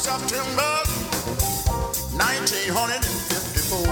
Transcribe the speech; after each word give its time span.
September 0.00 0.80
1954. 2.16 3.84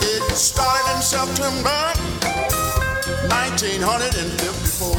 It 0.00 0.24
started 0.32 0.96
in 0.96 1.02
September 1.02 1.92
1954. 3.28 4.96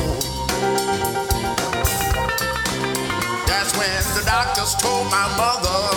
That's 3.47 3.73
when 3.79 4.03
the 4.13 4.21
doctors 4.29 4.75
told 4.75 5.09
my 5.09 5.25
mother, 5.35 5.89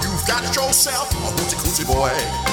You've 0.00 0.24
got 0.28 0.54
yourself 0.54 1.10
a 1.10 1.16
hoochie 1.34 1.58
coochie 1.58 1.86
boy. 1.92 2.51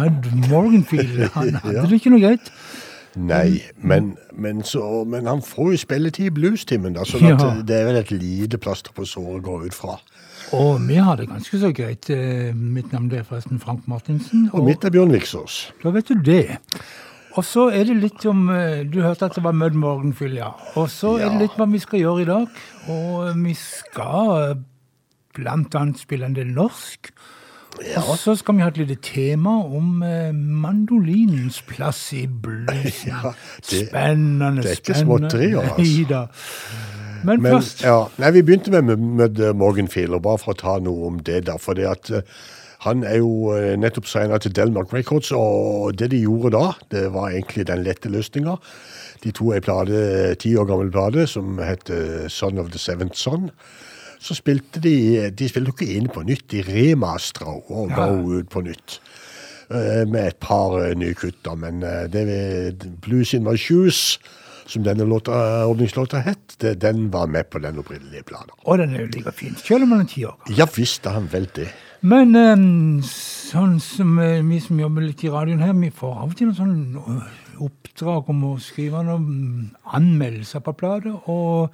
Mud 0.00 0.30
Morganfield. 0.50 1.26
Han 1.36 1.54
hadde 1.60 1.76
Ja. 1.76 1.84
det 1.86 2.00
ikke 2.00 2.12
noe 2.16 2.24
greit. 2.24 2.50
Nei, 3.18 3.58
men, 3.82 4.12
men, 4.38 4.60
så, 4.62 5.02
men 5.04 5.26
han 5.26 5.40
får 5.42 5.72
jo 5.74 5.78
spilletid 5.82 6.28
i 6.28 6.34
bluestimen, 6.36 6.92
da, 6.94 7.02
sånn 7.02 7.24
at 7.32 7.40
Ja. 7.42 7.48
det 7.66 7.78
er 7.80 7.88
vel 7.88 7.96
et 7.98 8.12
lite 8.14 8.58
plaster 8.62 8.94
på 8.94 9.02
såret 9.02 9.42
gå 9.42 9.56
ut 9.64 9.74
fra. 9.74 9.96
Og 10.54 10.78
vi 10.86 10.94
har 11.02 11.18
det 11.18 11.26
ganske 11.30 11.58
så 11.58 11.72
greit. 11.74 12.06
Eh, 12.10 12.54
Mitt 12.54 12.92
navn 12.94 13.10
er 13.14 13.26
forresten 13.26 13.58
Frank 13.62 13.82
Martinsen. 13.90 14.46
Og 14.54 14.62
mitt 14.66 14.84
er 14.86 14.94
Bjørn 14.94 15.10
Viksås. 15.14 15.58
Da 15.82 15.90
vet 15.94 16.06
du 16.08 16.14
det. 16.26 16.56
Og 17.38 17.44
så 17.46 17.68
er 17.74 17.84
det 17.90 17.98
litt 18.02 18.24
om 18.26 18.48
eh, 18.50 18.80
Du 18.90 19.00
hørte 19.04 19.26
at 19.28 19.34
det 19.38 19.44
var 19.44 19.52
Mud 19.58 19.74
Morganfield, 19.78 20.38
ja. 20.38 20.48
Og 20.78 20.88
så 20.90 21.16
er 21.20 21.30
det 21.34 21.44
litt 21.48 21.58
hva 21.58 21.66
vi 21.70 21.82
skal 21.82 22.00
gjøre 22.02 22.22
i 22.24 22.30
dag. 22.30 22.62
Og 22.94 23.34
vi 23.42 23.54
skal 23.58 24.32
eh, 24.38 24.56
blant 25.38 25.74
annet 25.78 25.98
spille 26.02 26.26
en 26.30 26.34
del 26.38 26.50
norsk. 26.56 27.10
Og 28.08 28.16
så 28.20 28.34
skal 28.36 28.56
vi 28.58 28.62
ha 28.64 28.68
et 28.68 28.76
lite 28.82 28.96
tema 29.02 29.54
om 29.64 30.02
eh, 30.04 30.30
mandolinens 30.34 31.62
plass 31.68 32.12
i 32.16 32.26
bluesen. 32.28 33.10
Ja, 33.14 33.32
det- 33.70 33.86
spennende, 33.88 34.62
det 34.62 34.70
er 34.74 34.80
ikke 34.82 34.98
småtterier, 35.00 35.60
altså. 35.74 36.26
Men, 37.24 37.42
Men, 37.42 37.52
først 37.52 37.82
ja, 37.84 37.98
nei, 38.18 38.30
vi 38.32 38.42
begynte 38.48 38.70
med 38.80 38.96
med 38.96 39.40
Morgan 39.54 39.88
Feeler, 39.92 40.18
bare 40.24 40.38
for 40.40 40.54
å 40.54 40.56
ta 40.56 40.78
noe 40.80 41.06
om 41.10 41.18
det. 41.20 41.42
da, 41.50 41.56
for 41.60 41.76
det 41.76 41.84
at 41.88 42.10
eh, 42.10 42.22
Han 42.86 43.02
er 43.04 43.18
jo 43.20 43.50
eh, 43.52 43.74
nettopp 43.76 44.06
signa 44.08 44.38
til 44.40 44.54
Delmark 44.56 44.92
Records, 44.96 45.28
og 45.36 45.98
det 46.00 46.10
de 46.14 46.22
gjorde 46.22 46.54
da, 46.56 46.70
det 46.90 47.02
var 47.12 47.28
egentlig 47.30 47.66
den 47.68 47.82
lette 47.84 48.08
løsninga. 48.08 48.54
De 49.24 49.32
to 49.36 49.50
ei 49.52 49.60
plate, 49.60 50.34
ti 50.40 50.54
år 50.56 50.64
gammel 50.70 50.88
plate 50.90 51.26
som 51.28 51.58
het 51.60 51.90
eh, 51.92 52.24
Son 52.32 52.56
of 52.58 52.70
the 52.72 52.78
Seventh 52.80 53.16
Son. 53.20 53.50
Så 54.20 54.34
spilte 54.36 54.80
de 54.84 55.30
De 55.32 55.48
spilte 55.48 55.72
ikke 55.72 55.94
inn 55.96 56.08
på 56.12 56.22
nytt, 56.28 56.46
de 56.52 56.60
remastera 56.66 57.54
og 57.56 57.88
ga 57.94 58.06
Ja. 58.10 58.20
ut 58.40 58.50
på 58.52 58.60
nytt. 58.66 58.98
Eh, 59.70 60.04
Med 60.06 60.26
et 60.26 60.40
par 60.40 60.76
eh, 60.82 60.94
nye 60.98 61.14
kutt, 61.14 61.38
da, 61.46 61.54
men 61.54 61.82
eh, 61.82 62.06
det 62.10 62.26
ved 62.26 62.86
Blues 63.00 63.32
in 63.34 63.44
my 63.44 63.54
shoes, 63.56 64.18
som 64.66 64.82
denne 64.82 65.06
låta, 65.06 65.64
åpningslåta 65.66 66.20
het, 66.22 66.56
det, 66.60 66.76
den 66.82 67.08
var 67.10 67.26
med 67.26 67.48
på 67.50 67.58
den 67.62 67.78
opprinnelige 67.78 68.22
planen. 68.28 68.50
Og 68.66 68.78
den 68.78 68.94
er 68.94 69.00
jo 69.06 69.12
like 69.14 69.32
fin, 69.32 69.54
selv 69.56 69.82
om 69.86 69.90
den 69.94 70.00
er 70.04 70.10
ti 70.10 70.24
år 70.26 70.36
gammel. 70.42 70.58
Ja 70.58 70.66
visst 70.76 71.06
er 71.06 71.16
han 71.16 71.28
vel 71.32 71.48
det. 71.56 71.68
Men 72.02 72.34
um, 72.36 73.00
sånn 73.04 73.78
som 73.80 74.14
vi 74.48 74.60
som 74.60 74.78
jobber 74.80 75.02
litt 75.04 75.22
i 75.24 75.30
radioen 75.32 75.60
her, 75.62 75.72
vi 75.76 75.90
får 75.90 76.14
av 76.22 76.30
og 76.30 76.36
til 76.38 76.48
noen 76.50 76.56
sånn 76.56 77.18
eh, 77.18 77.40
oppdrag 77.66 78.30
om 78.32 78.44
å 78.50 78.52
skrive 78.62 79.02
noen 79.04 79.70
anmeldelser 79.84 80.62
på 80.64 80.72
plater. 80.80 81.18
Og 81.28 81.70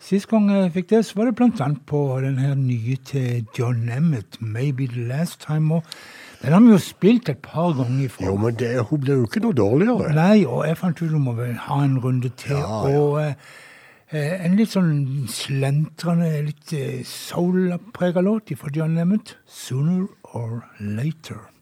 sist 0.00 0.28
gang 0.30 0.48
jeg 0.50 0.72
fikk 0.72 0.90
det, 0.90 1.04
så 1.06 1.18
var 1.18 1.30
det 1.30 1.50
annet 1.60 1.84
på 1.86 2.20
den 2.22 2.38
her 2.38 2.54
nye 2.54 2.96
til 3.04 3.46
John 3.58 3.88
Emmett, 3.88 4.38
'Maybe 4.40 4.86
The 4.86 5.08
Last 5.08 5.46
Time'. 5.46 5.82
Den 6.42 6.52
har 6.52 6.60
vi 6.60 6.70
jo 6.70 6.78
spilt 6.78 7.28
et 7.28 7.38
par 7.38 7.72
ganger 7.72 8.04
ifra. 8.04 8.26
Jo, 8.26 8.36
men 8.36 8.54
det, 8.54 8.86
hun 8.90 9.00
ble 9.00 9.12
jo 9.12 9.26
ikke 9.26 9.40
noe 9.40 9.52
dårligere. 9.52 10.12
Nei, 10.14 10.44
og 10.46 10.66
jeg 10.68 10.78
fant 10.78 11.02
ut 11.02 11.10
hun 11.10 11.24
må 11.24 11.32
vel 11.32 11.56
ha 11.66 11.80
en 11.84 11.98
runde 11.98 12.28
til. 12.28 12.56
Ja, 12.56 12.88
ja. 12.88 13.00
Og 13.00 13.20
eh, 13.22 13.34
eh, 14.12 14.46
en 14.46 14.54
litt 14.56 14.70
sånn 14.70 15.26
slentrende, 15.26 16.30
litt 16.46 16.72
eh, 16.72 17.02
soul-prega 17.02 18.22
låt 18.22 18.54
fra 18.56 18.70
John 18.74 18.98
Emmett. 18.98 19.36
'Sooner 19.46 20.06
or 20.22 20.62
Later'. 20.78 21.57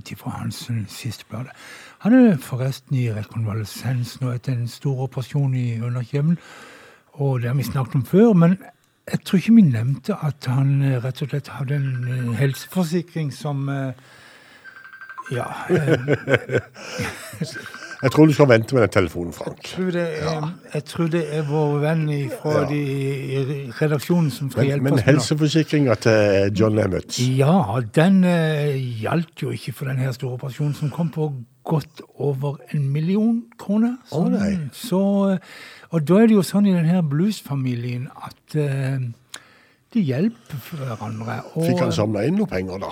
Nemeth 0.00 0.18
fra 0.18 0.30
hans 0.30 0.70
siste 0.88 1.24
plate. 1.28 1.50
Han 1.98 2.14
er 2.14 2.36
forresten 2.36 2.96
i 2.96 3.12
rekonvalesens 3.12 4.20
nå 4.20 4.32
etter 4.32 4.52
en 4.52 4.68
stor 4.68 5.04
operasjon 5.04 5.54
i 5.54 5.80
underkjeven. 5.80 6.38
Og 7.12 7.40
det 7.40 7.48
har 7.48 7.56
vi 7.56 7.62
snakket 7.62 7.94
om 7.94 8.04
før, 8.04 8.32
men 8.32 8.56
jeg 9.10 9.20
tror 9.24 9.36
ikke 9.36 9.54
vi 9.54 9.62
nevnte 9.62 10.14
at 10.22 10.46
han 10.46 10.82
eh, 10.82 11.04
rett 11.04 11.22
og 11.22 11.28
slett 11.28 11.48
hadde 11.48 11.74
en 11.74 12.08
eh, 12.08 12.38
helseforsikring 12.38 13.32
som 13.32 13.68
eh, 13.68 13.92
Ja. 15.30 15.46
eh, 18.00 18.06
Jeg 18.06 18.12
tror 18.14 18.26
du 18.26 18.32
skal 18.32 18.48
vente 18.48 18.74
med 18.74 18.82
den 18.82 18.90
telefonen, 18.94 19.32
Frank. 19.36 19.60
Jeg 19.62 19.74
tror 19.76 19.90
det 19.92 20.04
er, 20.22 20.48
jeg 20.74 20.84
tror 20.84 21.06
det 21.12 21.22
er 21.36 21.42
vår 21.48 21.78
venn 21.84 22.04
fra 22.40 22.54
Ja. 22.62 22.64
de, 22.70 22.80
i 22.80 23.70
redaksjonen 23.80 24.30
som 24.30 24.50
skal 24.50 24.62
Men, 24.62 24.70
hjelpe 24.70 24.82
men 24.84 24.92
oss. 24.92 25.04
Men 25.04 25.14
helseforsikringa 25.14 25.94
til 25.94 26.52
John 26.60 26.78
Emmett 26.78 27.18
Ja, 27.36 27.80
den 27.94 28.24
uh, 28.24 28.72
gjaldt 29.02 29.42
jo 29.42 29.50
ikke 29.50 29.72
for 29.72 29.84
den 29.92 29.98
her 29.98 30.12
store 30.16 30.32
operasjonen, 30.40 30.74
som 30.74 30.90
kom 30.90 31.10
på 31.12 31.30
godt 31.64 32.00
over 32.18 32.56
en 32.74 32.88
million 32.88 33.42
kroner. 33.60 33.98
Å, 34.16 34.24
nei. 34.32 34.54
så, 34.72 35.00
eh, 35.34 35.38
og 35.92 36.06
da 36.08 36.22
er 36.22 36.30
det 36.30 36.34
jo 36.38 36.42
sånn 36.42 36.66
i 36.66 36.72
denne 36.72 37.02
bluesfamilien 37.06 38.08
at 38.16 38.56
eh, 38.56 38.96
de 39.92 40.00
hjelper 40.02 40.56
hverandre. 40.72 41.36
Og 41.54 41.66
Fikk 41.68 41.82
han 41.84 41.92
samla 41.92 42.24
inn 42.26 42.38
noe 42.40 42.48
penger, 42.50 42.80
da? 42.80 42.90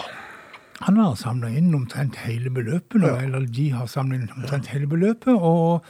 Han 0.79 0.97
har 0.97 1.17
samla 1.19 1.51
inn 1.59 1.75
omtrent 1.75 2.21
hele 2.23 2.51
beløpet, 2.55 3.01
nå, 3.03 3.17
eller 3.19 3.47
de 3.51 3.71
har 3.75 3.91
samla 3.91 4.19
inn 4.19 4.31
omtrent 4.37 4.71
hele 4.71 4.87
beløpet, 4.87 5.35
og 5.35 5.83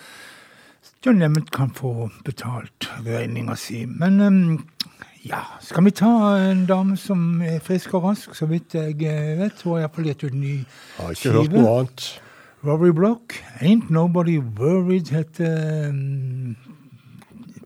John 1.04 1.22
Emmett 1.22 1.50
kan 1.54 1.70
få 1.76 2.08
betalt 2.24 2.88
regninga 3.04 3.56
si. 3.60 3.84
Men 3.86 4.20
um, 4.20 4.38
ja, 5.22 5.42
skal 5.60 5.84
vi 5.84 5.92
ta 5.94 6.10
en 6.40 6.64
dame 6.66 6.96
som 6.96 7.42
er 7.44 7.60
frisk 7.64 7.94
og 7.98 8.08
rask, 8.08 8.32
så 8.34 8.48
vidt 8.50 8.74
jeg 8.74 8.96
eh, 9.04 9.36
vet. 9.38 9.60
Hun 9.62 9.76
har 9.76 9.84
iallfall 9.84 10.08
gitt 10.08 10.24
ut 10.24 10.34
ny 10.34 10.54
Har 10.96 11.14
ikke 11.14 11.34
hørt 11.36 11.54
noe 11.54 11.74
annet. 11.82 12.08
Rory 12.66 12.90
Block, 12.90 13.36
Ain't 13.60 13.90
Nobody 13.90 14.38
Worried, 14.40 15.12
heter 15.14 15.92
um, 15.92 16.56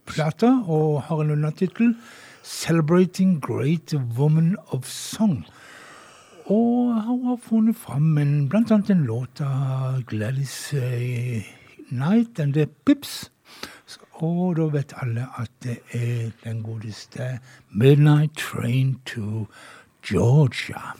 plata, 0.04 0.58
og 0.66 1.06
har 1.06 1.22
en 1.22 1.32
undertittel 1.38 1.94
Celebrating 2.42 3.38
Great 3.40 3.94
Woman 4.18 4.56
of 4.68 4.84
Song. 4.84 5.46
Og 6.46 7.02
hun 7.06 7.26
har 7.26 7.36
funnet 7.36 7.76
fram 7.76 8.18
en, 8.18 8.48
blant 8.48 8.72
annet 8.74 8.90
en 8.90 9.04
låt 9.06 9.40
av 9.40 10.02
Gladys 10.10 10.74
eh, 10.74 11.44
'Night 11.90 12.40
and 12.40 12.54
The 12.54 12.66
Pips. 12.66 13.30
Og 14.12 14.56
da 14.56 14.66
vet 14.70 14.94
alle 15.02 15.26
at 15.38 15.50
det 15.62 15.78
er 15.92 16.30
den 16.44 16.62
godeste 16.62 17.38
Midnight 17.70 18.36
Train 18.36 18.98
to 19.06 19.46
Georgia. 20.02 20.94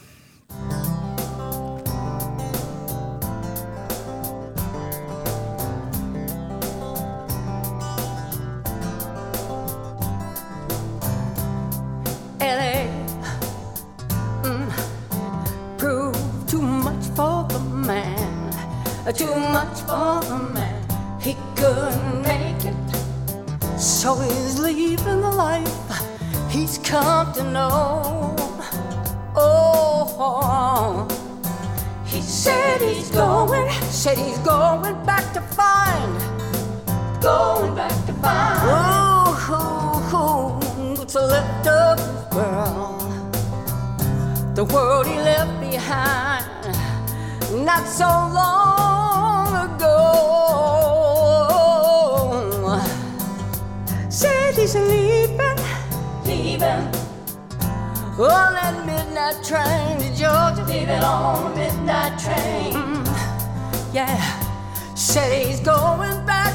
Too 19.13 19.35
much 19.37 19.81
for 19.83 20.21
a 20.33 20.39
man. 20.55 21.21
He 21.21 21.37
couldn't 21.57 22.23
make 22.23 22.65
it, 22.65 23.79
so 23.79 24.15
he's 24.17 24.59
leaving 24.59 25.21
the 25.21 25.31
life 25.31 25.69
he's 26.51 26.79
come 26.79 27.33
to 27.35 27.45
know. 27.45 28.35
Oh, 29.35 31.09
he 32.05 32.21
said 32.21 32.81
he's 32.81 33.11
going, 33.11 33.71
said 33.91 34.19
he's 34.19 34.39
going 34.39 35.05
back 35.05 35.33
to 35.35 35.41
find 35.41 36.33
going 37.23 37.75
back 37.77 37.93
to 38.07 38.13
find. 38.15 38.59
Oh, 38.65 40.59
what's 40.99 41.15
left 41.15 41.67
of 41.69 41.99
his 42.01 42.35
world? 42.35 43.01
The 44.57 44.65
world 44.65 45.07
he 45.07 45.17
left 45.17 45.61
behind 45.61 46.45
not 47.65 47.87
so 47.87 48.07
long 48.07 49.02
Said 54.53 54.61
he's 54.61 54.75
leaving, 54.75 55.57
leaving 56.27 56.85
on 58.21 58.53
that 58.53 58.85
midnight 58.85 59.43
train 59.43 59.99
to 59.99 60.09
Georgia. 60.15 60.63
Leaving 60.69 61.03
on 61.03 61.53
a 61.53 61.57
midnight 61.57 62.19
train. 62.19 62.75
Mm-hmm. 62.75 63.97
Yeah, 63.97 64.95
said 64.95 65.47
he's 65.47 65.61
going 65.61 66.27
back 66.27 66.53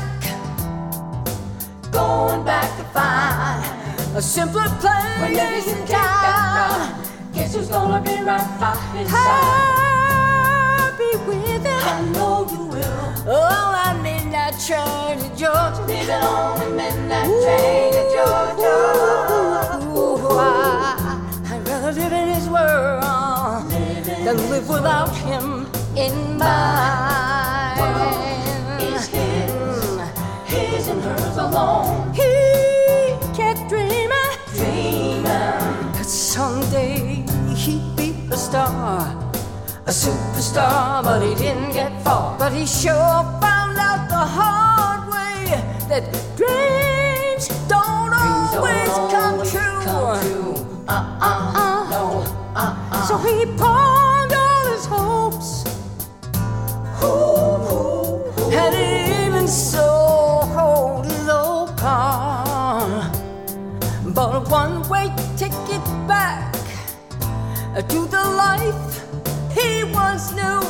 going 1.92 2.46
back 2.46 2.70
to 2.78 2.84
find 2.94 4.16
a 4.16 4.22
simpler 4.22 4.70
place 4.80 5.68
in 5.68 5.88
town. 5.88 7.04
Guess 7.34 7.56
who's 7.56 7.68
gonna 7.68 8.00
be 8.04 8.22
right 8.22 8.60
by 8.60 8.76
his 8.96 9.10
side? 9.10 9.18
I'll 10.78 10.98
be 11.00 11.18
with 11.26 11.66
him. 11.66 11.82
I 11.82 12.02
know 12.14 12.46
you 12.52 12.64
will. 12.68 13.14
Oh, 13.26 13.72
that 13.74 13.96
midnight 14.04 14.17
train 14.66 15.20
to 15.20 15.30
Georgia. 15.36 16.20
On 16.24 16.60
the 16.60 16.66
midnight 16.76 17.30
train 17.44 17.94
to 17.94 18.04
Georgia. 18.16 18.78
Ooh, 19.86 20.38
I, 20.40 20.42
I'd 21.46 21.68
rather 21.68 21.92
live 21.92 22.12
in 22.12 22.28
his 22.30 22.50
world 22.50 23.70
than 23.70 24.38
live 24.50 24.68
without 24.68 25.16
him 25.18 25.68
in 25.96 26.38
mine. 26.38 27.78
Is 28.82 29.08
his, 29.08 29.52
his 30.46 30.88
and 30.88 31.04
hers 31.04 31.38
alone. 31.38 32.14
He 32.14 33.16
kept 33.36 33.70
dreaming, 33.70 34.10
dreaming 34.56 35.24
that 35.24 36.06
someday 36.06 37.24
he'd 37.56 37.96
be 37.96 38.16
a 38.32 38.38
star, 38.38 39.27
a 39.88 39.92
superstar, 39.92 41.02
but 41.02 41.22
he 41.22 41.34
didn't 41.36 41.72
get 41.72 41.92
far. 42.04 42.38
But 42.38 42.52
he 42.52 42.66
sure 42.66 43.24
found 43.40 43.78
out 43.78 44.10
the 44.10 44.24
hard 44.38 45.08
way 45.08 45.64
that 45.88 46.04
dreams 46.36 47.48
don't 47.70 48.12
always 48.14 48.92
come 49.14 49.40
true. 49.48 50.56
Uh-uh, 50.90 51.88
no, 51.90 52.26
uh-uh. 52.54 53.08
So 53.08 53.18
he 53.18 53.46
pawned 53.56 54.34
all 54.34 54.66
his 54.74 54.86
hopes 54.86 55.64
and 58.52 58.76
even 58.76 59.48
so 59.48 59.88
hold 60.52 61.06
his 61.06 61.30
old 61.30 61.78
car. 61.78 63.10
But 64.04 64.36
a 64.36 64.40
one-way 64.50 65.14
ticket 65.38 65.84
back 66.08 66.54
to 67.88 68.06
the 68.08 68.24
life 68.44 69.07
he 69.58 69.84
once 69.84 70.32
knew. 70.34 70.62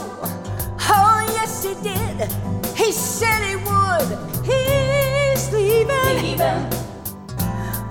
Oh 0.89 1.17
yes, 1.37 1.63
he 1.63 1.73
did. 1.83 2.31
He 2.75 2.91
said 2.91 3.41
he 3.49 3.55
would. 3.67 4.09
He's 4.45 5.51
leaving. 5.51 6.15
Leaving. 6.23 6.61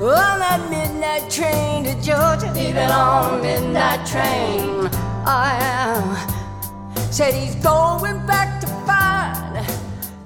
On 0.00 0.38
that 0.38 0.61
midnight 0.71 1.31
train 1.31 1.85
to 1.85 1.95
Georgia. 2.03 2.53
Leaving 2.55 2.91
on 2.91 3.43
midnight 3.43 4.07
train. 4.07 4.88
I 5.26 5.59
am. 5.61 7.12
Said 7.12 7.35
he's 7.35 7.57
going 7.57 8.19
back 8.26 8.61
to 8.61 8.67
find, 8.87 9.67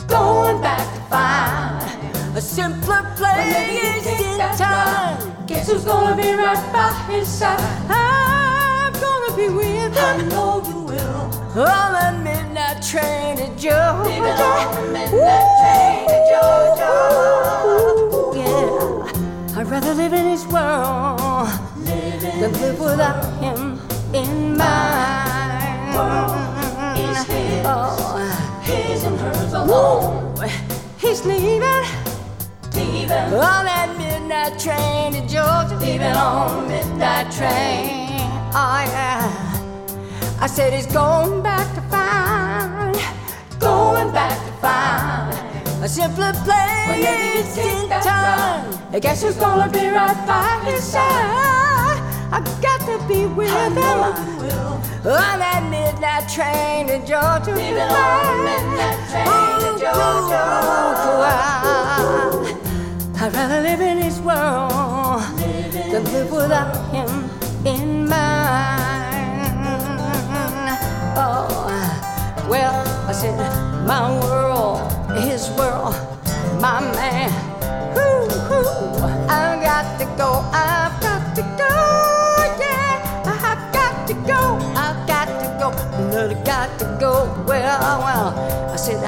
going 0.09 0.61
back 0.61 0.87
to 0.95 1.00
find 1.09 2.37
a 2.37 2.41
simpler 2.41 3.03
place 3.17 4.07
in 4.07 4.39
time. 4.57 5.47
Guess 5.47 5.71
who's 5.71 5.85
gonna 5.85 6.17
be 6.17 6.33
right 6.33 6.73
by 6.73 6.93
his 7.12 7.29
side? 7.29 7.61
I'm 7.89 8.93
gonna 8.93 9.37
be 9.37 9.49
with 9.49 9.97
him. 9.97 10.29
On 11.50 11.66
that 11.66 12.23
midnight 12.23 12.80
train 12.80 13.37
to 13.38 13.47
Georgia. 13.57 14.04
Leaving 14.04 14.23
on 14.23 14.75
the 14.76 14.83
midnight 14.92 15.50
train 15.59 16.07
to 16.07 16.14
Georgia. 16.30 16.92
Ooh, 17.66 18.33
yeah. 18.38 19.59
I'd 19.59 19.66
rather 19.66 19.92
live 19.95 20.12
in 20.12 20.26
his 20.26 20.47
world 20.47 21.49
than 21.85 22.52
live 22.52 22.78
without 22.78 23.25
him 23.42 23.80
in 24.14 24.57
mine. 24.57 25.90
Is 26.97 27.25
his, 27.25 27.66
oh, 27.66 28.62
his 28.62 29.02
and 29.02 29.19
hers 29.19 29.52
alone. 29.52 30.37
He's 30.99 31.26
leaving, 31.26 31.62
leaving 32.76 33.11
on 33.11 33.64
that 33.66 33.97
midnight 33.99 34.57
train 34.57 35.14
to 35.14 35.21
Georgia. 35.23 35.76
Leaving 35.80 36.14
on 36.14 36.69
midnight 36.69 37.33
train. 37.33 38.21
Oh 38.54 38.85
yeah. 38.87 39.50
I 40.42 40.47
said 40.47 40.73
he's 40.73 40.87
going 40.87 41.42
back 41.42 41.75
to 41.75 41.82
find, 41.82 42.97
going 43.61 44.11
back 44.11 44.38
to 44.47 44.52
find 44.52 45.85
a 45.85 45.88
simpler 45.88 46.32
place 46.44 47.59
in 47.59 47.90
time. 47.90 48.78
I 48.90 48.99
guess 49.00 49.23
he's 49.23 49.37
gonna 49.37 49.70
be 49.70 49.87
right 49.88 50.16
by 50.26 50.64
his 50.64 50.82
side? 50.82 52.00
I 52.32 52.40
got 52.62 52.80
to 52.88 52.99
be 53.06 53.26
with 53.26 53.50
him. 53.50 53.76
On 55.04 55.38
that 55.44 55.62
midnight 55.68 56.26
train 56.28 56.87
to 56.87 56.99
Georgia. 57.06 57.54
Leaving 57.54 57.82
on 57.82 57.88
that 57.90 58.37
midnight 58.49 58.97
train 59.12 59.61
to 59.61 59.92
oh, 59.92 60.32
Georgia. 60.32 60.44
I'd 63.23 63.32
rather 63.35 63.61
live 63.61 63.80
in 63.82 63.99
his 63.99 64.18
world 64.20 65.20
than 65.92 66.04
live 66.04 66.32
without 66.32 66.75
him 66.94 67.28
in 67.66 68.09
mine. 68.09 68.89
Well, 72.50 72.83
I 73.09 73.12
said, 73.12 73.38
my 73.87 74.11
world, 74.25 74.83
his 75.23 75.49
world, 75.50 75.95
my 76.61 76.80
man. 76.99 77.30
Whoo, 77.95 78.26
whoo, 78.50 79.07
I've 79.30 79.62
got 79.62 79.87
to 80.00 80.04
go, 80.19 80.42
I've 80.52 81.00
got 81.00 81.37
to 81.37 81.42
go, 81.57 81.75
yeah. 82.59 83.23
I've 83.25 83.73
got 83.73 84.09
to 84.09 84.14
go, 84.26 84.59
I've 84.75 85.07
got 85.07 85.26
to 85.26 85.49
go, 85.61 85.71
I 86.19 86.35
got 86.42 86.76
to 86.80 86.97
go. 86.99 87.45
Well, 87.47 88.00
well, 88.02 88.35
I 88.73 88.76
said, 88.76 89.00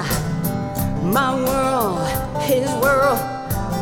my 1.03 1.35
world, 1.35 1.99
his 2.43 2.71
world, 2.81 3.19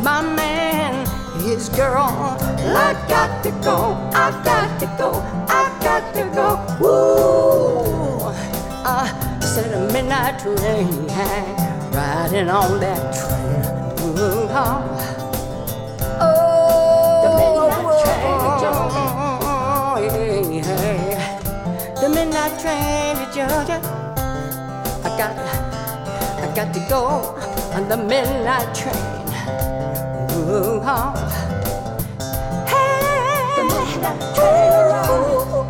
my 0.02 0.22
man, 0.22 1.06
his 1.40 1.68
girl. 1.68 2.36
I've 2.74 3.08
got 3.08 3.44
to 3.44 3.50
go, 3.62 3.94
I've 4.12 4.44
got 4.44 4.80
to 4.80 4.86
go, 4.98 5.22
I've 5.46 5.80
got 5.80 6.14
to 6.14 6.24
go. 6.34 6.48
Woo! 6.80 7.81
A 9.54 9.92
midnight 9.92 10.38
train, 10.38 11.06
riding 11.92 12.48
on 12.48 12.80
that 12.80 13.14
train. 13.14 13.62
Oh. 16.18 16.42
The 22.00 22.08
midnight 22.08 22.58
train 22.60 23.16
to 23.16 23.26
Georgia. 23.34 23.78
I 25.04 25.08
got, 25.18 25.36
I 25.36 26.54
got 26.56 26.72
to 26.72 26.80
go 26.88 27.02
on 27.74 27.88
the 27.90 27.96
midnight 27.98 28.74
train. 28.74 28.94
Oh. 30.48 31.12
Hey, 32.66 33.56
The 33.56 33.64
midnight 33.64 34.34
train. 34.34 35.61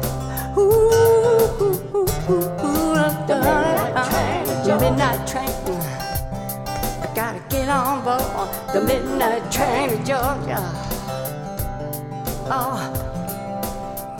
Midnight 4.82 5.26
train. 5.28 5.48
I 7.04 7.08
gotta 7.14 7.40
get 7.48 7.68
on 7.68 8.02
board 8.04 8.48
the 8.74 8.80
midnight 8.80 9.44
train 9.52 9.90
to 9.90 9.96
Georgia. 9.98 10.60
Oh, 12.50 12.78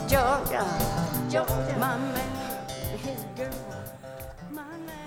Georgia, 0.07 0.63
Georgia. 1.29 1.75
my 1.79 1.97
man. 1.97 2.33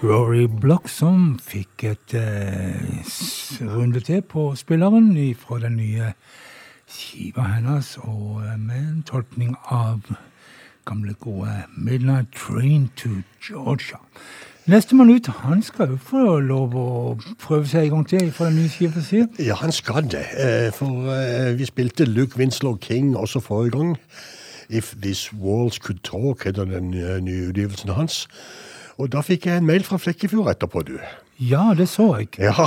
Rory 0.03 0.47
Block 0.47 0.89
som 0.89 1.39
fikk 1.41 1.85
et 1.85 2.15
eh, 2.15 3.01
runde 3.61 4.01
til 4.01 4.21
på 4.23 4.55
spilleren 4.55 5.17
fra 5.41 5.59
den 5.59 5.77
nye 5.77 6.13
skiva 6.87 7.43
hennes, 7.55 7.97
og 8.03 8.45
eh, 8.45 8.59
med 8.59 8.77
en 8.77 9.03
tolkning 9.03 9.57
av 9.65 10.05
gamle, 10.85 11.15
gode 11.15 11.65
Midnight 11.77 12.29
Train 12.33 12.91
to 12.97 13.23
Georgia. 13.41 13.97
Nestemann 14.67 15.11
ut, 15.15 15.27
han 15.27 15.61
skal 15.63 15.93
jo 15.93 15.97
få 16.03 16.41
lov 16.43 16.73
å 16.75 16.87
prøve 17.39 17.69
seg 17.71 17.85
en 17.87 17.93
gang 17.93 18.07
til 18.11 18.31
fra 18.35 18.49
den 18.49 18.57
nye 18.59 18.71
skiva 18.73 19.03
si. 19.05 19.21
Ja, 19.39 19.55
han 19.61 19.71
skal 19.71 20.09
det. 20.11 20.25
Eh, 20.43 20.73
For 20.75 21.07
eh, 21.13 21.53
vi 21.55 21.69
spilte 21.69 22.07
Luke 22.09 22.35
Winslow 22.39 22.75
King 22.83 23.13
også 23.17 23.39
forrige 23.47 23.77
gang. 23.77 23.93
If 24.69 24.97
These 25.03 25.37
Walls 25.39 25.79
Could 25.79 26.03
Talk 26.03 26.43
heter 26.49 26.67
den 26.67 26.91
eh, 26.99 27.21
nye 27.23 27.47
utgivelsen 27.53 27.95
hans. 27.95 28.25
Og 28.99 29.13
da 29.15 29.23
fikk 29.23 29.47
jeg 29.47 29.63
en 29.63 29.71
mail 29.71 29.87
fra 29.87 30.01
Flekkefjord 30.03 30.51
etterpå, 30.57 30.83
du. 30.89 30.97
Ja, 31.39 31.69
det 31.79 31.87
så 31.93 32.09
jeg. 32.19 32.33
Ja, 32.41 32.67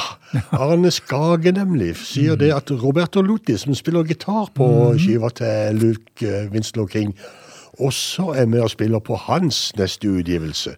Arne 0.55 0.93
Skage 0.95 1.51
nemlig 1.51 1.97
sier 1.99 2.39
det 2.39 2.53
at 2.55 2.71
Roberto 2.71 3.19
Lutti, 3.25 3.57
som 3.59 3.75
spiller 3.75 4.07
gitar 4.07 4.53
på 4.55 4.71
skiva 5.01 5.33
til 5.35 5.83
Luke 5.83 6.47
Winslow 6.53 6.87
King, 6.87 7.11
også 7.75 8.31
er 8.39 8.47
med 8.47 8.63
og 8.63 8.71
spiller 8.71 9.03
på 9.03 9.19
hans 9.27 9.73
neste 9.75 10.07
utgivelse. 10.07 10.77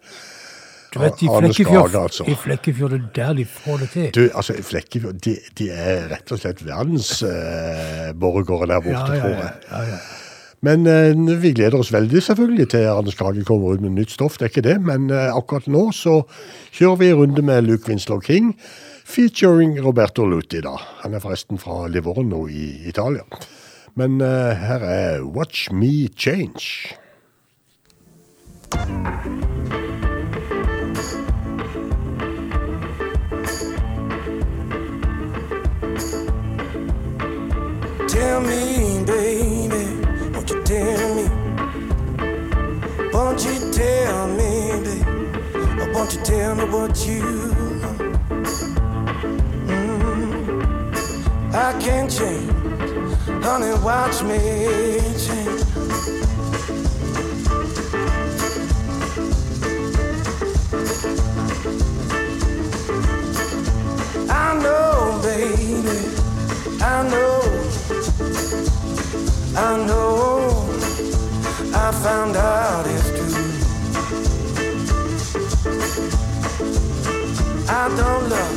Du 0.92 0.98
vet, 1.00 1.22
I 1.24 1.28
Flekkefjord, 1.28 1.94
altså. 1.96 2.24
i 2.28 2.34
Flekkefjord 2.36 2.90
det 2.92 3.00
er 3.00 3.06
der 3.16 3.32
de 3.38 3.44
får 3.48 3.76
det 3.80 3.88
til. 3.94 4.08
Du, 4.12 4.28
altså, 4.28 4.52
Flekkefjord, 4.60 5.14
de, 5.24 5.32
de 5.58 5.70
er 5.72 6.08
rett 6.10 6.32
og 6.34 6.38
slett 6.42 6.60
verdensborgere 6.66 8.66
eh, 8.66 8.70
der 8.74 8.80
borte, 8.84 8.92
ja, 8.92 8.98
tror 9.22 9.34
jeg. 9.38 9.52
ja, 9.70 9.80
ja. 9.94 9.98
Men 10.62 10.86
eh, 10.86 11.10
vi 11.42 11.50
gleder 11.56 11.80
oss 11.82 11.90
veldig 11.90 12.20
selvfølgelig 12.22 12.68
til 12.70 12.84
Arne 12.86 13.10
Kage 13.18 13.42
kommer 13.44 13.74
ut 13.74 13.82
med 13.82 13.96
nytt 13.96 14.12
stoff, 14.14 14.36
det 14.38 14.46
er 14.46 14.52
ikke 14.52 14.68
det. 14.68 14.76
Men 14.86 15.10
eh, 15.10 15.34
akkurat 15.34 15.66
nå 15.66 15.88
så 15.96 16.20
kjører 16.70 17.00
vi 17.00 17.08
en 17.10 17.18
runde 17.18 17.42
med 17.48 17.66
Luke 17.66 17.90
Winslow 17.90 18.22
King, 18.22 18.52
featuring 19.02 19.74
Roberto 19.82 20.28
Luti 20.28 20.62
da. 20.62 20.76
Han 21.02 21.18
er 21.18 21.24
forresten 21.24 21.58
fra 21.58 21.88
Livorno 21.90 22.44
i 22.46 22.86
Italia. 22.86 23.26
Men 23.98 24.22
eh, 24.22 24.62
her 24.62 24.86
er 24.86 25.26
Watch 25.26 25.72
Me 25.74 26.06
Change. 26.14 26.94
Tell 28.72 29.51
you 46.14 46.22
tell 46.22 46.54
me 46.54 46.64
what 46.64 47.06
you? 47.06 47.22
Mm, 49.66 51.54
I 51.54 51.72
can't 51.80 52.10
change, 52.10 52.50
honey, 53.42 53.72
watch 53.82 54.22
me 54.22 54.38
change. 55.16 55.62
I 64.28 64.54
know, 64.62 65.20
baby, 65.22 65.98
I 66.82 67.02
know, 67.12 67.40
I 69.56 69.76
know, 69.86 70.68
I 71.74 71.92
found 72.02 72.36
out 72.36 72.82
true. 72.86 73.01
I 77.68 77.88
don't 77.96 78.30
love 78.30 78.56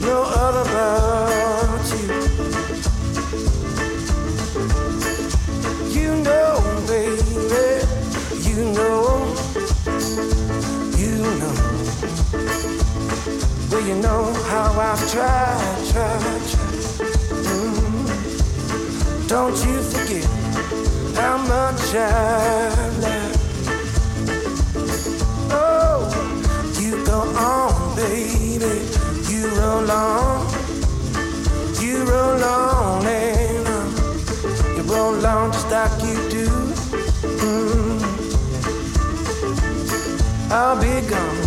no 0.00 0.22
other 0.22 0.64
but 0.70 1.86
you. 1.90 2.06
You 5.98 6.10
know, 6.22 6.50
baby, 6.86 7.24
you 8.48 8.58
know, 8.76 8.98
you 10.96 11.14
know. 11.40 11.54
Well, 13.70 13.84
you 13.88 13.96
know 13.96 14.22
how 14.46 14.68
I've 14.78 15.02
tried, 15.10 15.78
tried, 15.90 16.42
tried. 16.50 16.82
Mm. 17.48 18.08
Don't 19.28 19.58
you 19.66 19.82
forget 19.82 20.26
how 21.16 21.36
much 21.38 21.94
I've 21.94 22.98
learned. 22.98 23.37
On, 27.38 27.96
baby. 27.96 28.82
You 29.30 29.48
roll 29.56 29.90
on. 29.90 30.46
You 31.80 32.04
roll 32.04 32.42
on 32.42 33.06
and 33.06 33.68
on. 33.68 34.76
You 34.76 34.82
roll 34.82 35.26
on 35.26 35.52
just 35.52 35.70
like 35.70 36.02
you 36.02 36.16
do. 36.30 36.46
Mm. 37.44 37.98
I'll 40.50 40.76
be 40.80 41.00
gone. 41.08 41.38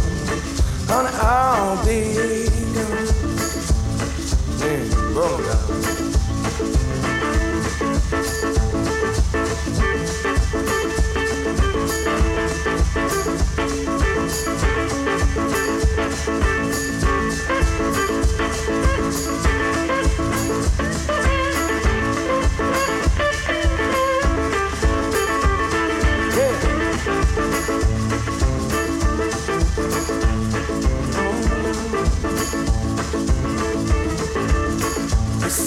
Honey, 0.87 1.09
I'll 1.21 1.85
be 1.85 1.99
gone. 2.75 3.07
Yeah, 4.59 4.81
roll 5.13 5.37
down. 5.37 6.00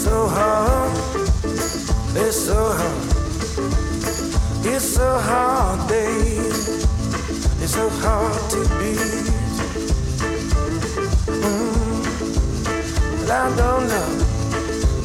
So 0.04 0.28
hard, 0.28 0.92
it's 2.16 2.36
so 2.36 2.72
hard 2.78 3.04
It's 4.66 4.84
so 4.96 5.18
hard, 5.18 5.88
babe. 5.88 6.52
It's 7.62 7.72
so 7.72 7.88
hard 8.02 8.50
to 8.50 8.60
beat. 8.78 9.26
Mm. 11.42 11.74
But 13.20 13.30
I 13.30 13.56
don't 13.56 13.84
know 13.92 14.10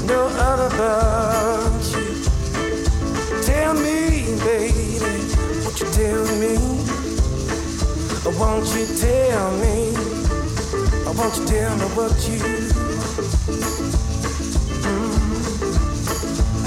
no 0.08 0.22
other 0.50 0.70
but 0.80 1.84
you. 1.92 2.06
Tell 3.44 3.74
me, 3.76 3.98
baby, 4.44 5.00
won't 5.64 5.80
you 5.80 5.88
tell 6.00 6.26
me? 6.42 6.56
Won't 8.40 8.68
you 8.76 8.86
tell 8.98 9.52
me? 9.64 9.76
Won't 11.18 11.38
you 11.38 11.46
tell 11.48 11.74
me 11.78 11.86
what 11.96 12.16
you? 12.28 12.59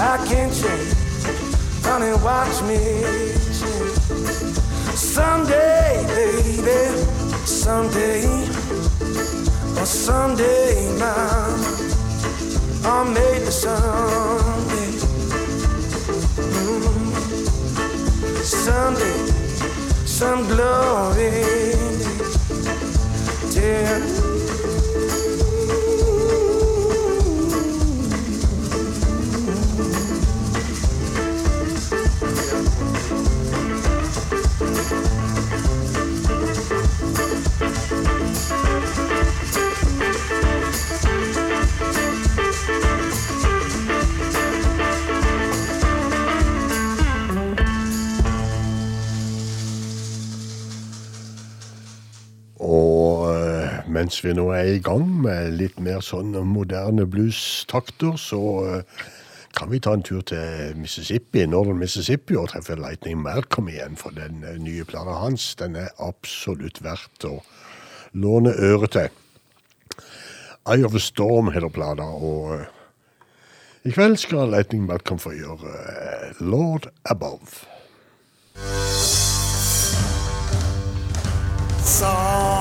I 0.05 0.17
can't 0.27 0.53
change. 0.53 0.93
Honey, 1.85 2.11
watch 2.21 2.61
me 2.63 2.77
change. 3.55 3.95
Someday, 4.95 6.03
baby, 6.13 6.81
someday, 7.45 8.25
or 9.79 9.85
someday, 9.85 10.89
mama, 10.99 11.55
or 12.85 13.05
maybe 13.05 13.49
someday, 13.49 14.91
mm, 16.51 16.83
someday, 18.43 19.19
some 20.05 20.45
glory. 20.47 21.31
Tell 23.53 24.12
vi 54.21 54.33
nå 54.35 54.49
er 54.53 54.75
i 54.75 54.81
gang 54.83 55.07
med 55.23 55.55
litt 55.57 55.79
mer 55.81 56.03
sånn 56.05 56.35
moderne 56.45 57.05
blues-takter, 57.09 58.17
så 58.21 58.41
eh, 58.67 59.03
kan 59.57 59.71
vi 59.71 59.79
ta 59.81 59.95
en 59.95 60.05
tur 60.05 60.21
til 60.27 60.77
Mississippi, 60.77 61.45
Northern 61.49 61.79
Mississippi, 61.81 62.37
og 62.37 62.51
treffe 62.51 62.77
Lightning 62.77 63.21
Malcolm 63.23 63.71
igjen. 63.71 63.97
For 63.97 64.13
den 64.13 64.43
eh, 64.45 64.59
nye 64.61 64.85
plata 64.85 65.17
hans, 65.21 65.53
den 65.59 65.77
er 65.79 65.93
absolutt 66.03 66.83
verdt 66.85 67.27
å 67.29 67.39
låne 68.13 68.53
øret 68.53 68.97
til. 68.97 69.19
Eye 70.69 70.85
of 70.85 70.95
a 70.95 71.01
Storm 71.01 71.51
heter 71.55 71.73
plata, 71.73 72.05
og 72.05 72.57
eh, 72.59 72.65
i 73.89 73.91
kveld 73.95 74.21
skal 74.21 74.53
Lightning 74.53 74.85
Malcolm 74.87 75.19
få 75.19 75.33
gjøre 75.35 76.37
Lord 76.39 76.91
Above. 77.09 77.63
Sometimes 81.83 82.52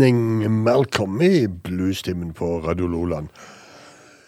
Lightning 0.00 0.62
Malcolm 0.62 1.20
i 1.22 1.46
bluestimen 1.46 2.32
på 2.32 2.60
Radio 2.64 2.86
Loland. 2.86 3.28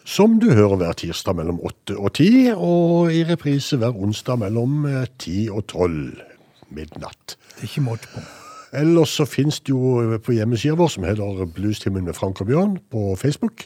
Som 0.04 0.34
du 0.40 0.50
hører 0.52 0.76
hver 0.76 0.98
tirsdag 1.00 1.38
mellom 1.38 1.62
8 1.64 1.94
og 1.96 2.10
10, 2.12 2.50
og 2.52 3.08
i 3.14 3.22
reprise 3.24 3.78
hver 3.80 3.96
onsdag 3.96 4.42
mellom 4.42 4.84
ti 5.16 5.46
10 5.46 5.54
og 5.54 5.64
12 5.72 5.96
midnatt. 6.76 7.38
Det 7.54 7.62
er 7.62 7.70
ikke 7.70 7.84
måte 7.86 8.10
på. 8.12 8.20
Ellers 8.82 9.16
så 9.16 9.24
finnes 9.24 9.62
det 9.64 9.72
jo 9.72 10.18
på 10.20 10.36
hjemmesida 10.36 10.76
vår, 10.76 10.92
som 10.92 11.08
heter 11.08 11.48
Bluestimen 11.56 12.04
med 12.04 12.20
Frank 12.20 12.44
og 12.44 12.52
Bjørn, 12.52 12.76
på 12.92 13.16
Facebook, 13.16 13.64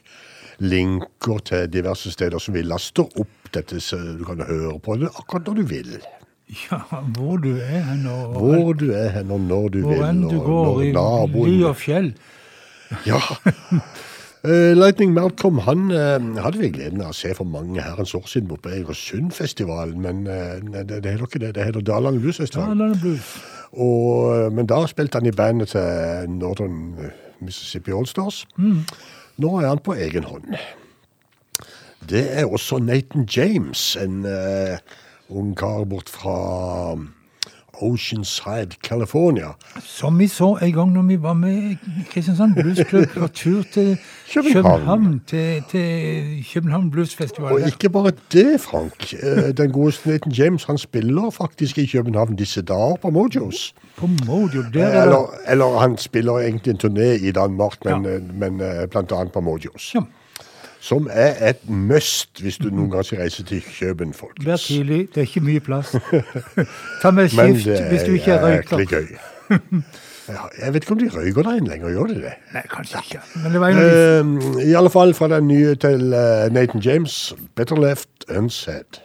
linker 0.63 1.43
til 1.43 1.67
diverse 1.73 2.15
steder 2.15 2.39
som 2.39 2.55
vi 2.55 2.63
laster 2.63 3.03
opp 3.19 3.51
dette, 3.57 3.83
så 3.83 3.99
du 3.99 4.23
kan 4.29 4.47
høre 4.47 4.79
på 4.79 5.01
det 5.03 5.11
akkurat 5.11 5.51
når 5.51 5.59
du 5.59 5.67
vil. 5.75 5.97
Ja, 6.47 6.79
hvor 7.17 7.37
du 7.43 7.57
er 7.57 7.81
hen 7.83 8.07
og 8.07 8.37
Hvor 8.39 8.73
du 8.73 8.91
er 8.95 9.09
hen 9.09 9.31
og 9.31 9.41
når 9.41 9.69
du 9.69 9.79
vil. 9.79 9.97
hvor 9.97 10.05
enn 10.07 10.21
du 10.23 10.39
går 10.41 10.83
i 10.83 10.93
ly 10.93 11.63
og 11.67 11.77
fjell. 11.77 12.13
Ja. 13.07 13.19
Uh, 14.47 14.73
Lightning 14.83 15.13
Malcolm 15.13 15.59
han 15.67 15.91
uh, 15.91 16.43
hadde 16.45 16.61
vi 16.63 16.71
gleden 16.71 17.03
av 17.03 17.11
å 17.11 17.19
se 17.19 17.33
for 17.35 17.49
mange 17.51 17.83
herrens 17.83 18.15
år 18.15 18.29
siden 18.31 18.53
oppe 18.55 18.69
på 18.69 18.77
Egersundfestivalen, 18.77 19.99
men 20.01 20.23
uh, 20.31 20.63
det, 20.87 21.03
det 21.03 21.17
heter 21.17 21.27
ikke 21.27 21.43
det, 21.43 21.55
det 21.59 21.67
heter 21.67 21.83
Daland 21.83 22.21
Ja, 22.21 22.23
Bluesfestival. 22.29 22.81
er 22.81 23.01
blues. 23.03 23.35
Og, 23.73 24.53
men 24.55 24.71
da 24.71 24.85
spilte 24.87 25.19
han 25.19 25.27
i 25.27 25.35
bandet 25.35 25.75
til 25.75 26.31
Northern 26.31 26.95
Mississippi 27.43 27.91
Allstars. 27.93 28.45
Nå 28.57 29.51
er 29.61 29.67
han 29.69 29.83
på 29.83 29.97
egen 29.99 30.25
hånd. 30.25 30.55
Det 32.09 32.23
er 32.39 32.47
også 32.47 32.79
Nathan 32.79 33.27
James, 33.37 33.97
en 34.01 34.25
eh, 34.25 34.79
ung 35.29 35.55
kar 35.57 35.85
bort 35.85 36.09
fra 36.09 36.97
Oceanside, 37.83 38.77
California. 38.83 39.49
Som 39.85 40.19
vi 40.19 40.27
så 40.29 40.57
en 40.63 40.73
gang 40.73 40.93
når 40.93 41.03
vi 41.03 41.17
var 41.23 41.33
med 41.35 41.77
Kristiansand 42.11 42.55
Bluesklubb 42.55 43.09
på 43.15 43.27
tur 43.29 43.63
til 43.73 43.99
København. 44.35 44.63
København, 44.81 45.21
til, 45.27 45.63
til 45.71 46.47
København 46.55 46.91
Bluesfestival. 46.91 47.53
Og 47.53 47.61
ikke 47.67 47.89
bare 47.91 48.13
det, 48.33 48.61
Frank. 48.61 49.13
Eh, 49.13 49.57
Den 49.57 49.73
gode 49.73 49.93
Nathan 50.05 50.33
James 50.33 50.65
han 50.65 50.79
spiller 50.79 51.31
faktisk 51.31 51.79
i 51.79 51.87
København 51.87 52.37
disse 52.37 52.63
dager 52.63 52.97
på 53.03 53.11
Mojos. 53.11 53.75
På 53.97 54.07
Mojo, 54.27 54.63
der 54.75 54.85
er 54.85 54.95
det 54.95 55.03
Eller, 55.03 55.27
eller 55.49 55.79
han 55.79 55.97
spiller 55.99 56.39
egentlig 56.39 56.71
en 56.71 56.81
turné 56.85 57.27
i 57.29 57.31
Danmark, 57.33 57.85
men, 57.85 58.05
Ja. 58.05 58.15
eh, 58.17 58.23
men 58.35 58.59
bl.a. 58.91 59.25
på 59.25 59.41
Mojos. 59.41 59.95
Ja. 59.95 60.01
Som 60.81 61.09
er 61.13 61.49
et 61.49 61.69
must 61.71 62.41
hvis 62.43 62.59
du 62.59 62.69
noen 62.71 62.91
gang 62.91 63.05
skal 63.05 63.19
reise 63.19 63.43
til 63.45 63.63
Køben, 63.79 64.15
Vær 64.45 64.57
tidlig, 64.57 65.09
det 65.15 65.17
er 65.17 65.27
ikke 65.27 65.41
mye 65.41 65.61
plass. 65.61 65.97
Ta 67.03 67.11
med 67.11 67.33
Men 67.37 67.59
skift 67.61 67.81
er, 67.81 67.89
hvis 67.89 68.03
du 68.03 68.13
ikke 68.13 68.33
er 68.33 68.45
røyker. 68.47 68.85
gøy. 68.85 69.07
Ja, 70.29 70.65
jeg 70.65 70.75
vet 70.75 70.83
ikke 70.83 70.93
om 70.93 70.99
de 70.99 71.09
røyker 71.15 71.43
der 71.43 71.57
inne 71.61 71.69
lenger, 71.71 71.89
gjør 71.95 72.07
de 72.11 72.15
det? 72.15 72.33
Nei, 72.55 72.63
kanskje 72.71 72.99
ikke. 73.05 73.21
Men 73.45 73.53
det 73.53 73.61
var 73.61 73.69
en 73.69 73.79
av 73.79 73.85
de 73.85 74.61
Eh, 74.61 74.69
I 74.71 74.75
alle 74.75 74.91
fall 74.91 75.15
fra 75.15 75.29
den 75.29 75.47
nye 75.49 75.75
til 75.75 76.03
uh, 76.11 76.51
Nathan 76.51 76.81
James, 76.81 77.35
'Better 77.55 77.77
Left 77.79 78.27
Unsaid'. 78.31 78.99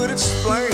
Could 0.00 0.10
explain 0.12 0.69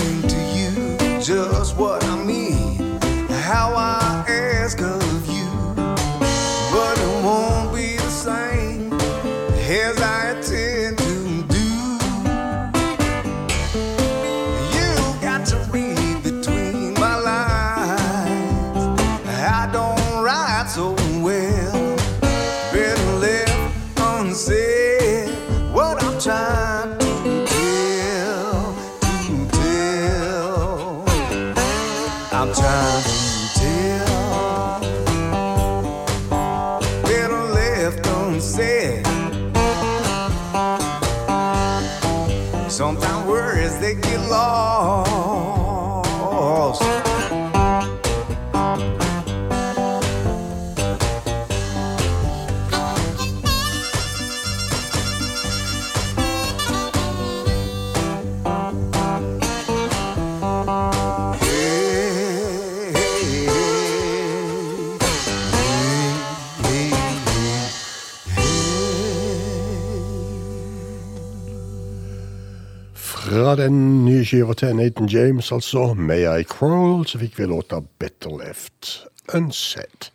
skiva 74.27 74.53
til 74.57 74.75
Nathan 74.77 75.07
James, 75.11 75.51
altså 75.55 75.93
May 75.95 76.25
I 76.27 76.43
Crawl, 76.47 77.05
så 77.07 77.19
fikk 77.21 77.37
vi 77.39 77.47
låta 77.49 77.81
Better 77.99 78.33
Left 78.41 79.05
Unset'. 79.35 80.11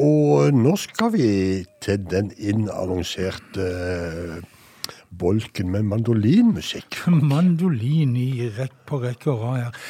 Og 0.00 0.54
nå 0.56 0.72
skal 0.80 1.10
vi 1.12 1.26
til 1.84 1.98
den 2.08 2.30
innannonserte 2.40 3.66
eh, 3.66 4.38
bolken 5.20 5.68
med 5.74 5.82
mandolinmusikk. 5.90 7.02
Mandolin 7.32 8.16
i 8.16 8.48
rekk 8.56 8.78
på 8.88 9.02
rekke 9.02 9.30
og 9.34 9.42
rad 9.44 9.58
her. 9.66 9.84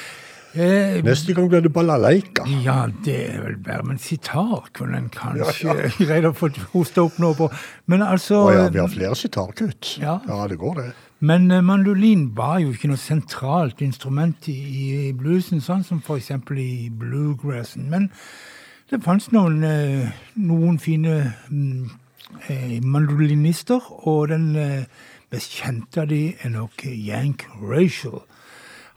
Eh, 0.52 0.98
Neste 1.06 1.32
gang 1.32 1.46
blir 1.48 1.62
det 1.64 1.70
balalaika. 1.72 2.42
ja, 2.64 2.82
det 3.06 3.14
er 3.30 3.38
vel 3.46 3.54
bare 3.64 3.86
Men 3.86 3.94
en 3.96 4.02
sitar 4.02 4.66
kunne 4.76 4.98
en 4.98 5.06
kanskje 5.14 5.76
greid 6.02 6.26
å 6.28 6.34
få 6.36 6.50
hosta 6.74 7.06
opp 7.06 7.16
nå 7.22 7.30
på. 7.38 7.48
Men 7.86 8.02
altså 8.04 8.42
Å 8.48 8.52
ja, 8.52 8.66
vi 8.74 8.82
har 8.82 8.90
flere 8.92 9.16
sitarkutt. 9.16 9.94
Ja. 10.02 10.18
ja, 10.28 10.42
det 10.50 10.58
går 10.60 10.74
det. 10.82 10.90
Men 11.22 11.50
eh, 11.50 11.62
mandolin 11.62 12.24
var 12.36 12.58
jo 12.58 12.72
ikke 12.74 12.90
noe 12.90 12.98
sentralt 12.98 13.82
instrument 13.84 14.48
i, 14.50 14.58
i 15.08 15.12
bluesen, 15.14 15.62
sånn 15.62 15.84
som 15.86 16.02
eksempel 16.02 16.58
i 16.58 16.90
bluegrassen. 16.90 17.86
Men 17.92 18.10
det 18.90 18.98
fantes 19.04 19.30
noen, 19.30 19.62
eh, 19.62 20.10
noen 20.42 20.80
fine 20.82 21.32
mm, 21.46 21.90
eh, 22.50 22.82
mandolinister, 22.82 23.80
og 24.02 24.28
den 24.34 24.50
eh, 24.58 24.84
mest 25.32 25.54
kjente 25.62 26.02
av 26.02 26.10
de 26.10 26.34
er 26.42 26.50
nok 26.56 26.84
Yank 26.90 27.46
Rachel. 27.62 28.18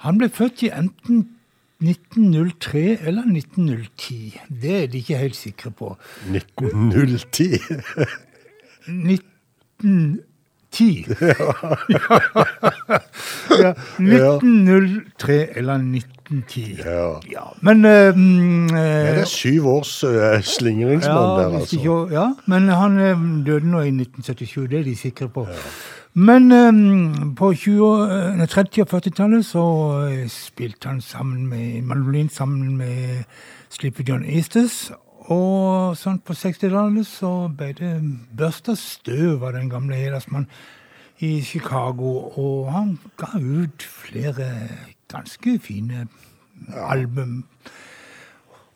Han 0.04 0.18
ble 0.18 0.28
født 0.34 0.66
i 0.66 0.74
enten 0.74 1.28
1903 1.86 3.06
eller 3.06 3.24
1910. 3.30 4.40
Det 4.50 4.76
er 4.82 4.88
de 4.90 4.98
ikke 5.04 5.22
helt 5.22 5.38
sikre 5.38 5.72
på. 5.72 5.94
1910. 6.34 7.62
1910. 10.76 11.06
ja, 13.64 13.72
1903 14.00 15.58
eller 15.58 15.74
1910. 15.74 16.78
Ja. 17.32 17.42
Men 17.62 17.78
mm, 17.78 18.68
Det 18.68 19.20
er 19.20 19.26
syv 19.26 19.68
års 19.68 20.04
uh, 20.04 20.42
slingringsmonn 20.42 21.40
ja, 21.40 21.44
der, 21.44 21.60
altså. 21.60 21.76
ikke, 21.76 22.08
ja, 22.12 22.34
men 22.46 22.70
han 22.70 23.00
eh, 23.00 23.18
døde 23.46 23.70
nå 23.72 23.80
i 23.80 23.94
1977, 23.94 24.70
det 24.70 24.80
er 24.80 24.84
de 24.84 24.96
sikre 24.96 25.30
på. 25.30 25.48
Men 26.14 26.52
um, 26.52 27.36
på 27.36 27.54
20, 27.54 28.04
eh, 28.04 28.44
30- 28.44 28.82
og 28.82 28.88
40-tallet 28.94 29.46
så 29.46 29.66
spilte 30.32 30.88
han 30.88 31.02
sammen 31.02 31.48
med 31.48 31.82
mandolin 31.82 32.30
sammen 32.30 32.78
med 32.78 33.24
Sleepy 33.70 34.10
John 34.10 34.26
Eastes. 34.26 34.92
Og 35.34 35.96
sånn 35.98 36.20
på 36.22 36.36
60-tallet 36.38 37.08
så 37.10 37.32
ble 37.50 37.72
det 37.80 37.94
børsta 38.38 38.76
støv 38.78 39.46
av 39.48 39.56
den 39.58 39.72
gamle 39.72 39.98
hedersmannen 39.98 40.50
i 41.26 41.40
Chicago, 41.42 42.30
og 42.38 42.70
han 42.74 42.98
ga 43.18 43.32
ut 43.40 43.86
flere 43.88 44.50
ganske 45.10 45.58
fine 45.64 46.08
album. 46.76 47.46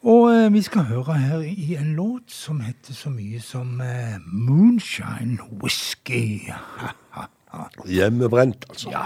Og 0.08 0.30
eh, 0.32 0.54
vi 0.54 0.62
skal 0.64 0.88
høre 0.88 1.14
her 1.20 1.44
i 1.44 1.76
en 1.76 1.94
låt 1.98 2.32
som 2.32 2.62
heter 2.64 2.96
så 2.96 3.12
mye 3.12 3.42
som 3.44 3.82
eh, 3.84 4.16
Moonshine 4.32 5.38
Whiskey. 5.62 6.48
Hjemmebrent, 7.98 8.66
altså. 8.70 8.90
Ja. 8.96 9.06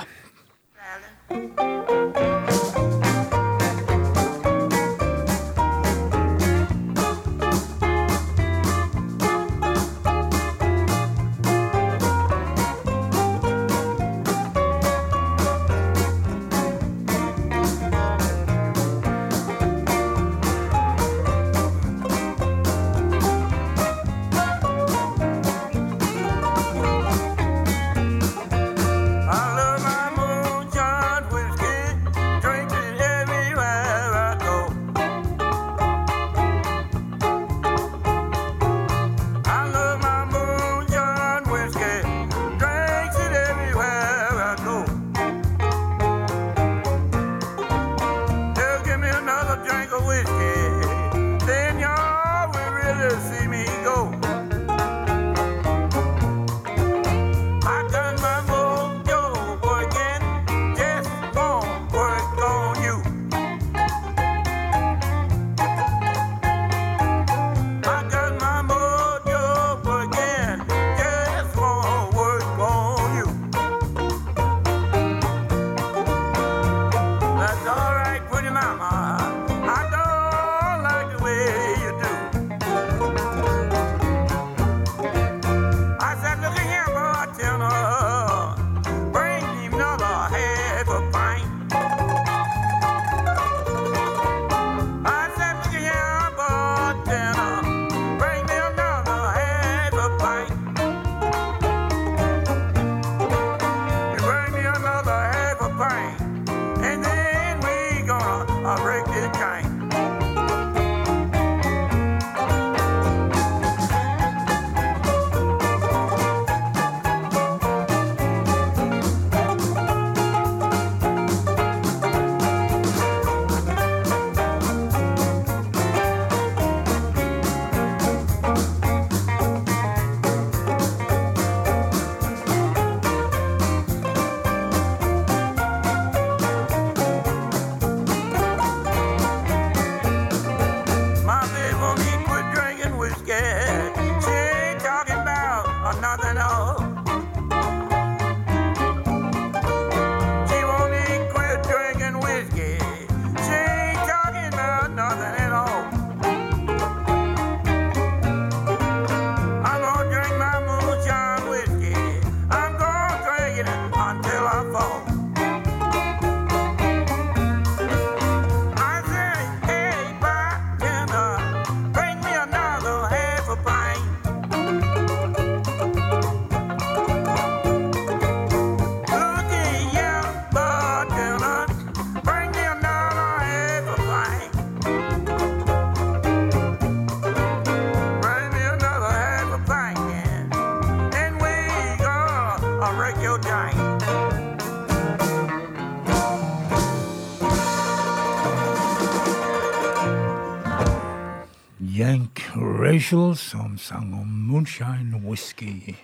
Rachel 202.94 203.36
som 203.36 203.78
sang 203.78 204.14
om 204.14 204.28
moonshine 204.28 205.18
whisky. 205.26 205.96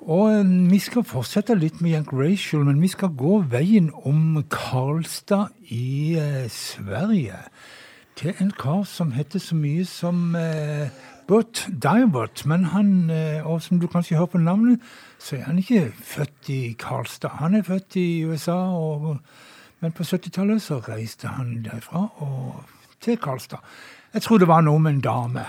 Og 0.00 0.30
eh, 0.32 0.52
vi 0.70 0.78
skal 0.80 1.04
fortsette 1.04 1.52
litt 1.58 1.82
med 1.84 1.92
Jank 1.92 2.12
Rachel, 2.16 2.62
men 2.64 2.80
vi 2.80 2.88
skal 2.88 3.12
gå 3.12 3.42
veien 3.52 3.90
om 4.08 4.38
Karlstad 4.48 5.52
i 5.68 6.16
eh, 6.16 6.46
Sverige. 6.48 7.42
Til 8.16 8.32
en 8.40 8.54
kar 8.56 8.86
som 8.88 9.12
heter 9.12 9.42
så 9.42 9.58
mye 9.58 9.84
som 9.84 10.32
eh, 10.38 10.88
Burt 11.28 11.66
Divert. 11.68 12.46
Men 12.48 12.64
han, 12.72 13.10
eh, 13.10 13.44
og 13.44 13.60
som 13.62 13.80
du 13.80 13.86
kanskje 13.86 14.16
hører 14.16 14.32
på 14.32 14.40
navnet, 14.40 14.80
så 15.20 15.36
er 15.36 15.44
han 15.50 15.60
ikke 15.60 15.90
født 15.92 16.48
i 16.48 16.60
Karlstad. 16.78 17.36
Han 17.42 17.58
er 17.58 17.68
født 17.68 18.00
i 18.00 18.24
USA, 18.24 18.56
og, 18.72 19.18
men 19.80 19.92
på 19.92 20.08
70-tallet 20.08 20.62
så 20.62 20.80
reiste 20.88 21.36
han 21.36 21.58
derfra 21.68 22.06
og 22.24 22.64
til 23.04 23.20
Karlstad. 23.20 23.60
Jeg 24.14 24.22
tror 24.22 24.40
det 24.40 24.48
var 24.48 24.64
noe 24.64 24.80
med 24.80 24.96
en 24.96 25.04
dame. 25.04 25.44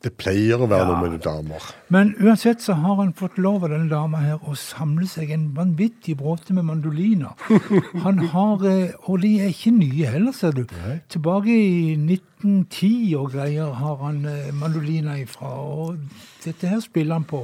Det 0.00 0.14
pleier 0.16 0.56
å 0.56 0.66
være 0.68 0.86
Ja. 0.86 0.88
noe 1.00 1.10
med 1.10 1.20
damer. 1.20 1.60
Men 1.92 2.14
uansett 2.16 2.62
så 2.64 2.72
har 2.72 2.96
han 2.96 3.12
fått 3.12 3.36
lov 3.36 3.64
av 3.64 3.70
denne 3.74 3.90
dama 3.90 4.16
her 4.24 4.38
å 4.48 4.54
samle 4.56 5.04
seg 5.06 5.30
en 5.30 5.50
vanvittig 5.54 6.16
bråte 6.16 6.54
med 6.56 6.64
mandoliner. 6.64 7.34
Han 8.04 8.18
har, 8.32 8.64
eh, 8.64 8.92
Og 9.06 9.20
de 9.20 9.40
er 9.40 9.48
ikke 9.52 9.72
nye 9.76 10.06
heller, 10.06 10.32
ser 10.32 10.52
du. 10.52 10.64
Tilbake 11.10 11.52
i 11.52 11.96
1910 11.96 13.14
og 13.20 13.32
greier 13.34 13.72
har 13.76 13.96
han 14.00 14.24
eh, 14.24 14.50
mandoliner 14.56 15.20
ifra. 15.20 15.52
Og 15.60 15.98
dette 16.44 16.66
her 16.70 16.80
spiller 16.80 17.18
han 17.18 17.24
på. 17.28 17.42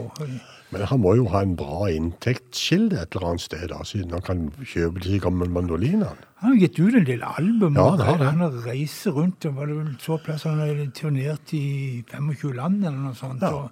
Men 0.73 0.83
han 0.89 1.01
må 1.01 1.15
jo 1.17 1.29
ha 1.29 1.43
en 1.45 1.55
bra 1.57 1.91
inntektskilde 1.93 3.03
et 3.03 3.15
eller 3.15 3.29
annet 3.35 3.45
sted, 3.45 3.69
da, 3.69 3.83
siden 3.85 4.11
han 4.17 4.23
kan 4.27 4.47
kjøpe 4.65 5.03
de 5.05 5.21
gamle 5.23 5.47
mandolinene. 5.53 6.15
Han 6.47 6.53
har 6.55 6.61
gitt 6.63 6.79
ut 6.79 6.95
en 6.95 7.07
del 7.07 7.23
album. 7.27 7.75
Ja, 7.75 7.97
det 7.99 8.05
han 8.07 8.13
har 8.13 8.19
det. 8.21 8.27
han 8.31 8.43
har 8.45 8.67
reist 8.69 9.07
rundt. 9.11 9.47
og 9.49 9.57
var 9.57 9.67
det 9.67 9.77
vel 9.77 9.95
så 9.99 10.19
plass 10.23 10.45
Han 10.47 10.61
har 10.63 10.83
turnert 10.95 11.55
i 11.59 12.05
25 12.13 12.53
land 12.55 12.85
eller 12.85 12.99
noe 12.99 13.15
sånt. 13.19 13.43
Ja. 13.43 13.51
Og, 13.51 13.71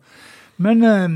men 0.64 0.82
eh, 0.82 1.06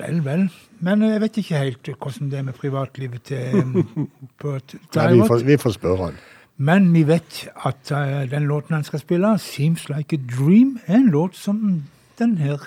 vel, 0.00 0.18
vel. 0.24 0.48
Men 0.82 1.04
jeg 1.06 1.20
vet 1.22 1.38
ikke 1.42 1.60
helt 1.62 1.90
hvordan 1.94 2.32
det 2.32 2.40
er 2.40 2.48
med 2.48 2.58
privatlivet 2.58 3.22
til 3.30 3.62
på 3.86 4.06
Burt 4.42 4.74
Nei, 4.96 5.12
vi, 5.14 5.22
får, 5.30 5.46
vi 5.46 5.58
får 5.62 5.76
spørre 5.78 6.08
han. 6.08 6.18
Men 6.56 6.90
vi 6.94 7.04
vet 7.06 7.44
at 7.70 7.94
eh, 7.94 8.26
den 8.30 8.50
låten 8.50 8.74
han 8.74 8.84
skal 8.84 9.04
spille, 9.04 9.38
'Seems 9.38 9.86
Like 9.88 10.16
a 10.16 10.18
Dream', 10.18 10.80
er 10.86 10.96
en 10.96 11.10
låt 11.14 11.36
som 11.36 11.84
den 12.18 12.38
her 12.38 12.58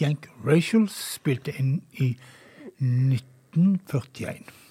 Jank 0.00 0.26
Rachel 0.46 0.88
spilte 0.90 1.54
inn 1.58 1.82
i 1.92 2.16
1941. 2.82 4.63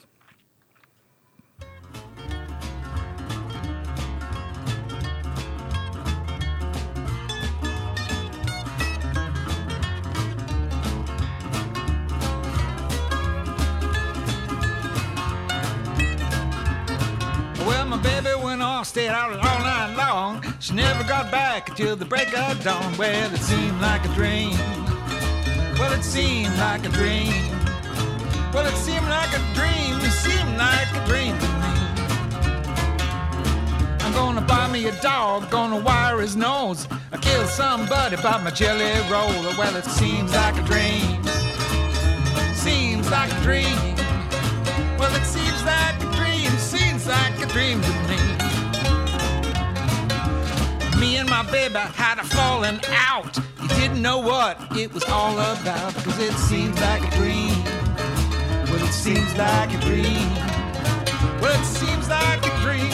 Stayed 18.94 19.08
out 19.08 19.32
all 19.32 19.40
night 19.40 19.96
long. 19.98 20.46
She 20.60 20.76
never 20.76 21.04
got 21.06 21.32
back 21.32 21.68
until 21.68 21.96
the 21.96 22.06
break 22.06 22.32
of 22.38 22.64
dawn. 22.64 22.96
Well, 22.96 23.34
it 23.34 23.40
seemed 23.40 23.82
like 23.82 24.06
a 24.06 24.10
dream. 24.10 24.56
Well, 25.80 25.92
it 25.94 26.04
seemed 26.04 26.56
like 26.60 26.86
a 26.86 26.90
dream. 26.90 27.34
Well, 28.54 28.68
it 28.68 28.76
seemed 28.76 29.08
like 29.08 29.34
a 29.34 29.42
dream. 29.56 29.98
It 29.98 30.12
seemed 30.12 30.58
like 30.60 30.90
a 30.94 31.04
dream 31.08 31.34
to 31.40 31.48
me. 31.64 31.74
I'm 34.06 34.14
gonna 34.14 34.42
buy 34.42 34.68
me 34.68 34.86
a 34.86 34.96
dog, 35.02 35.50
gonna 35.50 35.80
wire 35.80 36.20
his 36.22 36.36
nose. 36.36 36.88
I 37.12 37.18
kill 37.18 37.48
somebody 37.48 38.18
by 38.18 38.40
my 38.44 38.52
jelly 38.52 38.94
roll. 39.10 39.58
Well, 39.58 39.76
it 39.76 39.86
seems 39.86 40.32
like 40.36 40.56
a 40.56 40.66
dream. 40.72 41.18
Seems 42.54 43.10
like 43.10 43.32
a 43.34 43.42
dream. 43.42 43.80
Well, 45.00 45.16
it 45.16 45.26
seems 45.26 45.64
like 45.64 45.98
a 46.00 46.10
dream, 46.16 46.52
seems 46.60 47.08
like 47.08 47.42
a 47.42 47.48
dream 47.48 47.82
to 47.82 47.90
me. 48.08 48.43
Me 51.04 51.18
and 51.18 51.30
my 51.30 51.44
baby 51.52 51.76
had 51.76 52.18
a 52.18 52.24
falling 52.24 52.80
out. 52.88 53.38
You 53.62 53.68
didn't 53.80 54.02
know 54.02 54.20
what 54.20 54.56
it 54.78 54.94
was 54.94 55.04
all 55.04 55.34
about, 55.34 55.94
cause 55.96 56.18
it 56.18 56.32
seems 56.32 56.80
like 56.80 57.04
a 57.06 57.18
dream. 57.18 57.62
Well, 58.70 58.86
it 58.86 58.94
seems 58.94 59.36
like 59.36 59.74
a 59.74 59.80
dream. 59.82 60.30
Well, 61.42 61.60
it 61.60 61.66
seems 61.66 62.08
like 62.08 62.46
a 62.46 62.54
dream, 62.62 62.93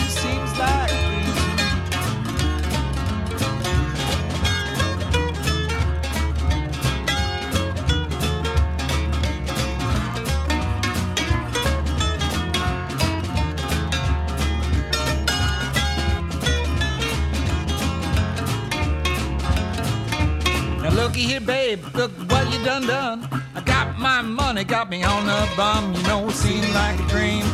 looky 21.20 21.32
here, 21.32 21.42
babe, 21.42 21.84
look 21.96 22.12
what 22.30 22.52
you 22.52 22.64
done 22.64 22.86
done. 22.88 23.28
I 23.56 23.62
got 23.62 24.00
my 24.00 24.22
money, 24.22 24.64
got 24.64 24.90
me 24.90 25.04
on 25.04 25.26
the 25.26 25.50
bum. 25.56 25.94
You 25.94 26.04
know, 26.04 26.30
it 26.30 26.34
seemed 26.34 26.70
like 26.74 27.00
a 27.00 27.08
dream. 27.08 27.46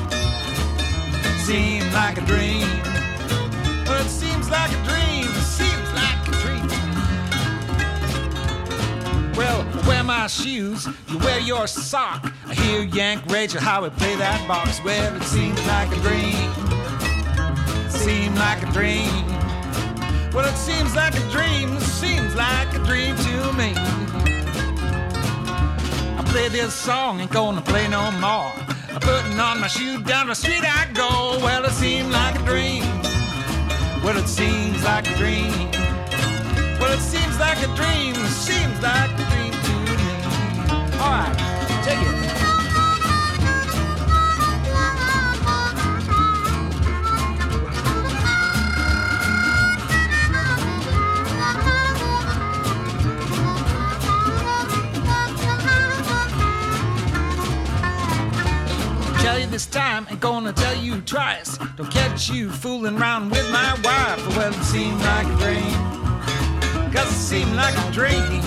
Seemed 1.39 1.91
like 1.93 2.17
a 2.17 2.25
dream. 2.25 2.67
Well, 3.85 4.01
it 4.05 4.09
seems 4.09 4.49
like 4.49 4.71
a 4.71 4.83
dream. 4.83 5.27
It 5.27 5.45
seems 5.59 5.93
like 5.93 6.27
a 6.27 6.31
dream. 6.43 6.67
Well, 9.35 9.65
wear 9.87 10.03
my 10.03 10.27
shoes, 10.27 10.87
you 11.07 11.17
wear 11.19 11.39
your 11.39 11.67
sock. 11.67 12.31
I 12.47 12.53
hear 12.53 12.83
Yank 12.83 13.25
Rachel 13.27 13.61
how 13.61 13.83
we 13.83 13.89
play 13.89 14.15
that 14.15 14.47
box. 14.47 14.83
Well, 14.83 15.15
it 15.15 15.23
seems 15.23 15.65
like 15.67 15.91
a 15.91 15.99
dream. 16.01 16.51
Seemed 17.89 18.37
like 18.37 18.63
a 18.63 18.71
dream. 18.71 19.34
Well, 20.35 20.45
it 20.45 20.57
seems 20.57 20.93
like 20.93 21.15
a 21.15 21.29
dream, 21.29 21.79
seems 21.79 22.35
like 22.35 22.67
a 22.75 22.79
dream 22.79 23.15
to 23.15 23.53
me. 23.53 23.71
I 26.17 26.23
play 26.27 26.49
this 26.49 26.73
song, 26.73 27.21
ain't 27.21 27.31
gonna 27.31 27.61
play 27.61 27.87
no 27.87 28.11
more. 28.11 28.51
I'm 28.89 28.99
putting 28.99 29.39
on 29.39 29.61
my 29.61 29.67
shoe, 29.67 30.03
down 30.03 30.27
the 30.27 30.35
street 30.35 30.65
I 30.65 30.91
go. 30.93 31.39
Well, 31.41 31.63
it 31.63 31.71
seemed 31.71 32.11
like 32.11 32.35
a 32.35 32.43
dream. 32.43 32.83
Well, 34.03 34.17
it 34.17 34.27
seems 34.27 34.83
like 34.83 35.07
a 35.09 35.15
dream. 35.15 35.71
Well, 36.81 36.91
it 36.91 36.99
seems 36.99 37.39
like 37.39 37.59
a 37.59 37.73
dream, 37.73 38.15
seems 38.27 38.81
like 38.83 39.11
a 39.11 39.25
dream 39.31 39.53
to 39.53 39.75
me. 39.95 40.99
All 40.99 41.11
right, 41.11 41.81
take 41.85 42.01
it. 42.01 42.24
This 59.55 59.65
time, 59.67 60.05
ain't 60.11 60.19
gonna 60.19 60.51
tell 60.51 60.75
you 60.75 60.99
twice. 60.99 61.57
Don't 61.77 61.89
catch 61.89 62.29
you 62.29 62.49
fooling 62.49 62.97
around 62.97 63.29
with 63.29 63.49
my 63.53 63.71
wife. 63.85 64.35
Well, 64.35 64.53
it 64.53 64.63
seemed 64.65 64.99
like 64.99 65.25
a 65.27 65.37
dream. 65.37 66.91
Cause 66.91 67.09
it 67.09 67.23
seemed 67.31 67.55
like 67.55 67.73
a 67.73 67.89
dream. 67.89 68.41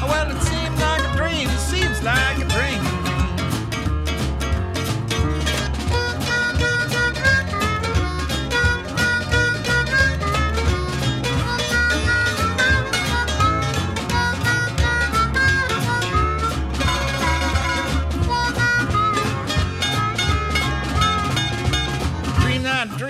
Well, 0.00 0.30
it 0.30 0.40
seemed 0.40 0.78
like 0.78 1.02
a 1.02 1.16
dream. 1.16 1.48
It 1.48 1.58
seems 1.58 2.00
like 2.04 2.38
a 2.38 2.46
dream. 2.46 3.11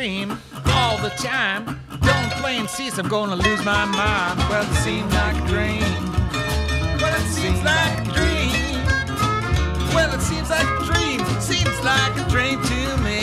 Dream 0.02 0.32
all 0.66 0.98
the 0.98 1.10
time. 1.10 1.64
Don't 2.00 2.30
play 2.40 2.58
and 2.58 2.68
cease, 2.68 2.98
I'm 2.98 3.06
gonna 3.06 3.36
lose 3.36 3.64
my 3.64 3.84
mind. 3.84 4.36
Well, 4.50 4.64
it 4.68 4.76
seems 4.78 5.14
like 5.14 5.36
a 5.36 5.46
dream. 5.46 5.94
Well, 7.00 7.14
it 7.20 7.28
seems 7.38 7.62
like 7.62 8.00
a 8.00 8.10
dream. 8.10 8.84
Well, 9.94 10.12
it 10.12 10.20
seems 10.20 10.50
like 10.50 10.66
a 10.66 10.84
dream. 10.90 11.20
Seems 11.40 11.78
like 11.84 12.14
a 12.18 12.28
dream 12.28 12.58
to 12.70 12.96
me. 13.06 13.20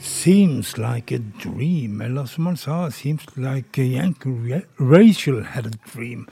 Seems 0.00 0.76
like 0.76 1.10
a 1.12 1.20
dream, 1.38 2.02
eller 2.02 2.26
som 2.26 2.44
han 2.44 2.56
sa, 2.56 2.90
seems 2.90 3.24
like 3.36 3.74
Ra- 4.26 4.68
Rachel 4.76 5.44
had 5.44 5.66
a 5.66 5.72
dream. 5.92 6.28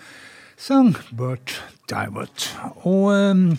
Sang 0.58 0.94
Burt 1.12 1.62
Divert. 1.88 2.58
Og 2.84 3.04
oh, 3.04 3.12
ehm, 3.12 3.50
um, 3.50 3.58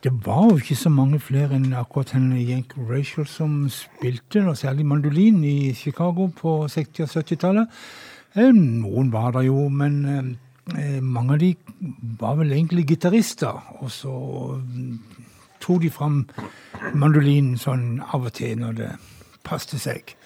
Det 0.00 0.26
var 0.26 0.46
jo 0.50 0.56
ikke 0.56 0.76
så 0.80 0.88
mange 0.88 1.18
flere 1.20 1.58
enn 1.58 1.74
akkurat 1.76 2.14
henne 2.14 2.38
Yank 2.40 2.72
Rachel 2.88 3.26
som 3.28 3.66
spilte, 3.68 4.40
og 4.48 4.56
særlig 4.56 4.86
mandolin 4.86 5.42
i 5.44 5.74
Chicago 5.76 6.30
på 6.36 6.64
60- 6.72 7.02
og 7.02 7.10
70-tallet. 7.18 7.66
Eh, 8.34 8.48
Noen 8.54 9.12
var 9.12 9.30
der 9.36 9.44
jo, 9.44 9.68
men 9.68 10.38
eh, 10.72 11.02
mange 11.02 11.36
av 11.36 11.38
de 11.42 11.50
var 12.20 12.38
vel 12.40 12.52
egentlig 12.52 12.86
gitarister. 12.86 13.60
Og 13.84 13.90
så 13.92 14.14
mm, 14.56 14.96
tok 15.60 15.82
de 15.82 15.92
fram 15.92 16.22
mandolinen 16.94 17.60
sånn 17.60 18.00
av 18.00 18.24
og 18.24 18.32
til 18.40 18.56
når 18.62 18.80
det 18.80 18.90
passte 19.44 19.76
seg. 19.78 20.16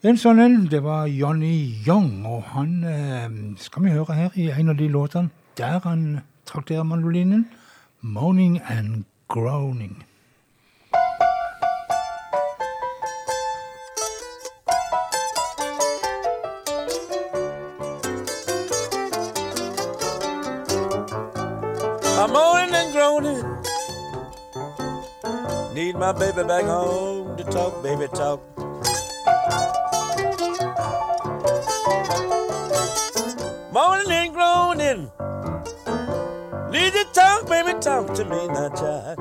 En 0.00 0.16
sånn 0.16 0.40
en, 0.40 0.60
det 0.72 0.80
var 0.80 1.12
Johnny 1.12 1.84
Young, 1.84 2.24
og 2.24 2.54
han 2.56 2.76
eh, 2.88 3.28
skal 3.60 3.84
vi 3.84 3.96
høre 3.98 4.16
her 4.16 4.40
i 4.40 4.48
en 4.48 4.72
av 4.72 4.80
de 4.80 4.88
låtene 4.88 5.28
der 5.60 5.82
han 5.84 6.22
trakterer 6.48 6.88
mandolinen. 6.88 7.50
'Morning 8.02 8.62
and 8.64 9.04
Groaning'. 9.30 10.04
I'm 22.12 22.32
moaning 22.32 22.74
and 22.74 22.92
groaning. 22.92 23.44
Need 25.74 25.94
my 25.94 26.10
baby 26.10 26.42
back 26.42 26.64
home 26.64 27.36
to 27.36 27.44
talk, 27.44 27.80
baby, 27.84 28.08
talk. 28.08 28.59
Need 36.90 37.06
to 37.06 37.12
talk, 37.12 37.48
baby, 37.48 37.78
talk 37.78 38.12
to 38.14 38.24
me 38.24 38.48
now, 38.48 38.68
child. 38.70 39.16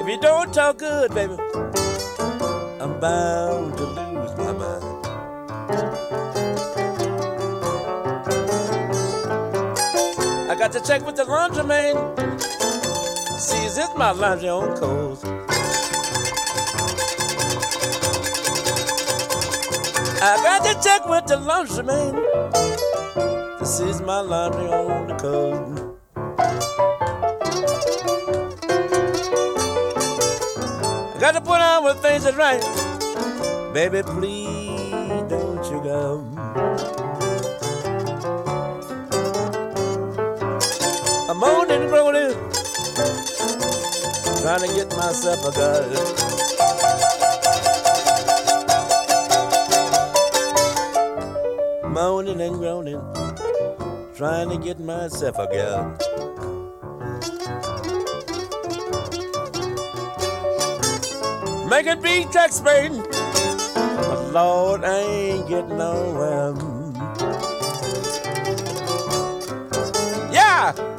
If 0.00 0.08
you 0.08 0.18
don't 0.20 0.52
talk 0.52 0.78
good, 0.78 1.14
baby, 1.14 1.36
I'm 2.80 2.98
bound 2.98 3.76
to 3.76 3.84
lose 3.84 4.36
my 4.36 4.52
mind. 4.58 4.84
I 10.50 10.56
got 10.58 10.72
to 10.72 10.80
check 10.80 11.06
with 11.06 11.14
the 11.14 11.24
laundromat. 11.26 11.94
See, 13.38 13.66
is 13.66 13.76
this 13.76 13.90
my 13.96 14.10
laundry 14.10 14.48
on 14.48 14.76
coals? 14.76 15.22
I 20.20 20.36
got 20.42 20.64
to 20.64 20.74
check 20.82 21.06
with 21.08 21.26
the 21.26 21.36
laundromat. 21.36 22.14
This 22.14 22.23
is 23.88 24.00
my 24.00 24.20
laundry 24.20 24.66
on 24.68 25.06
the 25.06 25.14
coast. 25.14 25.82
I 31.14 31.18
got 31.20 31.32
to 31.32 31.40
put 31.40 31.60
on 31.60 31.84
with 31.84 32.00
things 32.00 32.24
that's 32.24 32.36
right. 32.36 32.62
Baby, 33.74 34.02
please 34.02 35.22
don't 35.28 35.64
you 35.70 35.80
go. 35.82 36.24
I'm 41.28 41.38
moaning 41.38 41.82
and 41.82 41.90
groaning, 41.90 42.32
trying 44.42 44.60
to 44.60 44.68
get 44.74 44.96
myself 44.96 45.44
a 45.44 45.52
gun. 45.52 45.90
Moaning 51.92 52.40
and 52.40 52.56
groaning, 52.56 53.00
trying 54.14 54.48
to 54.48 54.56
get 54.56 54.78
myself 54.78 55.36
a 55.38 55.46
gun. 55.48 55.98
Making 61.68 62.00
big 62.00 62.30
tax 62.30 62.60
paying, 62.60 63.02
but 63.02 64.30
Lord, 64.32 64.84
I 64.84 65.00
ain't 65.00 65.48
getting 65.48 65.76
nowhere. 65.76 66.54
Yeah! 70.32 70.93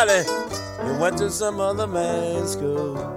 You 0.00 0.94
went 0.94 1.18
to 1.18 1.30
some 1.30 1.60
other 1.60 1.86
man's 1.86 2.52
school. 2.52 3.09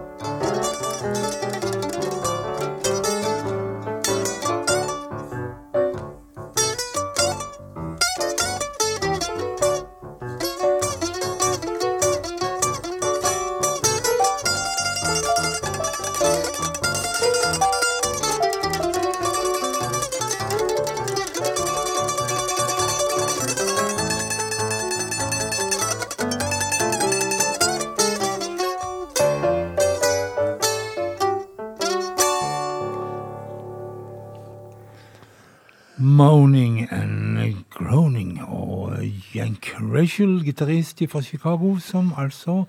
Moaning 35.98 36.88
and 36.92 37.64
Groaning. 37.70 38.42
Og 38.48 38.98
Yank 39.36 39.74
Rachel, 39.80 40.44
gitarist 40.44 41.02
fra 41.12 41.22
Chicago, 41.22 41.78
som 41.80 42.14
altså 42.18 42.64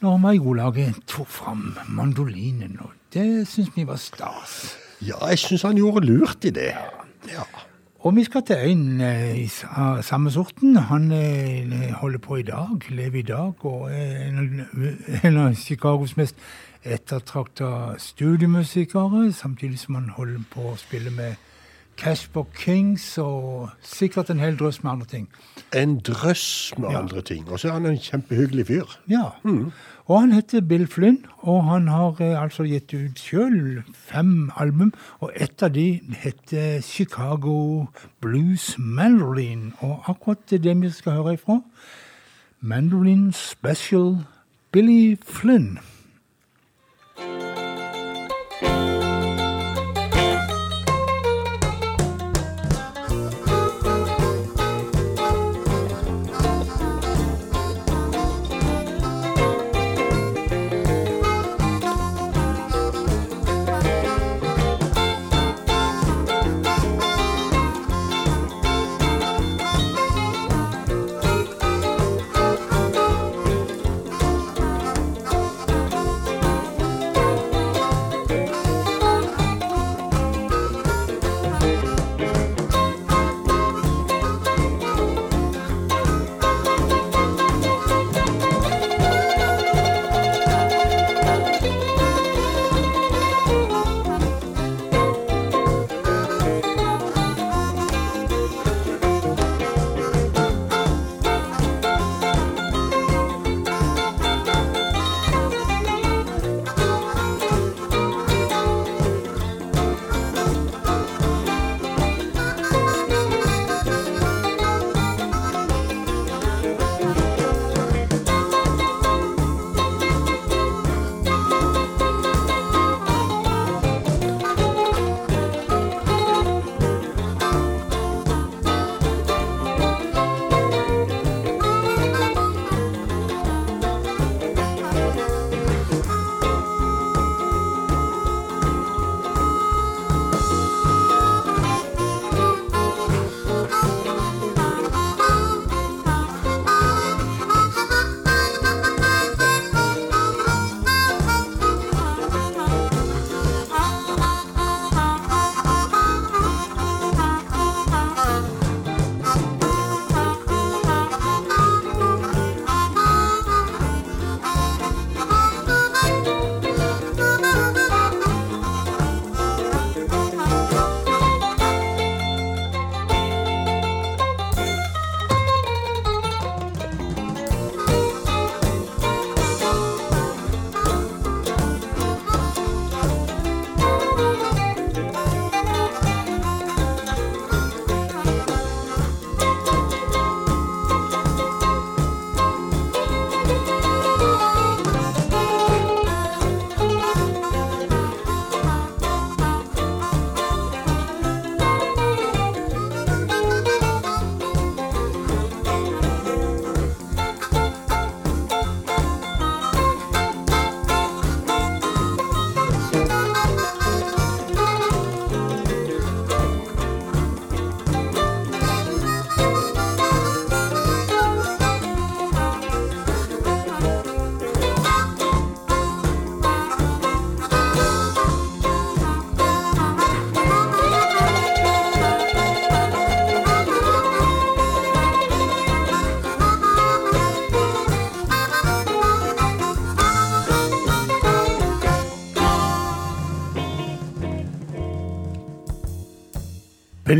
når 0.00 0.16
Maigolaget 0.16 0.94
tok 1.06 1.28
fram 1.28 1.76
mandolinen. 1.88 2.78
Og 2.80 2.90
det 3.12 3.48
syns 3.48 3.70
vi 3.76 3.86
var 3.86 3.96
stas. 3.96 4.76
Ja, 5.02 5.26
jeg 5.28 5.38
syns 5.38 5.62
han 5.62 5.76
gjorde 5.76 6.06
lurt 6.06 6.44
i 6.44 6.50
det. 6.50 6.72
Ja. 7.28 7.44
Og 8.00 8.16
vi 8.16 8.24
skal 8.24 8.42
til 8.48 8.56
en 8.70 9.00
eh, 9.00 9.42
i 9.42 9.48
samme 10.02 10.30
sorten. 10.30 10.76
Han 10.76 11.12
eh, 11.12 11.92
holder 11.92 12.18
på 12.18 12.36
i 12.40 12.42
dag, 12.42 12.78
lever 12.88 13.18
i 13.18 13.22
dag, 13.22 13.64
og 13.66 13.90
er 13.92 14.28
en, 14.28 14.38
av- 14.60 15.24
en 15.24 15.36
av 15.36 15.54
Chicagos 15.54 16.16
mest 16.16 16.36
ettertrakta 16.84 17.98
studiemusikere, 17.98 19.32
samtidig 19.32 19.78
som 19.78 19.94
han 19.98 20.08
holder 20.16 20.40
på 20.54 20.70
å 20.72 20.76
spille 20.80 21.10
med 21.12 21.36
Casper 22.00 22.44
Kings 22.56 23.18
og 23.18 23.68
sikkert 23.84 24.30
en 24.32 24.40
hel 24.40 24.56
drøss 24.56 24.82
med 24.82 24.90
andre 24.92 25.06
ting. 25.06 25.26
En 25.76 25.98
drøss 26.00 26.72
med 26.78 26.88
Ja. 26.90 26.98
andre 27.02 27.20
ting. 27.22 27.48
Og 27.50 27.60
så 27.60 27.68
er 27.68 27.72
han 27.72 27.86
en 27.86 27.98
kjempehyggelig 27.98 28.66
fyr. 28.66 28.96
Ja. 29.10 29.22
Og 30.06 30.20
han 30.20 30.32
heter 30.32 30.60
Bill 30.60 30.86
Flynn, 30.86 31.18
og 31.38 31.64
han 31.64 31.88
har 31.88 32.16
eh, 32.20 32.42
altså 32.42 32.64
gitt 32.66 32.94
ut 32.94 33.18
sjøl 33.20 33.82
fem 33.94 34.50
album. 34.56 34.92
Og 35.20 35.30
ett 35.36 35.62
av 35.62 35.70
de 35.72 36.00
heter 36.22 36.80
Chicago 36.80 37.86
Blues 38.20 38.74
Mandolin. 38.78 39.72
Og 39.80 40.02
akkurat 40.08 40.38
det 40.50 40.58
er 40.58 40.62
det 40.74 40.80
vi 40.82 40.90
skal 40.90 41.12
høre 41.12 41.34
ifra. 41.34 41.60
Mandolin 42.60 43.32
Special 43.32 44.16
Billy 44.72 45.16
Flynn. 45.22 45.78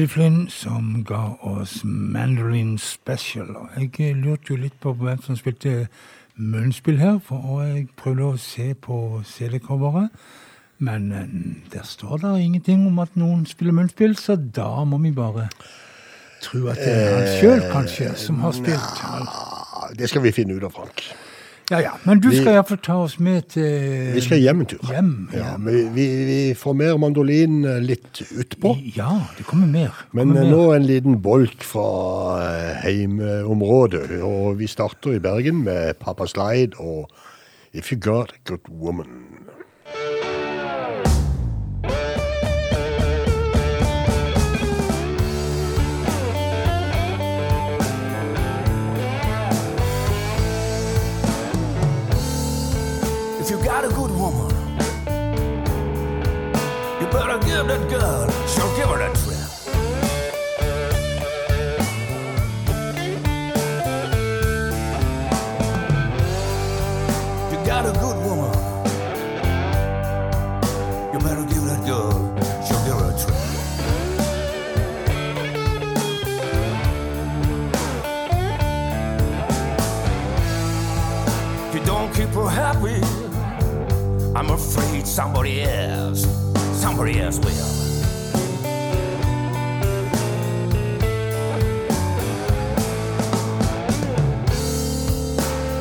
Billy 0.01 0.09
Flynn 0.09 0.49
som 0.49 1.05
ga 1.05 1.35
oss 1.45 1.83
Mandarin 1.85 2.79
Special. 2.79 3.51
Jeg 3.77 4.15
lurte 4.17 4.55
jo 4.55 4.57
litt 4.57 4.79
på 4.81 4.95
hvem 4.97 5.21
som 5.21 5.37
spilte 5.37 5.91
munnspill 6.41 6.97
her, 6.97 7.19
for 7.21 7.45
og 7.45 7.67
jeg 7.67 7.83
prøvde 8.01 8.31
å 8.31 8.39
se 8.41 8.71
på 8.81 9.21
CD-coveret. 9.29 10.09
Men 10.81 11.13
eh, 11.13 11.37
der 11.75 11.85
står 11.85 12.23
det 12.23 12.33
ingenting 12.47 12.87
om 12.89 12.97
at 13.05 13.13
noen 13.21 13.45
spiller 13.45 13.77
munnspill, 13.77 14.17
så 14.17 14.39
da 14.41 14.71
må 14.89 15.03
vi 15.05 15.13
bare 15.13 15.51
tro 16.47 16.63
at 16.73 16.81
det 16.81 16.95
er 16.97 17.19
han 17.19 17.33
sjøl, 17.35 17.67
kanskje, 17.69 18.15
som 18.25 18.41
har 18.41 18.57
spilt. 18.57 19.05
Det 20.01 20.09
skal 20.09 20.25
vi 20.25 20.33
finne 20.33 20.57
ut 20.57 20.65
av, 20.65 20.73
Frank. 20.81 21.11
Ja, 21.71 21.79
ja. 21.85 21.93
Men 22.03 22.19
du 22.19 22.29
skal 22.35 22.57
iallfall 22.57 22.81
ta 22.83 22.97
oss 23.05 23.19
med 23.23 23.45
til 23.55 24.11
Vi 24.17 24.23
skal 24.25 24.41
hjem 24.43 24.65
en 24.65 24.69
tur. 24.73 24.81
Hjem, 24.91 25.13
Ja, 25.37 25.53
men 25.57 25.93
vi, 25.95 26.07
vi 26.27 26.39
får 26.59 26.75
mer 26.81 26.97
mandolin 26.99 27.61
eh, 27.65 27.79
litt 27.85 28.23
utpå. 28.27 28.73
Ja, 28.97 29.13
det 29.39 29.47
kommer 29.47 29.71
mer. 29.71 29.95
Det 30.11 30.15
Men 30.19 30.33
kommer 30.33 30.41
Men 30.41 30.51
mer. 30.51 30.57
nå 30.57 30.73
en 30.75 30.87
liten 30.89 31.21
bolk 31.23 31.63
fra 31.63 31.87
eh, 32.43 32.81
heimeområdet. 32.85 34.19
Og 34.27 34.59
vi 34.59 34.67
starter 34.67 35.15
i 35.15 35.23
Bergen 35.23 35.63
med 35.65 35.95
Papa 36.03 36.27
Slide 36.27 36.75
og 36.83 37.07
If 37.73 37.93
You 37.93 38.01
Got 38.03 38.33
a 38.35 38.41
Good 38.51 38.67
Woman. 38.69 39.20
Give 57.61 57.69
that 57.69 57.91
girl, 57.91 58.31
she'll 58.47 58.75
give 58.77 58.89
her 58.89 58.99
that 58.99 59.15
trip. 59.17 59.37
You 67.51 67.59
got 67.67 67.85
a 67.85 67.93
good 67.93 68.17
woman, 68.25 68.55
you 71.13 71.19
better 71.19 71.45
give 71.53 71.65
that 71.65 71.85
girl, 71.85 72.35
she'll 72.67 72.85
give 72.87 72.97
her 72.97 73.11
a 73.11 73.17
trip. 73.21 73.37
You 81.75 81.81
don't 81.85 82.11
keep 82.15 82.31
her 82.31 82.49
happy, 82.49 83.03
I'm 84.35 84.49
afraid 84.51 85.07
somebody 85.07 85.63
else, 85.63 86.25
somebody 87.01 87.21
else 87.21 87.39
will. 87.39 87.51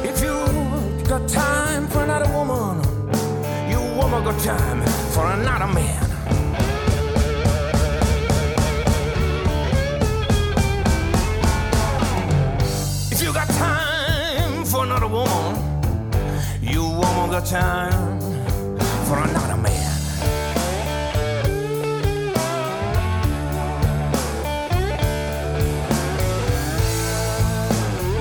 If 0.06 0.22
you 0.22 1.04
got 1.10 1.28
time 1.28 1.88
for 1.88 2.04
another 2.04 2.32
woman, 2.32 2.78
you 3.70 3.80
woman 3.98 4.24
got 4.24 4.40
time 4.40 4.82
for 5.12 5.26
another 5.26 5.68
man. 5.74 6.06
If 13.12 13.22
you 13.22 13.34
got 13.34 13.50
time 13.50 14.64
for 14.64 14.86
another 14.86 15.08
woman, 15.08 15.56
you 16.62 16.84
woman 16.84 17.30
got 17.30 17.46
time 17.46 18.22
for 19.06 19.18
another 19.20 19.58
man. 19.58 19.79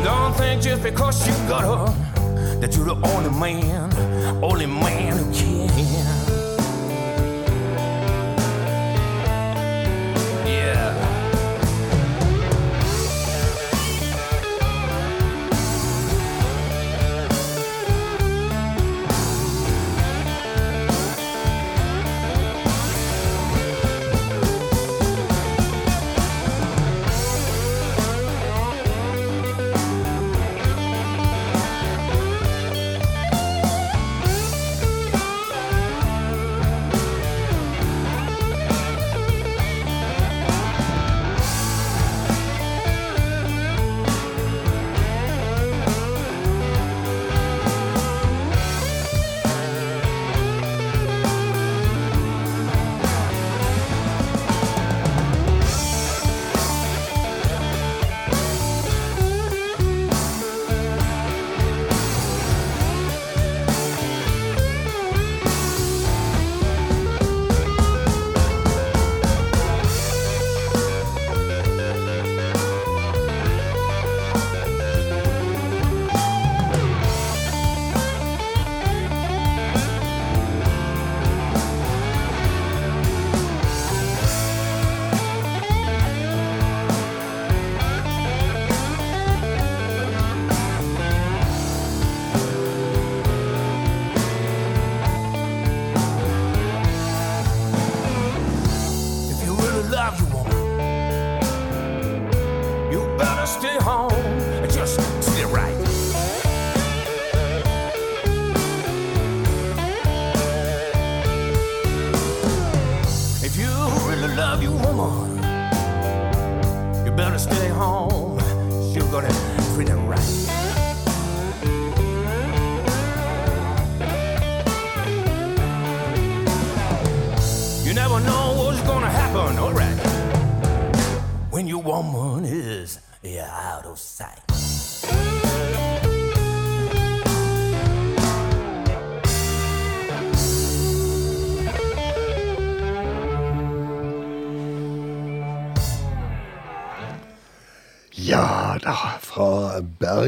Don't 0.08 0.32
think 0.38 0.62
just 0.62 0.82
because 0.82 1.28
you 1.28 1.34
got 1.46 1.64
her 1.64 2.60
that 2.60 2.74
you're 2.74 2.86
the 2.86 2.94
only 2.94 3.28
man, 3.38 3.92
only 4.42 4.64
man 4.64 5.18
who 5.18 5.34
can. 5.34 6.17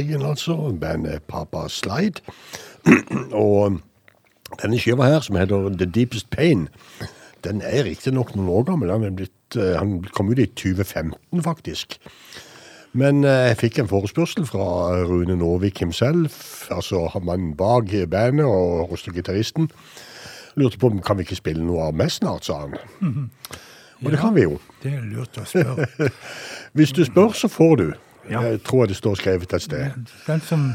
Bergen 0.01 0.23
altså, 0.23 0.77
bandet 0.81 1.23
Papa 1.29 1.69
Slide. 1.69 2.21
Og 3.33 3.81
denne 4.63 4.79
skiva 4.81 5.05
her, 5.05 5.21
som 5.21 5.37
heter 5.37 5.69
The 5.77 5.85
Deepest 5.87 6.31
Pain, 6.31 6.69
den 7.45 7.61
er 7.61 7.85
riktignok 7.85 8.33
noen 8.35 8.49
år 8.49 8.65
gammel. 8.71 8.91
Han, 8.91 9.17
blitt, 9.19 9.57
eh, 9.57 9.77
han 9.77 10.01
kom 10.17 10.33
ut 10.33 10.41
i 10.41 10.47
2015, 10.47 11.43
faktisk. 11.45 11.99
Men 12.93 13.25
eh, 13.25 13.51
jeg 13.51 13.61
fikk 13.61 13.83
en 13.83 13.93
forespørsel 13.93 14.49
fra 14.49 14.65
Rune 15.05 15.37
Nåvik 15.37 15.85
himself, 15.85 16.71
altså 16.73 17.07
han 17.13 17.29
mannen 17.29 17.55
bak 17.57 17.93
bandet 18.09 18.49
og 18.49 18.89
hos 18.89 19.05
gitaristen. 19.05 19.69
Lurte 20.57 20.81
på 20.81 20.89
om 20.89 21.03
kan 21.05 21.21
vi 21.21 21.29
ikke 21.29 21.43
spille 21.43 21.65
noe 21.65 21.91
av 21.91 21.97
meg 21.97 22.09
snart, 22.11 22.49
sa 22.49 22.65
han. 22.65 22.79
Og 24.01 24.11
det 24.11 24.19
kan 24.19 24.33
vi 24.35 24.49
jo. 24.49 24.57
Det 24.81 24.97
er 24.97 25.05
lurt 25.05 25.37
å 25.37 25.45
spørre. 25.45 26.09
Hvis 26.77 26.97
du 26.97 27.05
spør, 27.05 27.37
så 27.37 27.53
får 27.53 27.77
du. 27.77 27.91
Ja. 28.31 28.41
Jeg 28.47 28.63
tror 28.63 28.87
det 28.87 28.97
står 28.97 29.19
skrevet 29.19 29.53
et 29.53 29.63
sted. 29.63 29.91
Den 30.27 30.41
som, 30.41 30.73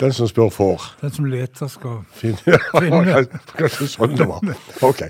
Den 0.00 0.12
som 0.12 0.26
spør, 0.28 0.48
får. 0.50 0.82
den 1.00 1.12
som 1.14 1.24
leter, 1.30 1.68
skal 1.70 2.00
finne. 2.12 2.58
Ja, 3.10 3.22
Kanskje 3.54 3.86
sånn 3.92 4.16
det 4.18 4.26
var. 4.26 4.42
Ok. 4.82 5.04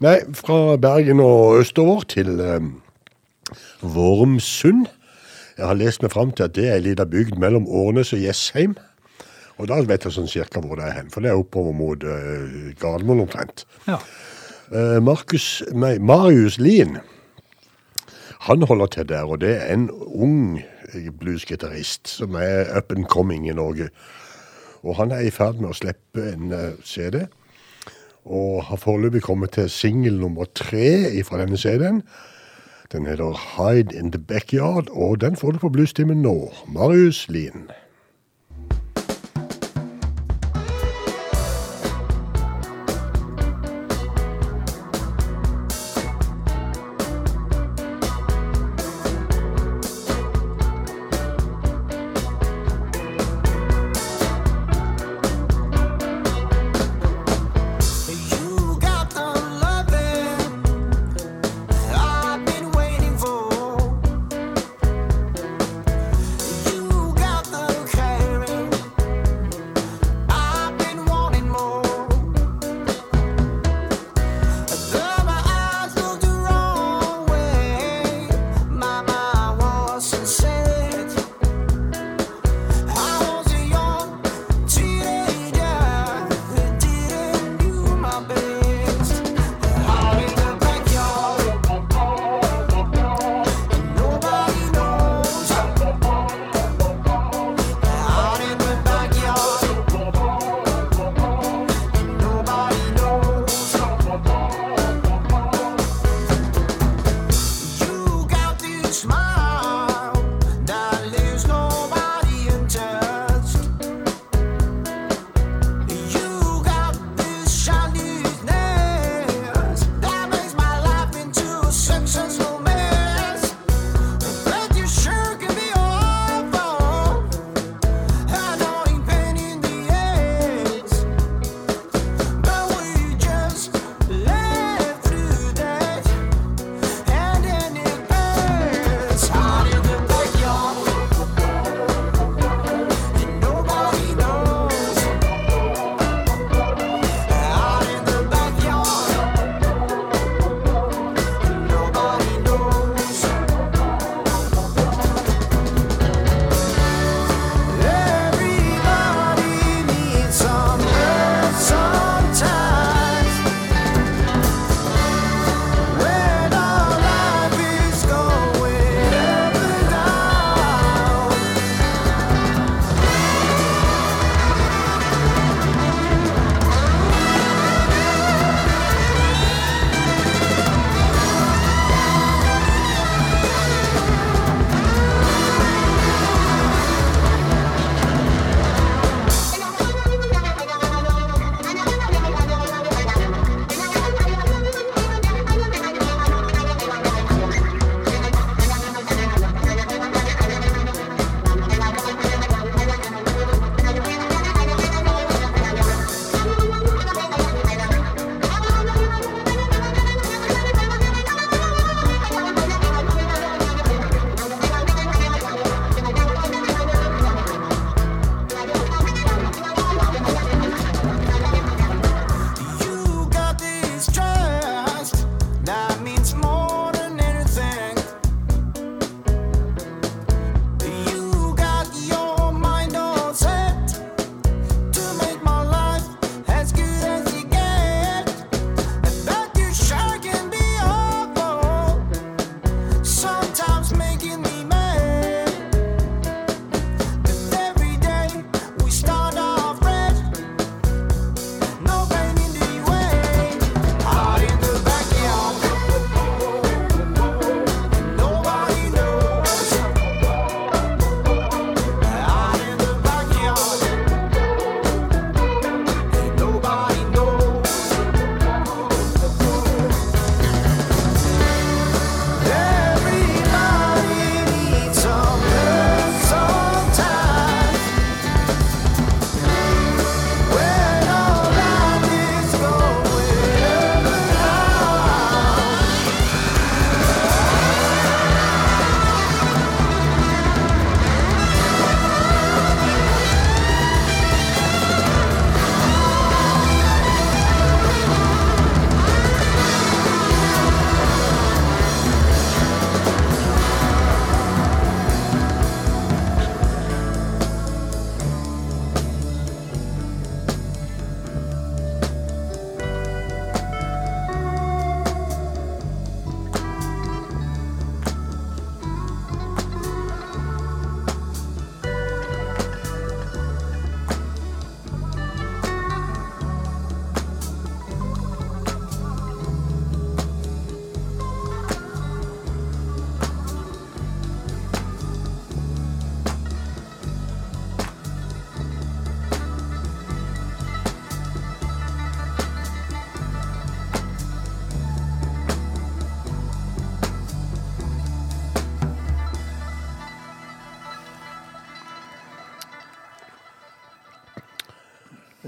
Nei, 0.00 0.16
fra 0.34 0.76
Bergen 0.80 1.20
og 1.20 1.58
østover 1.60 2.06
til 2.08 2.40
um, 2.40 2.72
Vormsund. 3.82 4.86
Jeg 5.58 5.66
har 5.68 5.76
lest 5.78 6.02
meg 6.02 6.10
fram 6.10 6.32
til 6.34 6.48
at 6.48 6.54
det 6.56 6.66
er 6.70 6.80
en 6.80 6.86
liten 6.88 7.10
bygd 7.12 7.38
mellom 7.38 7.68
Årnes 7.68 8.12
og 8.16 8.22
Jessheim. 8.24 8.74
Og 9.60 9.68
da 9.70 9.76
vet 9.86 10.02
jeg 10.02 10.16
sånn 10.16 10.26
cirka 10.26 10.58
hvor 10.64 10.80
det 10.80 10.88
er 10.88 10.96
hen, 10.96 11.10
for 11.14 11.22
det 11.22 11.30
er 11.30 11.38
oppover 11.38 11.76
mot 11.76 12.02
uh, 12.02 12.72
Gardermoen 12.80 13.22
omtrent. 13.28 13.66
Ja. 13.86 14.00
Uh, 14.72 14.98
Markus, 15.04 15.60
nei, 15.76 15.98
Marius 16.02 16.56
Lien, 16.58 16.96
han 18.48 18.64
holder 18.66 18.90
til 18.96 19.06
der, 19.12 19.28
og 19.30 19.38
det 19.44 19.52
er 19.60 19.70
en 19.76 19.86
ung 19.92 20.58
bluesgitarist 21.20 22.08
som 22.08 22.36
er 22.38 22.70
up 22.76 22.92
and 22.92 23.06
coming 23.10 23.48
i 23.48 23.56
Norge. 23.56 23.88
Og 24.82 24.96
han 24.96 25.12
er 25.12 25.24
i 25.24 25.32
ferd 25.32 25.60
med 25.60 25.72
å 25.72 25.78
slippe 25.78 26.28
en 26.32 26.52
eh, 26.52 26.76
CD, 26.84 27.24
og 28.24 28.64
har 28.70 28.80
foreløpig 28.80 29.22
kommet 29.24 29.56
til 29.56 29.68
singel 29.70 30.16
nummer 30.20 30.48
tre 30.56 31.12
fra 31.28 31.42
denne 31.42 31.60
CD-en. 31.60 32.02
Den 32.92 33.06
heter 33.06 33.36
Hide 33.56 33.96
in 33.96 34.12
the 34.12 34.20
Backyard, 34.20 34.88
og 34.90 35.20
den 35.20 35.36
får 35.36 35.56
du 35.56 35.58
på 35.64 35.72
bluestimen 35.72 36.22
nå. 36.22 36.52
Marius 36.66 37.26
Lien. 37.28 37.68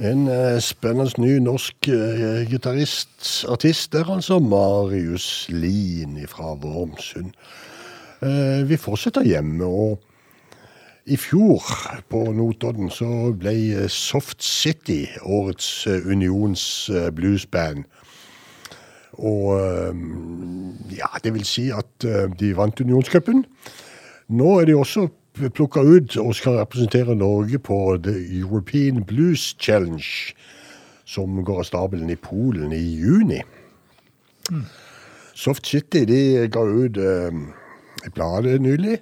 En 0.06 0.28
eh, 0.28 0.58
spennende 0.60 1.18
ny 1.18 1.38
norsk 1.42 1.88
eh, 1.88 2.44
gitarist, 2.46 3.44
artist 3.50 3.94
er 3.94 4.10
altså, 4.12 4.38
Marius 4.38 5.48
Lien 5.50 6.18
fra 6.30 6.52
Vormsund. 6.62 7.32
Eh, 8.22 8.62
vi 8.68 8.76
fortsetter 8.78 9.26
hjemme, 9.26 9.64
og 9.66 9.98
i 11.06 11.16
fjor 11.18 11.64
på 12.12 12.22
Notodden 12.36 12.92
så 12.92 13.32
ble 13.40 13.88
Soft 13.90 14.44
City 14.44 15.06
årets 15.22 15.86
Unions 15.86 16.90
bluesband. 17.14 17.84
Og 19.16 19.54
ja, 20.92 21.10
det 21.24 21.32
vil 21.34 21.46
si 21.46 21.68
at 21.70 22.06
de 22.40 22.50
vant 22.58 22.82
Unionscupen. 22.82 23.44
Nå 24.28 24.50
er 24.60 24.66
de 24.68 24.74
også 24.74 25.06
plukka 25.36 25.82
ut 25.84 26.16
og 26.20 26.34
skal 26.34 26.60
representere 26.60 27.16
Norge 27.16 27.58
på 27.58 27.98
The 28.02 28.14
European 28.40 29.04
Blues 29.04 29.54
Challenge, 29.60 30.34
som 31.04 31.44
går 31.44 31.62
av 31.62 31.68
stabelen 31.68 32.10
i 32.10 32.16
Polen 32.16 32.72
i 32.72 32.82
juni. 33.00 33.42
Mm. 34.50 34.64
Soft 35.34 35.66
City 35.66 36.04
de 36.08 36.48
ga 36.48 36.64
ut 36.64 36.96
eh, 36.96 37.42
et 38.06 38.60
nylig. 38.60 38.98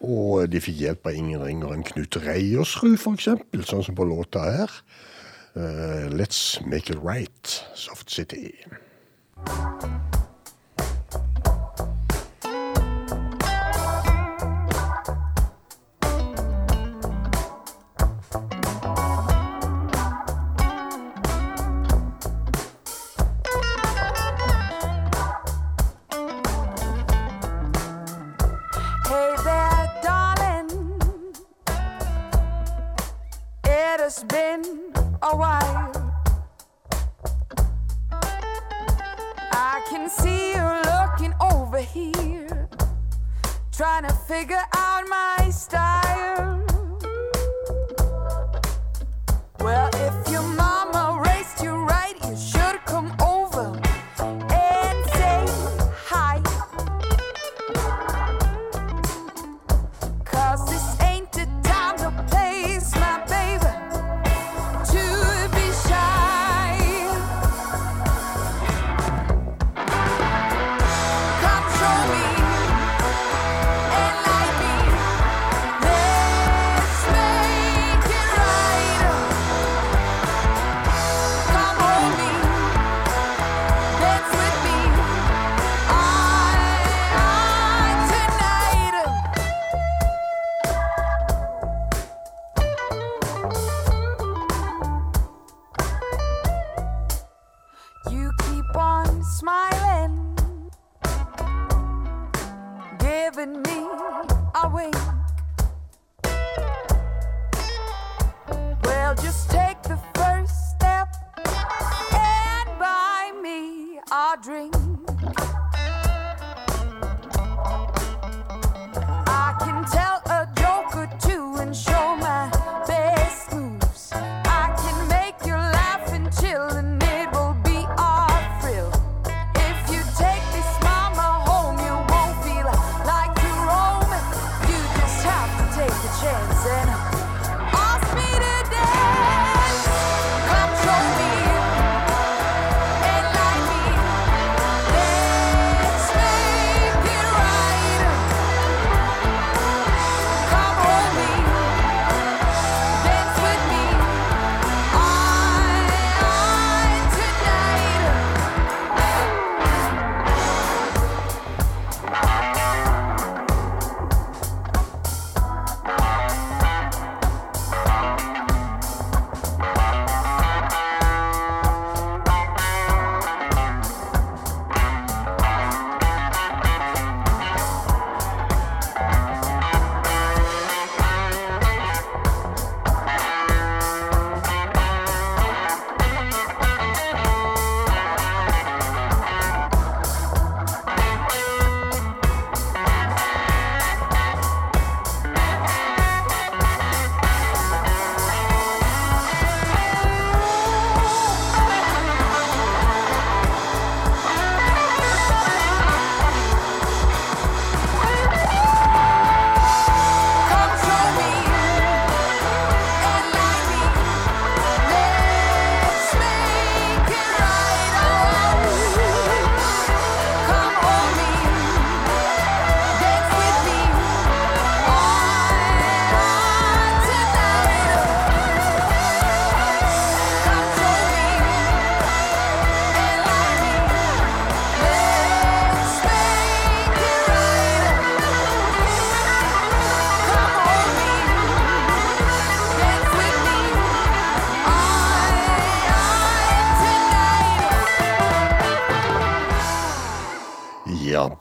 Og 0.00 0.48
de 0.48 0.60
fikk 0.64 0.78
hjelp 0.80 1.06
av 1.06 1.16
ingen 1.16 1.42
ringer 1.44 1.74
enn 1.74 1.84
Knut 1.84 2.16
Reiersrud, 2.24 2.96
f.eks., 2.96 3.28
sånn 3.68 3.84
som 3.84 3.98
på 3.98 4.06
låta 4.08 4.46
her. 4.46 4.78
Uh, 5.56 6.08
let's 6.08 6.60
make 6.64 6.88
it 6.88 6.98
right, 7.02 7.64
Soft 7.74 8.08
City. 8.08 8.54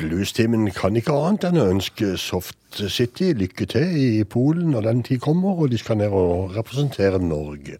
Bluestimen 0.09 0.65
kan 0.73 0.95
ikke 0.97 1.13
annet 1.13 1.45
enn 1.49 1.59
å 1.61 1.67
ønske 1.69 2.15
Soft 2.17 2.79
City 2.89 3.29
lykke 3.37 3.67
til 3.69 3.91
i 3.93 4.23
Polen 4.25 4.73
når 4.73 4.87
den 4.87 5.03
tid 5.05 5.21
kommer, 5.21 5.59
og 5.61 5.69
de 5.69 5.77
skal 5.77 5.99
ned 5.99 6.13
og 6.15 6.55
representere 6.57 7.21
Norge. 7.21 7.77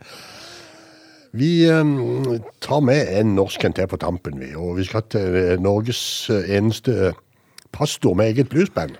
Vi 1.32 1.66
ehm, 1.70 2.40
tar 2.62 2.82
med 2.86 3.10
en 3.20 3.36
norsk 3.38 3.66
en 3.66 3.78
på 3.90 3.98
tampen, 4.02 4.40
vi. 4.42 4.54
Og 4.58 4.78
vi 4.78 4.86
skal 4.86 5.06
til 5.10 5.62
Norges 5.62 6.30
eneste 6.30 7.14
pastor 7.74 8.14
med 8.18 8.34
eget 8.34 8.50
bluesband. 8.50 8.98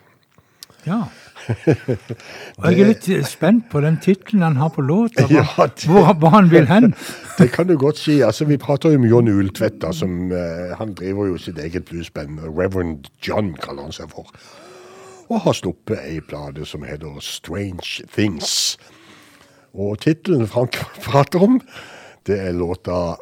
Ja. 0.86 1.04
Jeg 2.64 2.80
er 2.80 2.90
litt 2.92 3.08
eh, 3.10 3.24
spent 3.26 3.70
på 3.72 3.82
den 3.84 3.98
tittelen 4.04 4.44
han 4.46 4.60
har 4.62 4.72
på 4.76 4.84
låta. 4.86 5.26
Ja, 5.34 5.46
hvor, 5.56 6.14
hvor 6.14 6.34
han 6.36 6.52
vil 6.52 6.68
hen. 6.70 6.94
Det 7.40 7.52
kan 7.56 7.68
du 7.68 7.78
godt 7.78 7.98
si. 7.98 8.20
altså 8.22 8.46
Vi 8.46 8.58
prater 8.58 8.94
jo 8.94 9.00
om 9.00 9.06
John 9.06 9.28
Ultvedt. 9.28 9.86
som 9.96 10.32
eh, 10.32 10.76
Han 10.78 10.94
driver 10.94 11.28
jo 11.28 11.38
sitt 11.38 11.60
eget 11.60 11.86
bluesband. 11.86 12.40
Reverend 12.40 13.10
John 13.28 13.54
kaller 13.62 13.90
han 13.90 13.96
seg 13.96 14.12
for. 14.14 14.30
Og 15.30 15.42
har 15.46 15.54
sluppet 15.54 16.00
ei 16.02 16.20
plate 16.26 16.66
som 16.66 16.84
heter 16.84 17.20
Strange 17.22 18.06
Things. 18.16 18.78
Og 19.74 20.00
tittelen 20.02 20.48
Frank 20.50 20.80
prater 21.06 21.44
om, 21.46 21.62
det 22.26 22.40
er 22.48 22.58
låta 22.58 23.16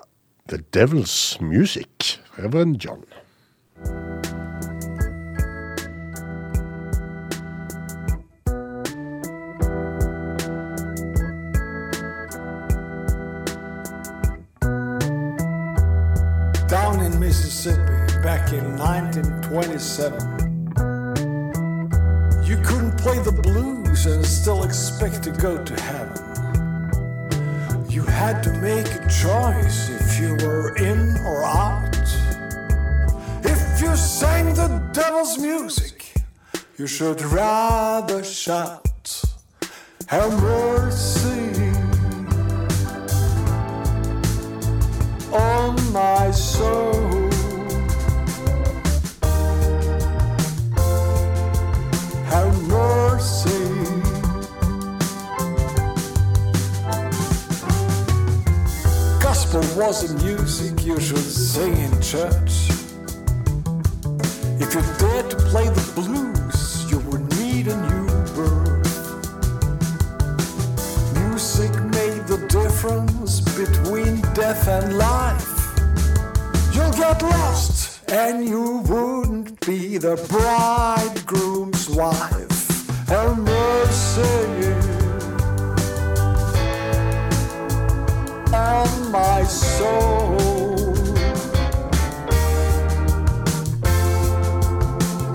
The 0.48 0.64
Devil's 0.72 1.36
Music. 1.44 2.20
Reverend 2.40 2.80
John. 2.84 3.04
Mississippi 17.28 18.24
back 18.24 18.54
in 18.54 18.78
1927. 18.78 20.18
You 22.46 22.56
couldn't 22.64 22.98
play 22.98 23.20
the 23.20 23.34
blues 23.34 24.06
and 24.06 24.26
still 24.26 24.64
expect 24.64 25.24
to 25.24 25.32
go 25.32 25.62
to 25.62 25.74
heaven. 25.82 26.16
You 27.90 28.04
had 28.04 28.42
to 28.44 28.54
make 28.70 28.88
a 28.88 29.06
choice 29.10 29.90
if 29.90 30.18
you 30.22 30.38
were 30.48 30.74
in 30.78 31.18
or 31.26 31.44
out. 31.44 31.98
If 33.44 33.82
you 33.82 33.94
sang 33.98 34.54
the 34.54 34.70
devil's 34.94 35.38
music, 35.38 36.14
you 36.78 36.88
should 36.88 37.22
rather 37.24 38.24
shout. 38.24 39.22
Have 40.08 40.32
mercy 40.42 41.17
on 45.38 45.76
my 45.94 46.32
soul. 46.32 46.94
Have 52.26 52.56
mercy. 52.68 53.64
Gospel 59.22 59.64
wasn't 59.78 60.24
music 60.24 60.86
you 60.86 61.00
should 61.00 61.18
sing 61.18 61.78
in 61.78 62.02
church. 62.02 62.70
If 64.60 64.74
you 64.74 64.82
dared 65.00 65.30
to 65.32 65.38
play 65.52 65.70
the 65.70 65.92
blues, 65.96 66.90
you 66.90 67.00
would 67.08 67.26
need 67.40 67.68
a 67.68 67.78
new 67.90 68.08
birth. 68.36 68.88
Music 71.14 71.72
made 71.98 72.26
the 72.28 72.40
difference 72.50 73.47
between 73.58 74.22
death 74.36 74.68
and 74.68 75.00
life. 75.00 75.50
You'll 76.76 76.92
get 76.92 77.24
lost 77.24 78.08
and 78.12 78.48
you 78.48 78.84
wouldn't 78.88 79.60
be 79.66 79.98
the 79.98 80.16
bridegroom's 80.30 81.90
wife. 81.90 82.88
Have 83.08 83.36
mercy 83.40 84.68
on 88.54 89.12
my 89.12 89.44
soul. 89.44 90.38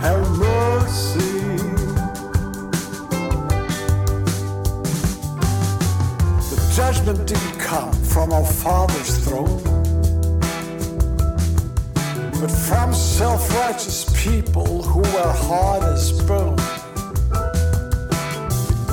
Have 0.00 0.28
mercy. 0.38 1.56
The 6.50 6.72
judgment 6.76 7.26
from 8.12 8.30
our 8.30 8.44
Father's 8.44 9.16
throne, 9.24 9.62
but 12.40 12.50
from 12.50 12.92
self 12.92 13.48
righteous 13.54 14.04
people 14.22 14.82
who 14.82 15.00
were 15.00 15.32
hard 15.48 15.82
as 15.84 16.20
bone. 16.28 16.56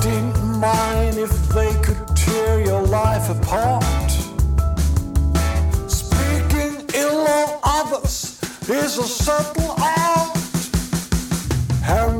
Didn't 0.00 0.58
mind 0.58 1.18
if 1.18 1.32
they 1.50 1.72
could 1.82 2.02
tear 2.16 2.64
your 2.64 2.82
life 2.82 3.28
apart. 3.28 4.10
Speaking 5.86 6.86
ill 6.94 7.26
of 7.28 7.60
others 7.62 8.40
is 8.68 8.96
a 8.96 9.04
subtle 9.04 9.74
art. 9.78 10.38
Have 11.82 12.14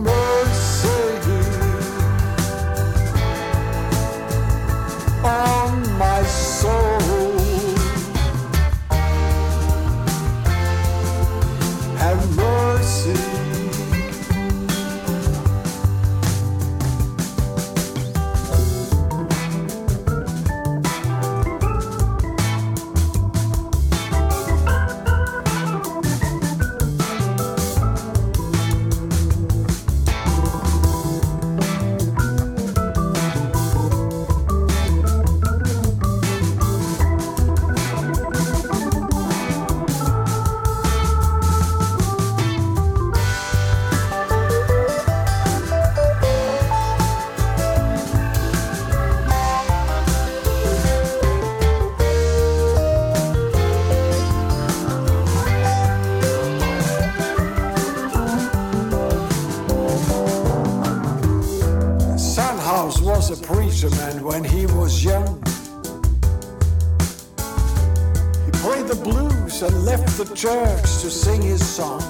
song. 71.71 72.01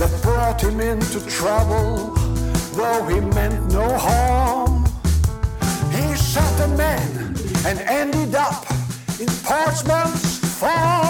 That 0.00 0.10
brought 0.22 0.60
him 0.60 0.80
into 0.80 1.20
trouble, 1.30 2.10
though 2.74 3.04
he 3.04 3.20
meant 3.20 3.72
no 3.72 3.96
harm. 3.96 4.84
He 5.92 6.16
shot 6.16 6.54
a 6.60 6.68
man 6.76 7.36
and 7.64 7.78
ended 7.86 8.34
up 8.34 8.66
in 9.20 9.28
Portsmouth's 9.44 10.38
farm. 10.58 11.01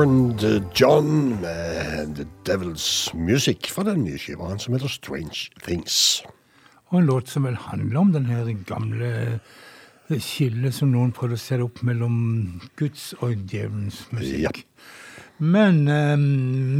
Reverend 0.00 0.70
John 0.74 1.40
med 1.40 2.16
The 2.16 2.24
Devil's 2.44 3.14
Music 3.14 3.66
fra 3.68 3.82
den 3.84 4.06
nye 4.06 4.16
skiva 4.16 4.54
som 4.56 4.72
heter 4.72 4.88
Strange 4.88 5.50
Things. 5.60 6.22
Og 6.88 7.02
en 7.02 7.10
låt 7.10 7.28
som 7.28 7.44
vel 7.44 7.58
handler 7.60 8.00
om 8.00 8.14
den 8.14 8.30
her 8.30 8.48
gamle 8.64 9.10
eh, 9.12 10.16
skillet 10.16 10.72
som 10.72 10.94
noen 10.94 11.12
prøvde 11.12 11.36
å 11.36 11.42
sette 11.42 11.68
opp 11.68 11.82
mellom 11.84 12.16
Guds 12.80 13.10
og 13.20 13.44
djevelens 13.44 14.06
musikk. 14.16 14.62
Men 15.36 15.84
eh, 15.92 16.16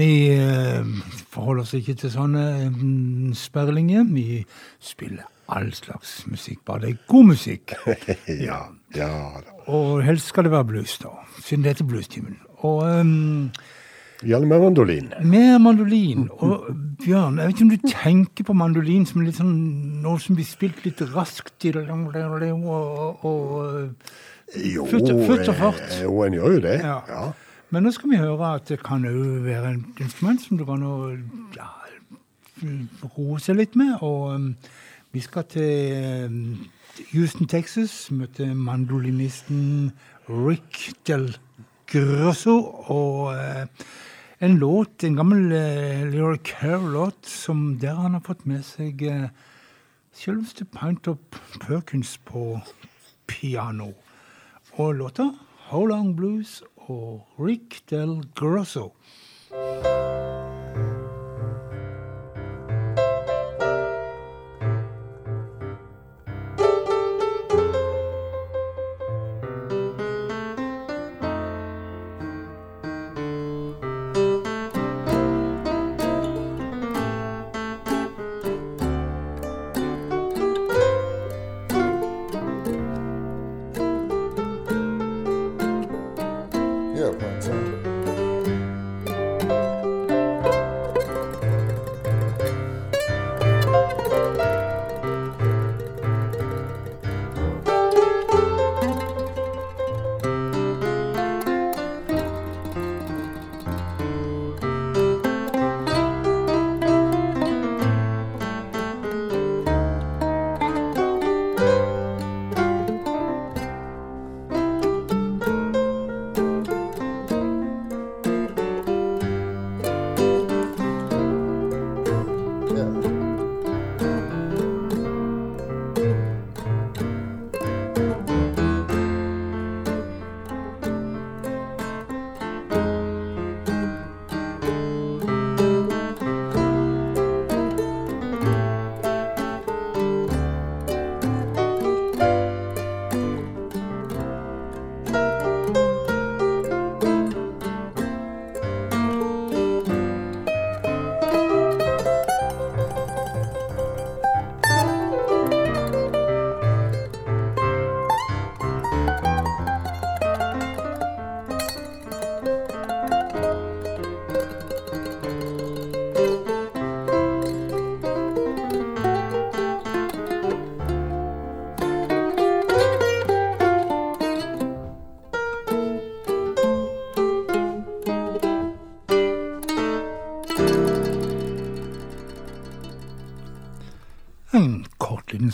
vi 0.01 0.11
eh, 0.41 0.97
forholder 1.21 1.67
oss 1.67 1.77
ikke 1.77 2.01
til 2.01 2.17
sånne 2.17 3.35
sperlinger. 3.37 4.09
Vi 4.17 4.47
spiller 4.81 5.29
all 5.53 5.75
slags 5.77 6.23
musikk, 6.31 6.65
bare 6.65 6.87
det 6.87 6.95
er 6.95 7.03
god 7.11 7.35
musikk. 7.35 7.77
Ja, 8.49 8.63
ja 8.97 9.15
da. 9.45 9.59
Og 9.69 10.07
helst 10.09 10.33
skal 10.33 10.49
det 10.49 10.57
være 10.57 10.73
blues, 10.73 10.97
da, 11.05 11.19
siden 11.37 11.69
det 11.69 11.75
heter 11.75 11.93
Bluestimen. 11.93 12.47
Og 12.66 12.82
um, 12.85 13.51
Gjerne 14.20 14.47
med 14.51 14.61
mandolin. 14.61 15.07
med 15.24 15.59
mandolin. 15.65 16.27
Og 16.45 16.66
Bjørn, 17.01 17.39
jeg 17.41 17.47
vet 17.47 17.55
ikke 17.55 17.65
om 17.65 17.70
du 17.70 17.89
tenker 17.89 18.45
på 18.45 18.53
mandolin 18.57 19.07
som 19.09 19.23
litt 19.24 19.39
sånn 19.39 19.55
noe 20.05 20.20
som 20.20 20.37
blir 20.37 20.45
spilt 20.45 20.82
litt 20.85 21.01
raskt 21.15 21.65
i 21.65 21.73
det 21.73 21.87
og, 21.89 22.16
og, 22.69 23.24
og 23.24 24.59
Jo, 24.61 24.85
Futt- 24.91 25.09
futt 25.27 25.49
og 25.49 25.57
fart. 25.57 25.81
eh, 25.95 26.03
Jo, 26.05 26.19
en 26.27 26.37
gjør 26.37 26.59
jo 26.59 26.61
det. 26.66 26.77
Ja. 26.85 26.99
Ja. 27.09 27.23
Men 27.70 27.85
nå 27.87 27.93
skal 27.95 28.11
vi 28.11 28.19
høre 28.20 28.55
at 28.59 28.66
det 28.69 28.82
kan 28.82 29.05
òg 29.09 29.45
være 29.47 29.69
en 29.73 29.85
instrument 30.03 30.43
som 30.43 30.59
du 30.59 30.65
kan 30.66 30.82
ja, 31.57 31.69
roe 33.16 33.39
seg 33.41 33.57
litt 33.61 33.77
med. 33.78 33.97
Og 34.03 34.35
um, 34.35 34.49
vi 35.15 35.20
skal 35.24 35.47
til 35.49 36.27
um, 36.27 36.41
Houston, 37.15 37.47
Texas, 37.49 37.95
møte 38.12 38.51
mandolinisten 38.55 39.93
Rick 40.28 40.91
Del 41.09 41.31
Grosso. 41.91 42.57
Og 42.93 43.35
eh, 43.35 43.67
en 44.39 44.57
låt, 44.59 45.05
en 45.05 45.17
gammel 45.19 45.53
uh, 45.53 46.07
Lyra 46.09 46.37
Care-låt, 46.45 47.27
som 47.27 47.79
der 47.83 47.99
han 47.99 48.15
har 48.17 48.23
fått 48.25 48.47
med 48.49 48.62
seg 48.65 49.03
uh, 49.05 49.27
selveste 50.17 50.65
Pint 50.65 51.11
Up 51.11 51.37
Perkins 51.61 52.15
på 52.25 52.61
piano. 53.29 53.93
Og 54.79 54.95
låta 55.03 55.29
How 55.69 55.85
Long 55.87 56.15
Blues 56.17 56.62
og 56.89 57.27
Rick 57.39 57.83
Del 57.91 58.23
Grosso. 58.35 58.93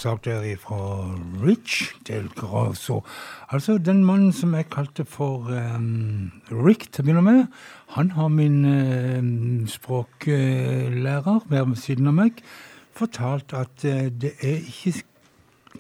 Sak 0.06 0.24
der 0.24 0.56
fra 0.56 0.76
Rich 1.42 1.94
Del 2.06 2.28
Grasso. 2.28 3.02
Altså 3.50 3.78
den 3.78 4.04
mannen 4.04 4.32
som 4.32 4.54
jeg 4.54 4.68
kalte 4.70 5.04
for 5.04 5.48
um, 5.50 6.30
Rick 6.50 6.92
til 6.92 7.02
å 7.02 7.06
begynne 7.06 7.24
med, 7.26 7.40
han 7.96 8.12
har 8.14 8.28
min 8.30 8.60
uh, 8.62 9.66
språklærer 9.66 11.48
ved 11.50 11.74
siden 11.80 12.12
av 12.12 12.14
meg 12.20 12.38
fortalt 12.94 13.56
at 13.58 13.82
uh, 13.82 14.06
det 14.14 14.36
er 14.46 14.62
ikke 14.62 15.02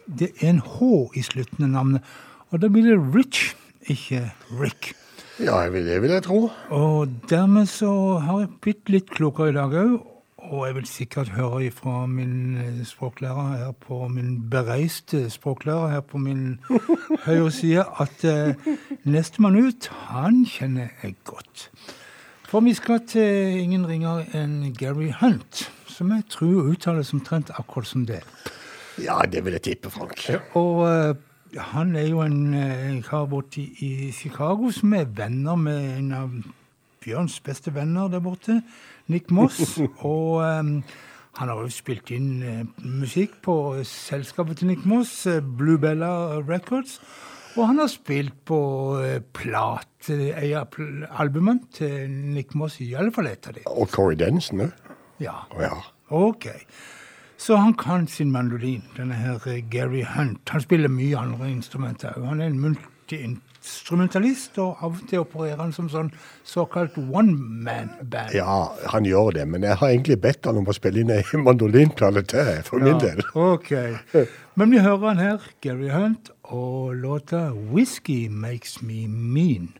Det 0.06 0.28
er 0.40 0.50
en 0.50 0.60
H 0.60 0.90
i 1.16 1.22
slutten 1.24 1.64
av 1.64 1.70
navnet, 1.70 2.02
og 2.50 2.60
da 2.62 2.68
blir 2.70 2.84
det 2.84 2.98
Rich, 3.14 3.54
ikke 3.88 4.26
Rick. 4.60 4.92
ja, 5.38 5.62
det 5.70 6.02
vil 6.02 6.10
jeg 6.10 6.22
tro. 6.22 6.50
Og 6.70 7.08
dermed 7.30 7.66
så 7.66 8.18
har 8.18 8.44
jeg 8.44 8.52
blitt 8.60 8.92
litt 8.92 9.10
klokere 9.10 9.50
i 9.50 9.56
dag 9.56 9.74
òg. 9.86 10.15
Og 10.50 10.66
jeg 10.66 10.74
vil 10.74 10.86
sikkert 10.86 11.28
høre 11.28 11.64
ifra 11.64 12.06
min 12.06 12.56
eh, 12.56 12.84
språklærer 12.86 13.56
her 13.56 13.70
på 13.72 14.08
min 14.08 14.50
bereiste 14.50 15.30
språklærer 15.30 15.88
her 15.88 16.00
på 16.00 16.18
min 16.18 16.60
høyre 17.26 17.50
side 17.50 17.84
at 18.00 18.24
eh, 18.24 18.54
nestemann 19.04 19.58
ut, 19.58 19.88
han 19.88 20.44
kjenner 20.46 20.88
jeg 21.02 21.14
godt. 21.24 21.70
For 22.46 22.60
vi 22.60 22.74
skal 22.74 23.00
til 23.08 23.58
ingen 23.58 23.88
ringer 23.88 24.22
enn 24.38 24.74
Gary 24.78 25.10
Hunt, 25.20 25.66
som 25.86 26.12
jeg 26.14 26.28
tror 26.30 26.70
uttales 26.70 27.10
omtrent 27.12 27.50
akkurat 27.58 27.86
som 27.86 28.06
det. 28.06 28.22
Ja, 29.02 29.18
det 29.32 29.44
vil 29.44 29.58
jeg 29.58 29.62
tippe, 29.62 29.90
Frank. 29.90 30.28
Og 30.54 30.86
eh, 30.86 31.16
han 31.58 31.96
er 31.96 32.06
jo 32.06 32.22
en 32.22 32.54
en 32.54 33.02
kar 33.02 33.26
borte 33.26 33.60
i, 33.60 33.72
i 33.80 34.12
Chicago 34.12 34.70
som 34.70 34.94
er 34.94 35.10
venner 35.10 35.56
med 35.56 35.98
en 35.98 36.12
av 36.12 36.30
Bjørns 37.06 37.40
beste 37.40 37.74
venner 37.74 38.08
der 38.10 38.20
borte, 38.20 38.62
Nick 39.12 39.30
Moss. 39.30 39.60
og 40.06 40.40
um, 40.42 40.72
han 41.36 41.50
har 41.52 41.60
jo 41.60 41.70
spilt 41.72 42.10
inn 42.16 42.30
uh, 42.42 42.62
musikk 42.82 43.38
på 43.44 43.56
selskapet 43.86 44.60
til 44.62 44.70
Nick 44.72 44.86
Moss, 44.88 45.14
uh, 45.28 45.40
Bluebella 45.40 46.40
Records. 46.46 46.98
Og 47.56 47.70
han 47.70 47.78
har 47.80 47.88
spilt 47.88 48.34
på 48.48 48.58
uh, 49.00 49.18
plate, 49.36 50.16
en 50.36 50.58
av 50.60 50.68
pl- 50.74 51.06
albumene 51.08 51.70
til 51.72 52.10
Nick 52.10 52.54
Moss, 52.54 52.80
i 52.84 52.92
alle 52.94 53.12
fall 53.14 53.30
et 53.30 53.48
av 53.48 53.56
dem. 53.56 53.68
Og 53.72 53.88
Corey 53.94 54.18
Denson 54.20 54.66
òg. 54.66 54.92
Ja. 55.22 55.38
Å 55.56 55.62
ja. 55.64 55.76
Ok. 56.12 56.50
Så 57.40 57.56
han 57.60 57.74
kan 57.76 58.06
sin 58.08 58.30
mandolin, 58.32 58.84
denne 58.96 59.16
her 59.16 59.40
eh, 59.48 59.62
Gary 59.70 60.02
Hunt. 60.08 60.48
Han 60.52 60.62
spiller 60.64 60.88
mye 60.92 61.16
andre 61.20 61.50
instrumenter 61.52 62.16
òg. 62.16 62.28
Han 62.30 62.40
er 62.40 62.52
en 62.52 62.60
multiinstrumentalist, 63.06 64.58
og 64.58 64.76
av 64.82 64.96
og 64.96 65.08
til 65.08 65.22
opererer 65.22 65.60
han 65.60 65.72
som 65.72 65.88
sånn 65.88 66.10
såkalt 66.44 66.96
one-man-band. 66.98 68.34
Ja, 68.34 68.72
han 68.92 69.04
gjør 69.06 69.32
det, 69.34 69.46
men 69.48 69.62
jeg 69.62 69.76
har 69.76 69.88
egentlig 69.88 70.20
bedt 70.20 70.46
han 70.46 70.58
om 70.58 70.66
å 70.66 70.74
spille 70.74 71.00
inn 71.00 71.10
ei 71.10 71.22
mandolinplate 71.38 72.22
til, 72.26 72.62
for 72.66 72.82
min 72.82 72.98
del. 72.98 73.22
Ok. 73.34 73.72
Men 74.56 74.70
vi 74.70 74.82
hører 74.82 75.08
han 75.08 75.18
her, 75.18 75.40
Gary 75.62 75.90
Hunt, 75.90 76.30
og 76.42 76.94
låta 76.94 77.52
'Whisky 77.52 78.28
Makes 78.28 78.82
Me 78.82 79.06
Mean'. 79.06 79.74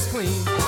is 0.00 0.06
clean. 0.06 0.59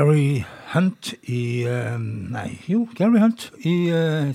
Gary 0.00 0.42
Hunt 0.72 1.12
i 1.28 1.62
eh, 1.68 1.98
Nei, 2.00 2.54
jo, 2.68 2.86
Gary 2.96 3.20
Hunt 3.20 3.50
i 3.68 3.90
eh, 3.92 4.30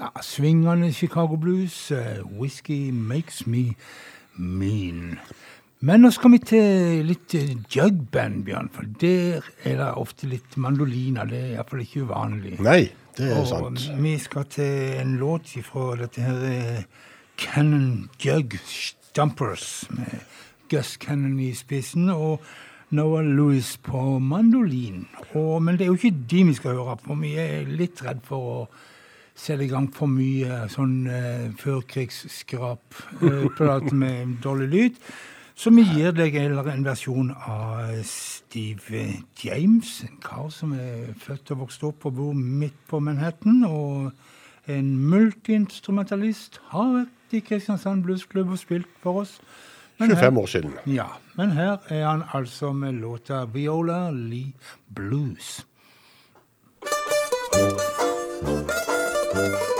ja, 0.00 0.08
svingende 0.20 0.92
Chicago 0.92 1.36
blues. 1.36 1.90
eh, 1.90 2.18
'Whisky 2.24 2.90
Makes 2.90 3.46
Me 3.46 3.76
Mean'. 4.36 5.18
Men 5.80 6.00
nå 6.00 6.10
skal 6.10 6.32
vi 6.34 6.38
til 6.42 7.06
litt 7.06 7.38
jugband, 7.70 8.42
Bjørn. 8.44 8.72
For 8.74 8.82
der 9.00 9.46
er 9.62 9.78
det 9.78 9.94
ofte 9.94 10.26
litt 10.26 10.58
mandoliner. 10.58 11.24
Det 11.30 11.38
er 11.44 11.54
iallfall 11.54 11.86
ikke 11.86 12.08
uvanlig. 12.10 12.58
Nei, 12.58 12.90
det 13.16 13.30
er 13.30 13.38
Og 13.38 13.46
sant. 13.46 13.90
vi 14.02 14.18
skal 14.18 14.44
til 14.50 15.00
en 15.06 15.16
låt 15.22 15.54
fra 15.62 15.92
dette 16.02 16.20
her 16.20 16.82
Cannon 17.38 18.10
Jug 18.18 18.58
Stumpers 18.66 19.84
med 19.90 20.18
Gus 20.68 20.96
Cannon 20.98 21.38
i 21.38 21.54
spissen 21.54 22.10
og 22.10 22.40
Noah 22.90 23.24
Lewis 23.24 23.78
på 23.82 24.18
mandolin. 24.18 25.08
Og, 25.34 25.62
men 25.62 25.74
det 25.74 25.80
er 25.84 25.86
jo 25.90 25.94
ikke 25.98 26.26
de 26.30 26.44
vi 26.50 26.54
skal 26.54 26.74
høre 26.78 26.96
på. 27.02 27.14
Vi 27.22 27.34
er 27.40 27.64
litt 27.66 28.04
redd 28.06 28.20
for 28.26 28.38
å 28.38 28.68
sette 29.36 29.64
i 29.66 29.68
gang 29.70 29.92
for 29.92 30.06
mye 30.08 30.68
sånn 30.72 31.06
eh, 31.10 31.50
førkrigsskrap-prat 31.60 33.92
med 34.02 34.18
dårlig 34.44 34.68
lyd. 34.72 34.94
Så 35.56 35.70
vi 35.72 35.82
gir 35.88 36.12
deg 36.12 36.34
en 36.36 36.58
en 36.60 36.84
versjon 36.84 37.30
av 37.32 38.04
Steve 38.04 39.24
James, 39.40 40.04
en 40.04 40.20
kar 40.20 40.52
som 40.52 40.72
er 40.76 41.16
født 41.16 41.50
og 41.54 41.60
vokst 41.64 41.80
opp 41.88 42.04
og 42.06 42.12
bor 42.18 42.34
midt 42.34 42.76
på 42.88 43.00
Manhattan. 43.00 43.64
Og 43.64 44.12
en 44.66 44.96
multiinstrumentalist. 44.98 46.60
Har 46.72 46.92
vært 46.92 47.36
i 47.36 47.40
Kristiansand 47.40 48.04
Bluesklubb 48.04 48.52
og 48.54 48.60
spilt 48.60 48.90
for 49.02 49.22
oss. 49.22 49.38
Men 49.98 50.10
her- 50.10 50.16
25 50.16 50.38
år 50.38 50.46
siden. 50.46 50.72
Ja, 50.86 51.06
men 51.34 51.50
her 51.52 51.76
er 51.88 52.06
han 52.08 52.22
altså 52.34 52.72
med 52.72 52.92
låta 52.92 53.44
Viola 53.44 54.10
Lee 54.10 54.52
Blues. 54.94 55.66
Clanky 59.32 59.75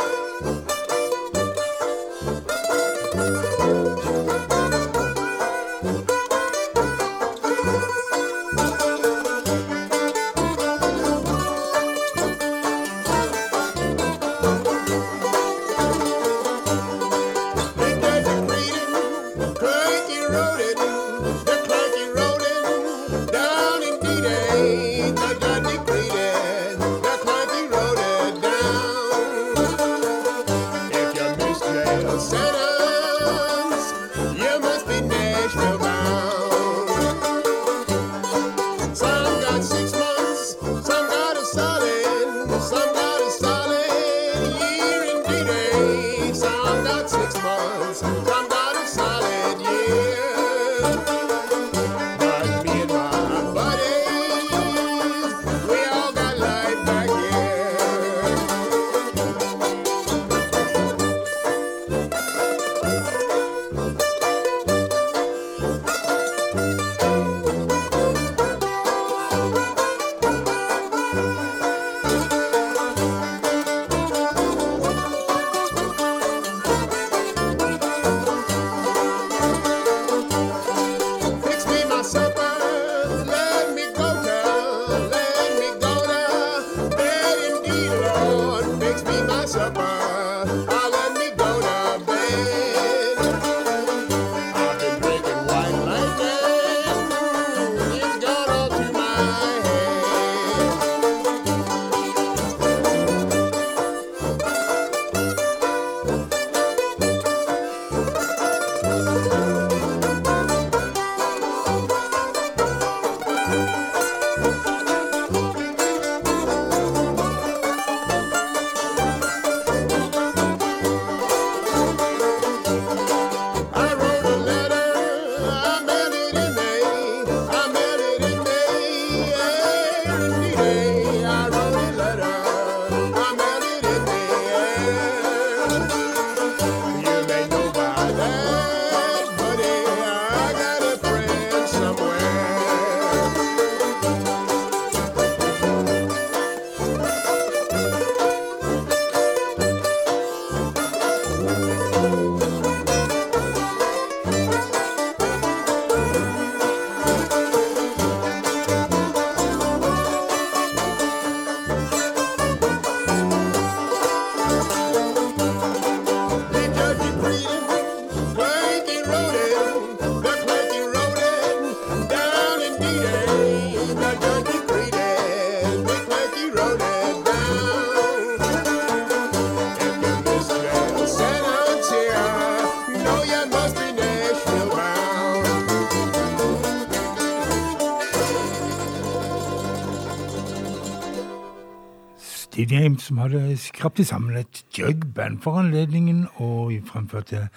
James 192.70 193.02
som 193.08 193.18
hadde 193.18 193.56
skrapt 193.60 194.00
sammen 194.06 194.36
et 194.36 194.64
jugband 194.74 195.40
for 195.42 195.60
anledningen, 195.60 196.26
og 196.36 196.72
fremførte 196.86 197.48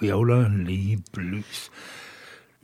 Viola 0.00 0.48
Lee 0.48 0.98
Blues. 1.12 1.68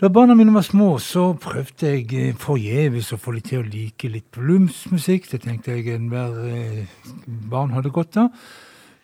Da 0.00 0.08
barna 0.08 0.34
mine 0.34 0.54
var 0.54 0.62
små, 0.66 0.98
så 0.98 1.32
prøvde 1.38 1.86
jeg 1.86 2.08
eh, 2.18 2.34
forgjeves 2.34 3.12
å 3.14 3.18
få 3.18 3.36
dem 3.36 3.44
til 3.46 3.60
å 3.60 3.66
like 3.68 4.08
litt 4.10 4.26
bluesmusikk. 4.34 5.28
Det 5.30 5.44
tenkte 5.44 5.76
jeg 5.76 5.94
enhver 5.94 6.34
eh, 6.50 7.04
barn 7.50 7.70
hadde 7.76 7.92
godt 7.94 8.18
av. 8.18 8.32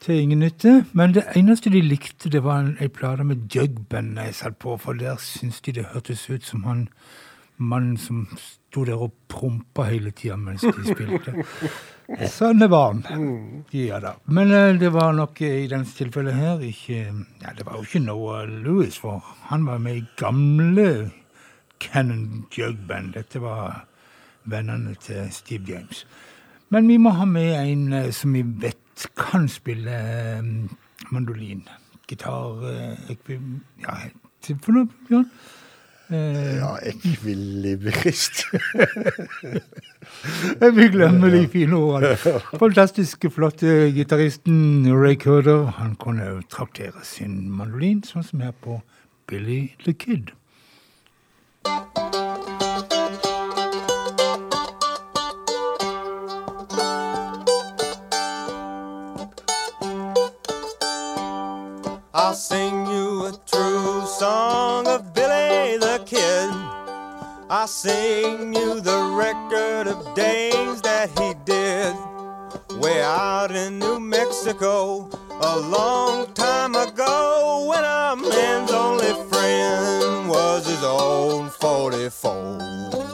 Til 0.03 0.19
ingen 0.19 0.43
nytte. 0.43 0.81
Men 0.93 1.15
det 1.15 1.29
eneste 1.37 1.71
de 1.71 1.83
likte, 1.85 2.33
det 2.33 2.43
var 2.43 2.73
ei 2.81 2.91
plate 2.91 3.25
med 3.25 3.47
jugband 3.55 4.19
jeg 4.19 4.35
satt 4.35 4.59
på, 4.59 4.75
for 4.83 4.99
der 4.99 5.21
syntes 5.23 5.61
de 5.63 5.79
det 5.79 5.87
hørtes 5.93 6.27
ut 6.31 6.45
som 6.45 6.67
han 6.67 6.89
mannen 7.61 7.97
som 8.01 8.24
sto 8.41 8.85
der 8.89 9.01
og 9.01 9.12
prompa 9.28 9.85
hele 9.89 10.12
tida 10.16 10.37
mens 10.41 10.65
de 10.65 10.85
spilte. 10.87 11.35
Sånne 12.32 12.66
barn. 12.70 13.05
Ja 13.77 14.01
da. 14.03 14.16
Men 14.27 14.51
eh, 14.55 14.73
det 14.81 14.91
var 14.95 15.12
nok 15.15 15.41
eh, 15.47 15.61
i 15.65 15.69
denne 15.70 15.87
tilfellet 15.87 16.35
her 16.35 16.65
ikke 16.66 16.99
ja, 17.05 17.53
Det 17.55 17.66
var 17.66 17.78
jo 17.78 17.87
ikke 17.87 18.03
Noah 18.03 18.49
Lewis, 18.49 18.99
for 18.99 19.23
han 19.51 19.66
var 19.69 19.78
med 19.78 20.01
i 20.01 20.07
gamle 20.19 21.11
Cannon 21.81 22.47
Jug 22.57 22.82
Band. 22.89 23.15
Dette 23.15 23.43
var 23.43 23.85
vennene 24.51 24.97
til 25.01 25.31
Steve 25.32 25.65
James. 25.69 26.07
Men 26.70 26.89
vi 26.89 26.97
må 27.03 27.11
ha 27.15 27.24
med 27.27 27.55
en 27.61 27.93
eh, 27.93 28.11
som 28.15 28.35
vi 28.35 28.43
vet 28.43 29.07
kan 29.19 29.49
spille 29.49 29.95
eh, 29.95 30.51
mandolin. 31.11 31.65
Gitar 32.11 32.66
eh, 32.66 33.15
Ja, 33.82 33.97
for 34.51 34.74
noe, 34.74 34.89
Bjørn? 35.09 35.27
Eh, 36.11 36.57
Ja, 36.59 36.77
ekvilibrist. 36.82 38.45
Jeg 40.61 40.74
vil 40.77 40.91
glemme 40.93 41.31
de 41.31 41.45
fine 41.53 41.77
ordene. 41.77 42.16
Fantastiske, 42.59 43.31
flotte 43.31 43.91
gitaristen 43.95 44.89
Ray 44.91 45.15
Curder. 45.16 45.65
Han 45.78 45.95
kunne 45.97 46.27
jo 46.27 46.41
traktere 46.51 47.05
sin 47.07 47.39
mandolin, 47.51 48.03
sånn 48.03 48.27
som 48.27 48.43
her 48.45 48.57
på 48.65 48.81
Billy 49.31 49.62
the 49.87 49.95
Kid. 49.95 50.35
I'll 62.12 62.35
sing 62.35 62.60
you 68.39 68.81
the 68.81 69.12
record 69.15 69.89
of 69.89 70.15
days 70.15 70.81
that 70.82 71.11
he 71.19 71.35
did 71.44 71.94
way 72.81 73.02
out 73.02 73.51
in 73.51 73.78
New 73.78 73.98
Mexico 73.98 75.09
a 75.40 75.59
long 75.59 76.32
time 76.35 76.74
ago 76.74 77.66
when 77.69 77.82
a 77.85 78.16
man's 78.16 78.70
only 78.70 79.12
friend 79.28 80.28
was 80.28 80.66
his 80.66 80.82
own 80.85 81.51
44. 81.51 83.10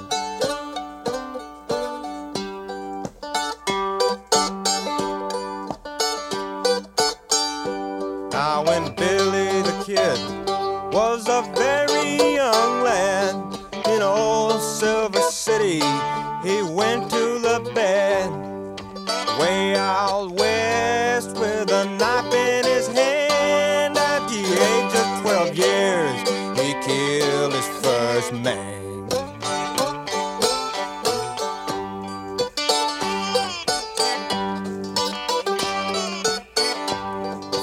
Out 19.98 20.30
west 20.32 21.34
with 21.38 21.70
a 21.70 21.84
knife 21.98 22.30
in 22.34 22.64
his 22.66 22.86
hand. 22.86 23.96
At 23.96 24.28
the 24.28 24.42
age 24.70 24.94
of 25.02 25.08
12 25.22 25.56
years, 25.56 26.18
he 26.60 26.68
killed 26.86 27.54
his 27.54 27.68
first 27.82 28.32
man. 28.34 29.08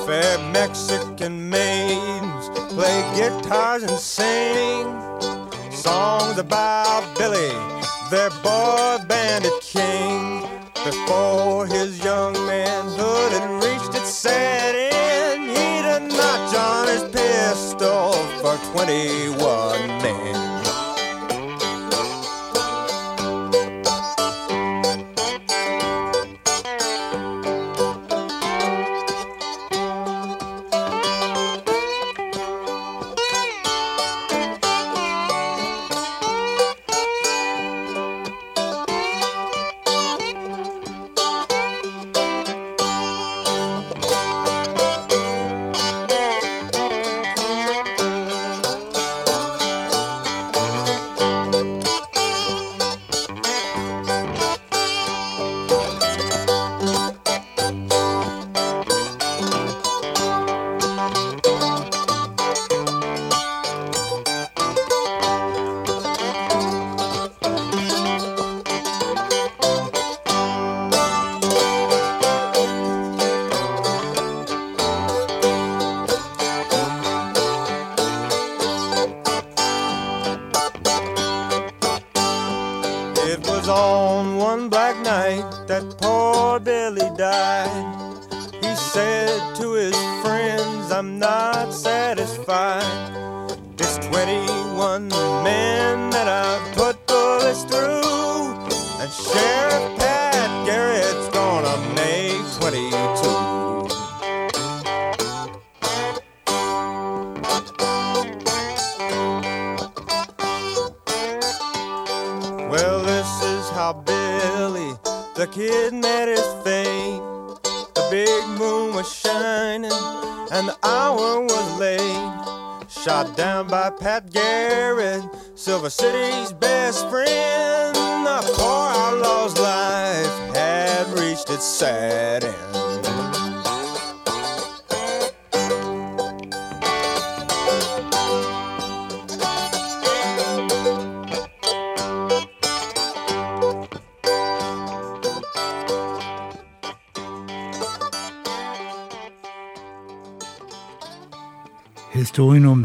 Fair 0.07 0.39
Mexican 0.51 1.49
maidens 1.51 2.45
play 2.73 2.99
guitars 3.15 3.83
and 3.83 3.99
sing 3.99 4.85
songs 5.71 6.39
about 6.39 7.03
Billy, 7.15 7.53
their 8.09 8.31
boy 8.41 8.97
bandit 9.07 9.53
king. 9.61 10.49
Before 10.83 11.65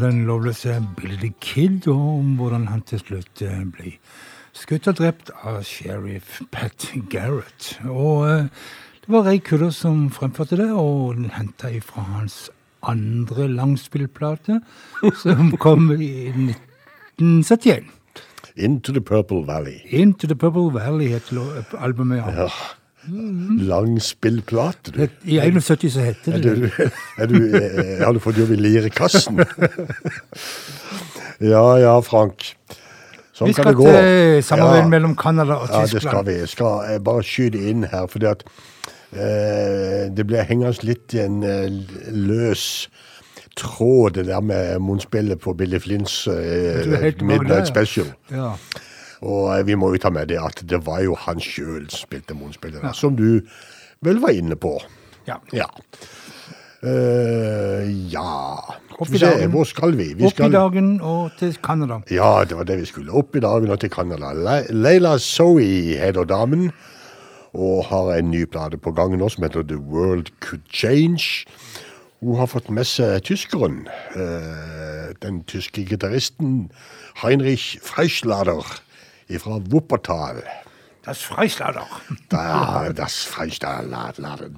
den 0.09 0.25
lovløse 0.25 0.79
Billy 0.97 1.17
the 1.21 1.33
Kid, 1.41 1.87
og 1.87 2.19
om 2.19 2.35
hvordan 2.39 2.67
han 2.67 2.81
til 2.81 3.01
slutt 3.03 3.41
eh, 3.45 3.61
ble 3.69 3.91
skutt 4.57 4.87
og 4.89 4.97
drept 4.97 5.29
av 5.45 5.61
sheriff 5.67 6.39
Pat 6.51 6.87
Garrett. 7.11 7.75
Og 7.85 8.25
eh, 8.29 8.47
Det 8.99 9.13
var 9.13 9.25
Ray 9.25 9.39
Kudder 9.41 9.69
som 9.73 10.09
fremførte 10.13 10.57
det, 10.57 10.71
og 10.73 11.15
den 11.17 11.31
henta 11.33 11.69
ifra 11.73 12.01
hans 12.01 12.49
andre 12.85 13.47
langspillplate, 13.49 14.59
som 15.23 15.53
kom 15.57 15.91
i 15.93 16.29
1971. 17.19 17.89
Into 18.55 18.91
the 18.91 19.01
Purple 19.01 19.45
Valley. 19.47 19.79
Into 19.85 20.27
the 20.27 20.35
Purple 20.35 20.73
Valley 20.73 21.07
het 21.13 21.31
albumet. 21.31 21.73
albumet. 21.77 22.23
Ja. 22.27 22.49
Lang 23.07 23.95
spillplate, 24.03 24.91
du. 24.91 25.05
I 25.25 25.39
71 25.39 25.91
så 25.93 25.99
heter 26.03 26.31
det 26.43 26.55
det. 26.61 26.71
er 27.17 27.25
du, 27.31 27.37
eh, 27.55 28.03
har 28.05 28.11
du 28.13 28.19
fått 28.19 28.37
jobb 28.37 28.51
i 28.51 28.55
Lirekassen? 28.59 29.39
ja, 31.53 31.63
ja, 31.79 31.93
Frank. 32.05 32.43
Sånn 33.39 33.53
kan 33.55 33.69
det 33.71 33.75
gå. 33.79 33.85
Vi 33.87 33.93
skal 33.93 34.03
til 34.03 34.43
samarbeid 34.49 34.83
Ja. 34.83 34.87
mellom 34.91 35.13
Canada 35.15 35.53
og 35.63 35.69
Tyskland. 35.69 35.79
Ja, 35.79 35.85
det 35.95 36.01
skal 36.03 36.25
vi. 36.27 36.33
Jeg 36.41 36.49
skal 36.51 36.99
bare 37.07 37.23
skyte 37.23 37.59
inn 37.71 37.83
her, 37.87 38.03
fordi 38.11 38.27
at 38.27 38.43
eh, 39.15 40.11
det 40.11 40.25
blir 40.27 40.43
hengende 40.43 40.75
litt 40.83 41.15
i 41.15 41.19
en 41.23 41.39
eh, 41.47 41.71
løs 42.11 42.89
tråd, 43.59 44.13
det 44.19 44.27
der 44.27 44.41
med 44.43 44.75
munnspillet 44.83 45.39
på 45.39 45.53
Billy 45.57 45.79
Flints 45.79 46.27
eh, 46.27 46.83
Midnight. 47.23 47.67
Special. 47.71 48.11
Ja. 48.31 48.57
Og 49.21 49.51
eh, 49.57 49.65
vi 49.67 49.75
må 49.79 49.91
jo 49.93 50.01
ta 50.01 50.11
med 50.13 50.31
det 50.31 50.39
at 50.41 50.63
det 50.69 50.81
var 50.85 51.03
jo 51.03 51.17
han 51.27 51.41
sjøl 51.43 51.89
som 51.89 52.07
spilte 52.07 52.37
munnspillet 52.37 52.83
ja. 52.83 52.93
som 52.95 53.17
du 53.19 53.41
vel 54.05 54.21
var 54.23 54.35
inne 54.35 54.55
på. 54.55 54.77
ja. 55.27 55.39
Ja. 55.53 55.67
Uh, 56.79 57.83
ja 58.07 58.55
Opp 58.99 59.09
i 59.11 59.19
dagen. 59.19 59.51
hvor 59.51 59.65
skal 59.67 59.97
vi? 59.97 60.13
vi 60.15 60.23
Opp 60.27 60.31
skal... 60.31 60.47
i 60.47 60.55
dagen 60.55 61.01
og 61.03 61.31
til 61.39 61.57
Canada. 61.63 61.99
Ja, 62.11 62.45
det 62.47 62.55
var 62.55 62.63
det 62.63 62.77
vi 62.79 62.85
skulle. 62.85 63.11
Opp 63.11 63.35
i 63.35 63.39
dagen 63.43 63.71
og 63.71 63.79
til 63.79 63.89
Canada. 63.91 64.31
Le 64.31 64.63
Leila 64.71 65.17
Zoe 65.19 65.97
heter 65.99 66.23
damen, 66.23 66.71
og 67.53 67.85
har 67.85 68.13
en 68.15 68.31
ny 68.31 68.45
plate 68.45 68.77
på 68.77 68.91
gang 68.95 69.17
nå 69.17 69.27
som 69.29 69.43
heter 69.43 69.63
The 69.67 69.77
World 69.79 70.31
Could 70.39 70.63
Change. 70.71 71.47
Hun 72.21 72.35
har 72.39 72.47
fått 72.51 72.69
med 72.71 72.87
seg 72.87 73.23
tyskeren, 73.27 73.87
eh, 74.15 75.11
den 75.23 75.43
tyske 75.43 75.83
gitaristen 75.87 76.71
Heinrich 77.23 77.79
Freischlader 77.83 78.63
fra 79.37 79.59
Wuppertal. 79.69 80.43
Das 81.05 81.21
Freislader. 81.21 81.87
Da, 82.29 82.89
das 82.93 83.23
Freischlader. 83.25 84.13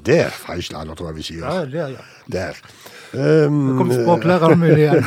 Der 0.05 0.29
Freischlader, 0.31 0.95
tror 0.95 1.07
jeg 1.07 1.15
vi 1.15 1.21
sier. 1.21 1.45
Ja, 1.45 1.65
der, 1.65 1.87
ja. 1.89 1.97
Der. 2.27 3.47
Um, 3.47 3.77
Kom 3.77 3.91
språklæreren 3.91 4.59
min 4.59 4.77
igjen. 4.77 5.05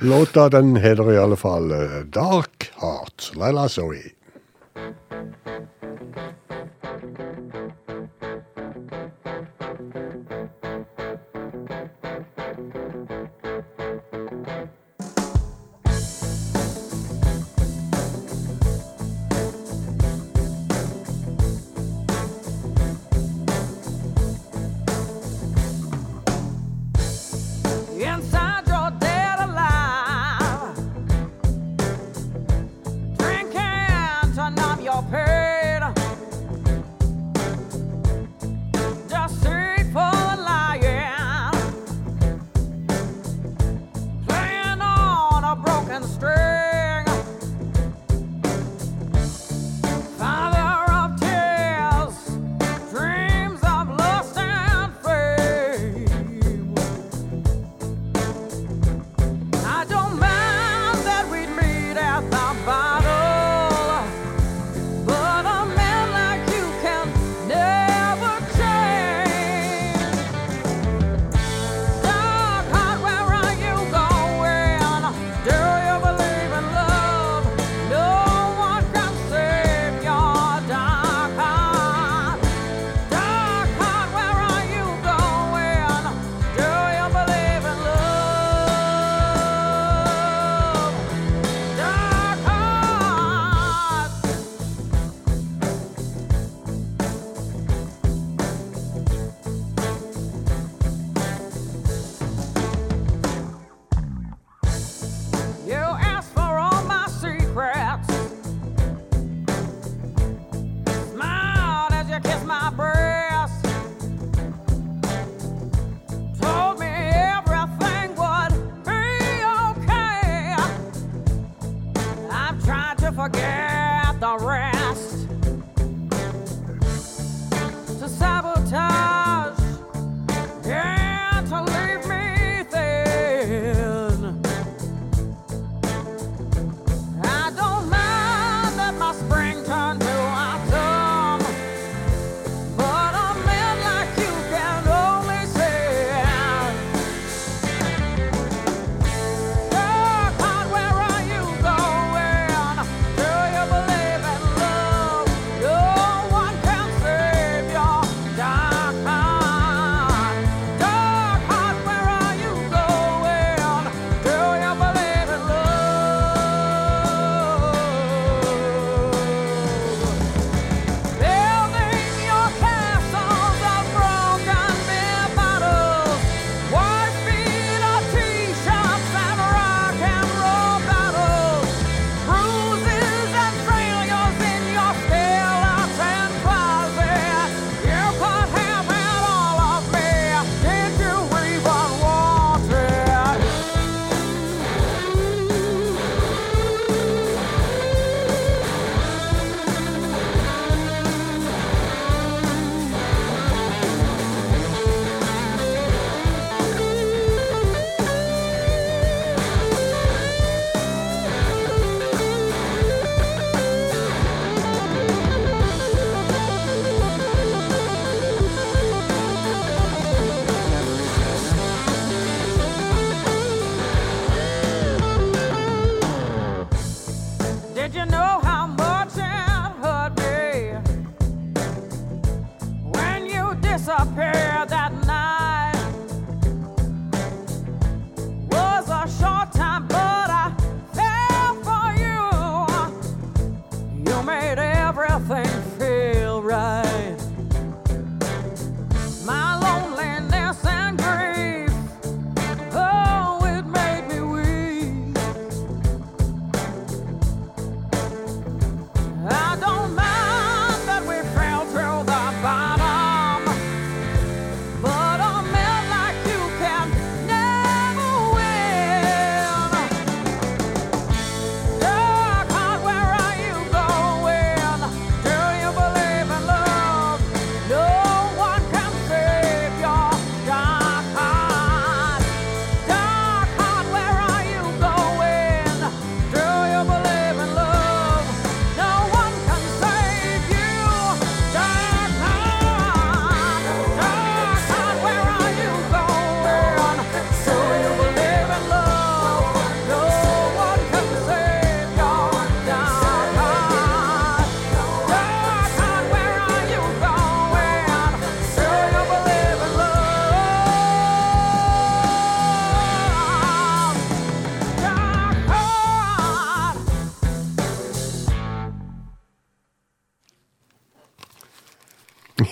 Låta 0.00 0.48
den 0.48 0.76
heter 0.76 1.12
i 1.12 1.18
alle 1.18 1.36
fall 1.36 1.70
eh, 1.70 2.00
Dark 2.06 2.70
Heart, 2.80 3.32
Laila 3.36 3.68
Zoe. 3.68 4.14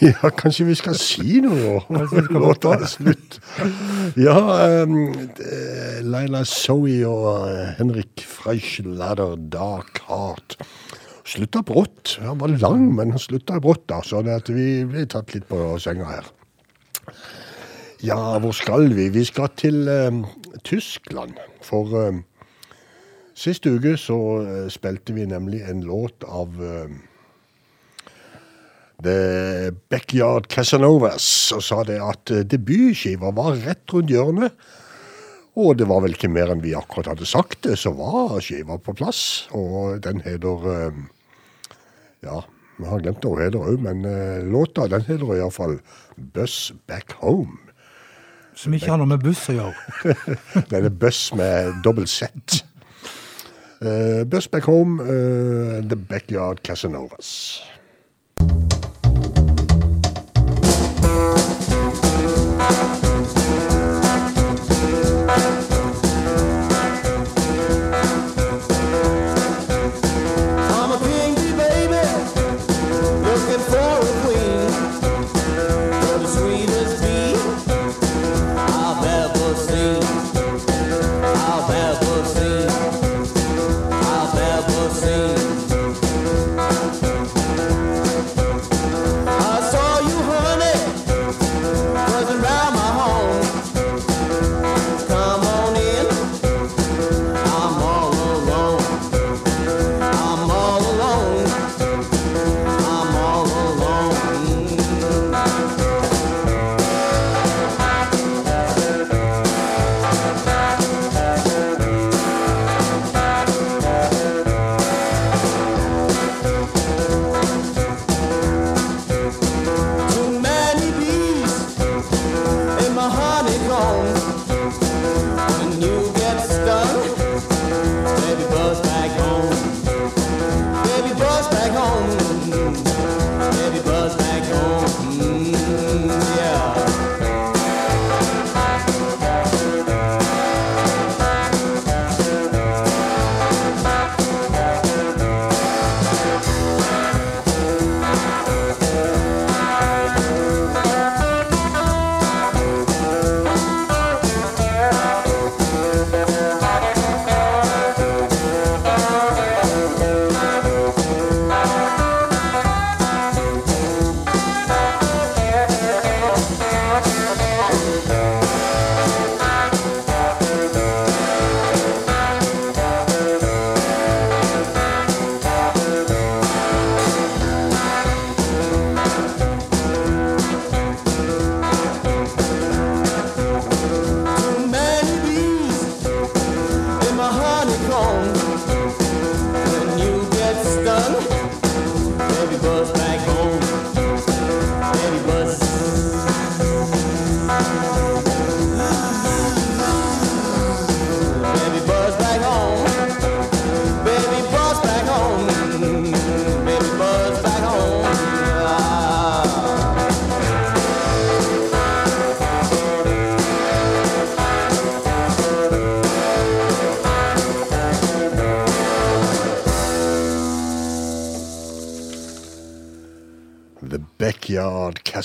Ja, 0.09 0.31
kanskje 0.35 0.66
vi 0.66 0.74
skal 0.74 0.97
si 0.99 1.39
noe 1.45 1.77
nå? 1.87 2.23
låta 2.35 2.74
er 2.74 2.89
slutt. 2.91 3.37
Ja, 4.19 4.35
um, 4.83 5.12
Laila 6.03 6.43
Zoe 6.49 7.05
og 7.07 7.47
eh, 7.47 7.77
Henrik 7.79 8.24
Freischlader, 8.27 9.37
Dark 9.53 10.03
Heart. 10.09 10.57
Slutta 11.23 11.62
brått. 11.62 12.16
Han 12.24 12.41
var 12.41 12.51
lang, 12.59 12.89
men 12.97 13.15
han 13.15 13.23
slutta 13.23 13.61
brått, 13.62 13.85
da, 13.93 14.01
så 14.03 14.24
vi 14.51 14.83
ble 14.91 15.07
tatt 15.07 15.37
litt 15.37 15.47
på 15.51 15.77
senga 15.83 16.09
her. 16.11 16.33
Ja, 18.03 18.19
hvor 18.43 18.57
skal 18.59 18.91
vi? 18.97 19.07
Vi 19.15 19.23
skal 19.29 19.53
til 19.55 19.87
um, 19.87 20.24
Tyskland. 20.66 21.39
For 21.62 21.95
um, 22.09 22.24
sist 23.39 23.70
uke 23.70 23.95
så 24.01 24.19
eh, 24.43 24.66
spilte 24.66 25.15
vi 25.15 25.31
nemlig 25.31 25.62
en 25.70 25.87
låt 25.87 26.27
av 26.27 26.59
um, 26.59 26.99
The 29.03 29.73
Backyard 29.91 30.47
Casanovas 30.53 31.27
og 31.57 31.65
sa 31.65 31.83
det 31.89 31.99
at 32.03 32.33
eh, 32.33 32.45
debutskiva 32.47 33.33
var 33.35 33.59
rett 33.65 33.95
rundt 33.95 34.12
hjørnet. 34.12 34.55
Og 35.59 35.77
det 35.77 35.89
var 35.91 36.01
vel 36.05 36.15
ikke 36.16 36.31
mer 36.33 36.53
enn 36.53 36.62
vi 36.65 36.73
akkurat 36.77 37.11
hadde 37.12 37.29
sagt 37.29 37.66
det, 37.66 37.77
så 37.81 37.93
var 37.97 38.39
skiva 38.41 38.79
på 38.81 38.95
plass. 38.97 39.49
Og 39.57 39.99
den 40.05 40.23
heter 40.24 40.69
eh, 40.73 41.03
Ja, 42.24 42.41
vi 42.79 42.89
har 42.89 43.03
glemt 43.03 43.24
hva 43.27 43.35
hun 43.35 43.45
heter 43.45 43.66
òg, 43.66 43.83
men 43.85 44.07
eh, 44.09 44.41
låta 44.49 44.89
den 44.89 45.05
heter 45.09 45.37
iallfall 45.37 45.77
Buss 46.16 46.73
Back 46.89 47.19
Home. 47.20 47.59
Som 48.55 48.74
ikke 48.77 48.93
har 48.93 49.01
noe 49.01 49.09
med 49.09 49.23
buss 49.24 49.47
å 49.49 49.55
gjøre. 49.57 50.15
Den 50.70 50.85
er 50.85 50.93
buss 50.93 51.31
med 51.33 51.79
dobbelt 51.85 52.11
Z. 52.12 52.59
Uh, 53.81 54.23
buss 54.29 54.47
Back 54.53 54.69
Home, 54.69 55.01
uh, 55.01 55.81
The 55.89 55.97
Backyard 55.97 56.61
Casanovas. 56.62 57.62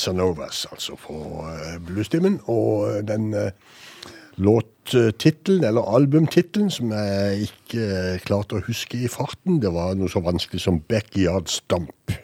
Casanovas, 0.08 0.66
altså 0.72 0.96
på 0.96 1.14
uh, 1.44 1.76
bluestimen. 1.84 2.40
Og 2.48 2.88
eh, 2.90 3.04
den 3.08 3.34
uh, 3.34 3.50
låttittelen, 4.38 5.64
eller 5.64 5.96
albumtittelen, 5.96 6.72
som 6.72 6.94
jeg 6.96 7.50
ikke 7.50 8.20
klarte 8.26 8.58
å 8.58 8.64
huske 8.68 9.02
i 9.04 9.12
farten, 9.12 9.60
det 9.62 9.74
var 9.74 9.98
noe 9.98 10.10
så 10.12 10.22
vanskelig 10.24 10.64
som 10.64 10.80
Backyard 10.88 11.52
Stomp. 11.52 12.16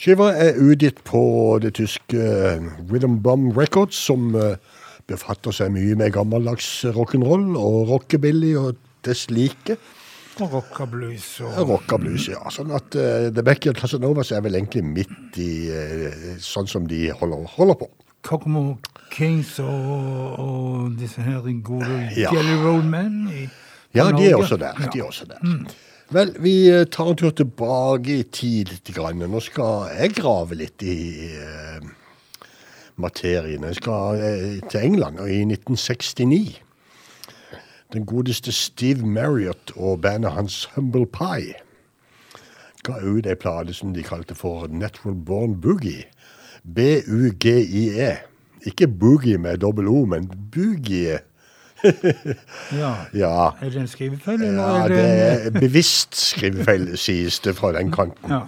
Skiva 0.00 0.30
er 0.36 0.58
utgitt 0.60 1.02
på 1.08 1.20
det 1.62 1.74
tyske 1.78 2.20
eh, 2.20 2.64
Rhythm 2.90 3.20
Bomb 3.24 3.56
Records, 3.56 3.96
som 3.96 4.34
eh, 4.36 4.56
befatter 5.08 5.54
seg 5.54 5.72
mye 5.74 5.96
med 5.98 6.14
gammeldags 6.14 6.68
rock'n'roll 6.96 7.54
og 7.56 7.90
rockebilly 7.90 8.54
og 8.60 8.76
dess 9.06 9.26
like. 9.30 9.78
Og 10.36 10.52
rockablues 10.52 11.26
og 11.40 11.70
Rockablues, 11.70 12.26
ja. 12.28 12.42
Sånn 12.52 12.72
at 12.76 12.96
uh, 12.98 13.28
The 13.32 13.44
Backyard 13.44 13.78
Casanovas 13.80 14.34
er 14.36 14.42
vel 14.44 14.58
egentlig 14.58 14.82
midt 14.84 15.38
i 15.40 15.52
uh, 15.72 16.34
sånn 16.44 16.68
som 16.68 16.84
de 16.90 17.06
holder, 17.16 17.46
holder 17.54 17.78
på. 17.80 17.88
Kokomo 18.26 18.64
Kings 19.14 19.54
og, 19.62 20.36
og 20.42 20.96
disse 21.00 21.22
her 21.24 21.46
gode 21.64 21.88
Ja. 22.18 22.34
Jelly 22.34 22.56
Roll 22.64 22.82
Men 22.84 23.20
i 23.30 23.46
Ja, 23.96 24.10
de 24.12 24.26
er 24.28 24.36
også 24.36 24.58
der. 24.60 24.76
Ja. 24.76 24.90
De 24.92 25.00
er 25.00 25.06
også 25.06 25.28
der. 25.30 25.40
Vel, 26.12 26.34
vi 26.42 26.68
eh, 26.68 26.84
tar 26.92 27.08
en 27.10 27.16
tur 27.18 27.32
tilbake 27.34 28.18
i 28.20 28.26
tid 28.28 28.68
litt. 28.74 28.90
Grann. 28.94 29.24
Nå 29.30 29.40
skal 29.42 29.88
jeg 29.96 30.12
grave 30.18 30.58
litt 30.58 30.84
i 30.84 30.98
uh, 31.32 31.80
materien. 33.00 33.64
Jeg 33.70 33.80
skal 33.80 34.20
til 34.68 34.84
England 34.84 35.22
og 35.22 35.32
i 35.32 35.40
1969. 35.48 36.65
Den 37.92 38.06
godeste 38.06 38.52
Steve 38.52 39.06
Marriott 39.06 39.72
og 39.76 40.00
bandet 40.02 40.32
hans 40.32 40.64
Humble 40.74 41.06
Pie 41.06 41.54
ga 42.86 43.00
ut 43.02 43.26
ei 43.26 43.34
plate 43.34 43.74
som 43.74 43.90
de 43.94 44.02
kalte 44.06 44.34
for 44.38 44.68
Natural 44.70 45.14
Born 45.26 45.56
Boogie. 45.60 46.04
B-u-g-i-e. 46.62 48.10
Ikke 48.66 48.86
boogie 48.88 49.38
med 49.38 49.58
dobbel 49.62 49.88
O, 49.88 50.04
men 50.04 50.28
boogie. 50.54 51.18
Ja. 52.72 52.92
Ja. 53.14 53.50
Er 53.62 53.70
det 53.70 53.76
en 53.76 53.88
skrivefeil, 53.88 54.42
eller 54.42 54.62
Ja, 54.62 54.88
det 54.88 54.96
det 54.96 55.46
er 55.46 55.50
bevisst 55.60 56.16
skrivefeil, 56.16 56.96
sies 56.98 57.40
det 57.40 57.56
fra 57.56 57.72
den 57.76 57.90
kanten. 57.92 58.30
ja. 58.30 58.40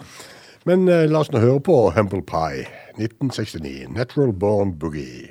Men 0.66 0.88
uh, 0.88 1.04
la 1.08 1.18
oss 1.22 1.30
nå 1.32 1.38
høre 1.40 1.60
på 1.64 1.76
Humble 1.96 2.22
Pie, 2.22 2.64
1969. 2.98 3.86
Natural 3.94 4.32
Born 4.32 4.74
Boogie. 4.78 5.30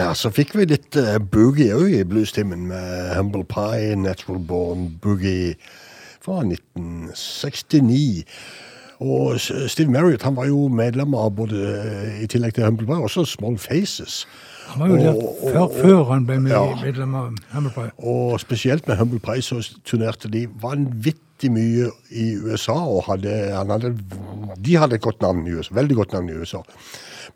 Da, 0.00 0.12
så 0.18 0.30
fikk 0.34 0.54
vi 0.58 0.64
litt 0.70 0.96
uh, 1.00 1.16
boogie 1.18 1.74
òg 1.76 1.92
i 2.00 2.04
bluestimen 2.08 2.66
med 2.70 3.14
Humble 3.16 3.44
Pie, 3.48 3.94
Natural 4.00 4.38
Born 4.48 4.88
Boogie 5.02 5.54
fra 6.24 6.40
1969. 6.42 8.24
Og 9.04 9.36
Steve 9.68 9.92
Marriott 9.92 10.22
han 10.24 10.36
var 10.38 10.46
jo 10.48 10.68
medlem 10.72 11.12
av 11.20 11.34
både, 11.36 11.58
eh, 11.76 12.22
i 12.24 12.26
tillegg 12.32 12.54
til 12.56 12.64
Humble 12.64 12.86
Pie, 12.88 12.96
også 13.04 13.26
Small 13.28 13.58
Faces. 13.60 14.22
Han 14.70 14.80
var 14.80 14.88
jo 14.88 14.96
der 14.96 15.18
før, 15.52 15.60
og- 15.66 15.74
før 15.82 16.04
han 16.12 16.24
ble 16.26 16.38
med, 16.40 16.52
Ja. 16.52 16.62
medlem 16.80 17.14
av 17.14 17.34
Humble 17.52 17.70
Pie. 17.74 17.90
Og 17.98 18.40
spesielt 18.40 18.88
med 18.88 18.96
Humble 18.96 19.20
Pie 19.20 19.42
så 19.42 19.60
turnerte 19.84 20.30
de 20.32 20.46
vanvittig 20.48 21.50
mye 21.52 21.90
i 22.10 22.36
USA. 22.40 22.72
og 22.72 23.04
hadde, 23.04 23.52
han 23.54 23.68
hadde, 23.68 23.94
De 24.62 24.74
hadde 24.76 24.94
et 24.94 25.00
godt 25.02 25.20
navn 25.20 25.46
i 25.46 25.50
USA, 25.50 25.74
veldig 25.74 25.94
godt 25.96 26.12
navn 26.12 26.28
i 26.30 26.32
USA. 26.32 26.62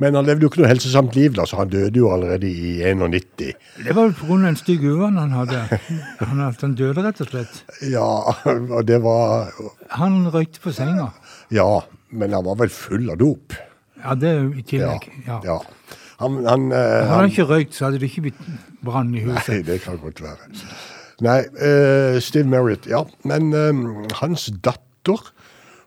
Men 0.01 0.17
han 0.17 0.25
levde 0.25 0.47
jo 0.47 0.49
ikke 0.51 0.63
noe 0.63 0.71
helsesamt 0.71 1.17
liv, 1.19 1.35
da, 1.37 1.45
så 1.49 1.59
han 1.61 1.73
døde 1.73 2.01
jo 2.01 2.09
allerede 2.15 2.49
i 2.49 2.79
91. 2.81 3.51
Det 3.85 3.93
var 3.93 4.07
vel 4.07 4.15
pga. 4.17 4.39
en 4.49 4.57
stygg 4.57 4.85
uvane 4.89 5.21
han 5.27 5.35
hadde. 5.37 5.81
Han, 6.25 6.41
han 6.41 6.77
døde 6.79 7.05
rett 7.05 7.21
og 7.21 7.29
slett. 7.29 7.59
Ja, 7.85 8.07
og 8.79 8.87
det 8.89 9.03
var 9.05 9.51
Han 9.99 10.23
røykte 10.33 10.63
på 10.65 10.73
senga. 10.73 11.11
Ja, 11.53 11.83
men 12.11 12.33
han 12.33 12.47
var 12.49 12.57
vel 12.63 12.73
full 12.73 13.11
av 13.13 13.21
dop. 13.21 13.57
Ja, 14.01 14.17
det 14.17 14.31
er 14.31 14.41
jo 14.41 14.55
i 14.57 14.65
tillegg. 14.65 15.11
Ja. 15.27 15.41
ja. 15.45 15.59
Han, 16.21 16.41
han, 16.45 16.71
eh, 16.73 16.79
Hadde 16.79 17.11
han 17.11 17.21
han 17.25 17.31
ikke 17.33 17.49
røykt, 17.49 17.77
så 17.77 17.87
hadde 17.87 18.01
det 18.01 18.11
ikke 18.11 18.27
blitt 18.29 18.41
brann 18.85 19.13
i 19.17 19.25
huset. 19.25 19.53
Nei, 19.55 19.61
det 19.69 19.79
kan 19.85 20.01
godt 20.01 20.21
være. 20.25 20.49
Nei, 21.25 21.39
eh, 21.61 22.17
Steve 22.25 22.49
Merritt, 22.49 22.89
ja. 22.89 23.05
Men 23.29 23.53
eh, 23.57 23.85
hans 24.21 24.49
datter, 24.65 25.31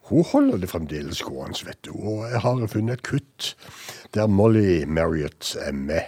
hun 0.09 0.25
holder 0.29 0.61
det 0.61 0.69
fremdeles 0.69 1.21
gående, 1.25 1.65
vet 1.65 1.81
du. 1.85 1.93
Og 1.97 2.25
jeg 2.29 2.41
har 2.45 2.65
funnet 2.69 2.99
et 2.99 3.05
kutt 3.07 3.53
der 4.13 4.27
Molly 4.27 4.85
Marriott 4.85 5.55
er 5.59 5.71
med. 5.71 6.01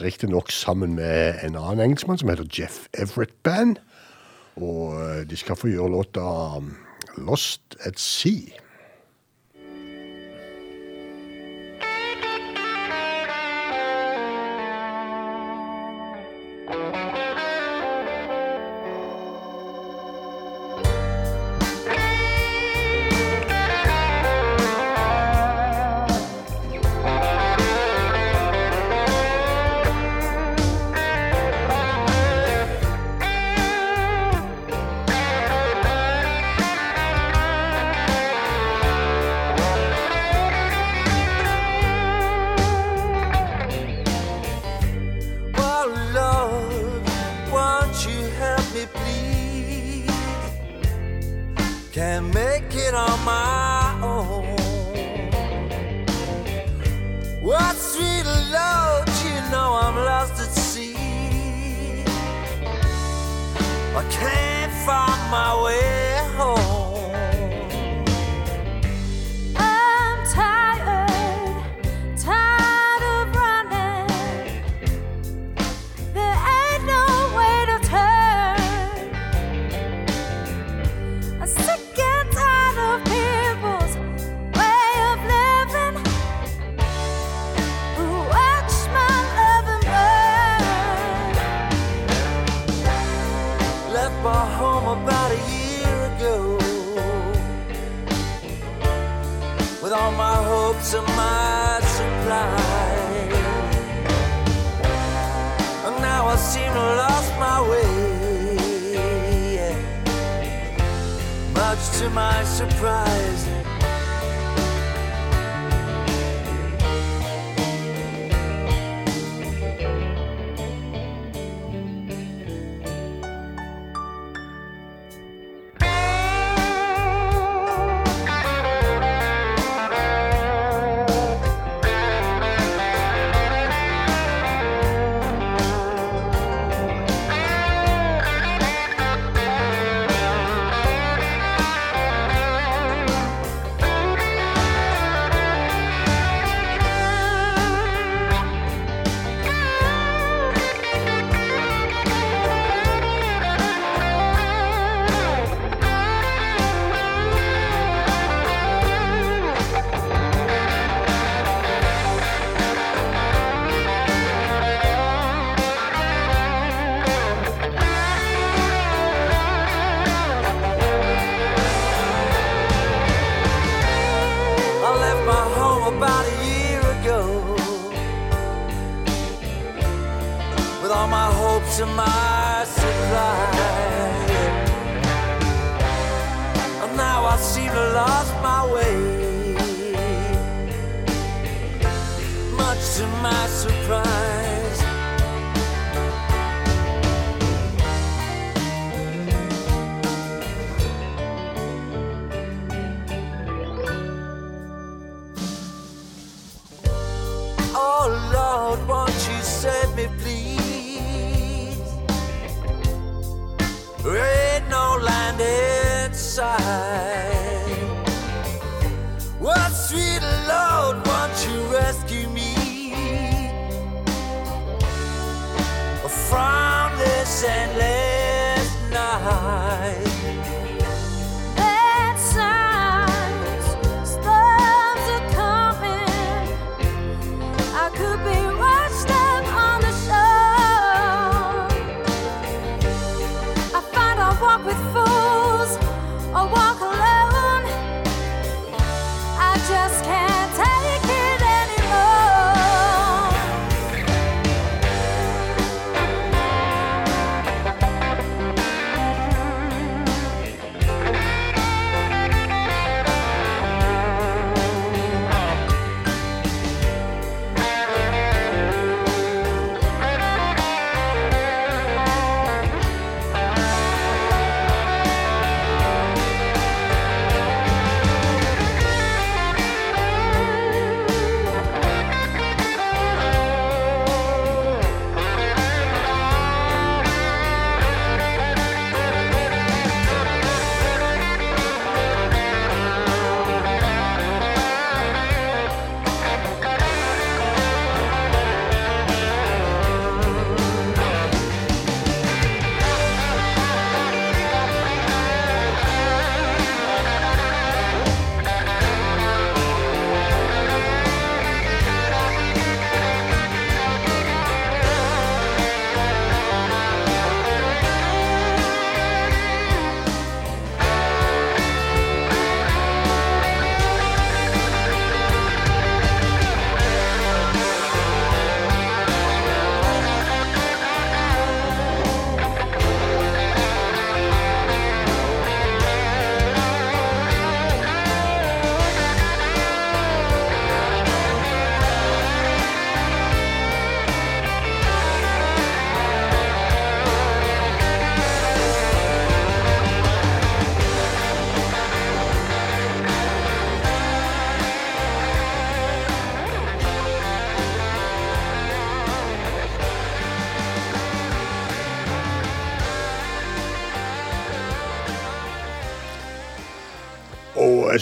Riktignok 0.00 0.50
sammen 0.50 0.94
med 0.94 1.34
en 1.42 1.56
annen 1.56 1.80
engelskmann 1.80 2.18
som 2.18 2.28
heter 2.28 2.48
Jeff 2.52 2.86
Everett 2.92 3.42
Band. 3.42 3.76
Og 4.56 4.96
eh, 5.00 5.24
de 5.28 5.36
skal 5.36 5.56
få 5.56 5.68
gjøre 5.68 5.92
låta 5.92 6.24
um, 6.56 6.72
Lost 7.16 7.76
at 7.80 8.00
Sea. 8.00 8.56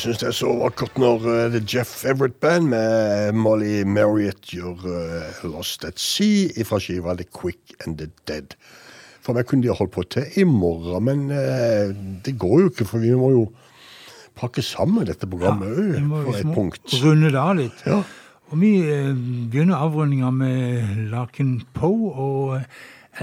Syns 0.05 0.23
det 0.23 0.31
er 0.31 0.37
så 0.37 0.53
vakkert 0.61 0.99
når 1.01 1.27
uh, 1.27 1.35
The 1.55 1.63
Jeff 1.65 2.05
Everett 2.09 2.37
Band 2.45 2.71
med 2.73 3.35
Molly 3.37 3.83
Marriott 3.89 4.53
gjør 4.53 4.85
uh, 4.85 5.45
Lost 5.49 5.85
at 5.89 6.01
Sea 6.01 6.65
fra 6.69 6.81
skiva 6.83 7.17
The 7.19 7.27
Quick 7.33 7.77
and 7.85 7.99
the 7.99 8.11
Dead. 8.29 8.57
For 9.25 9.37
meg 9.37 9.49
kunne 9.49 9.65
de 9.65 9.73
holdt 9.73 9.95
på 9.95 10.05
til 10.13 10.29
i 10.37 10.45
morgen, 10.45 11.09
men 11.09 11.29
uh, 11.33 11.95
det 12.25 12.37
går 12.41 12.61
jo 12.61 12.73
ikke, 12.73 12.89
for 12.89 13.05
vi 13.05 13.15
må 13.17 13.33
jo 13.35 13.47
pakke 14.39 14.65
sammen 14.67 15.07
dette 15.09 15.29
programmet 15.31 15.71
òg, 15.71 15.95
ja, 15.95 16.05
på 16.11 16.37
et 16.37 16.53
punkt. 16.55 16.99
runde 17.05 17.31
det 17.31 17.41
av 17.41 17.57
litt. 17.59 17.85
Ja. 17.87 18.03
Og 18.53 18.61
vi 18.61 18.75
eh, 18.87 19.15
begynner 19.51 19.81
avrundinga 19.83 20.31
med 20.35 21.09
Larkin 21.13 21.57
Poe, 21.77 22.11
og 22.13 22.57
eh, 22.59 22.67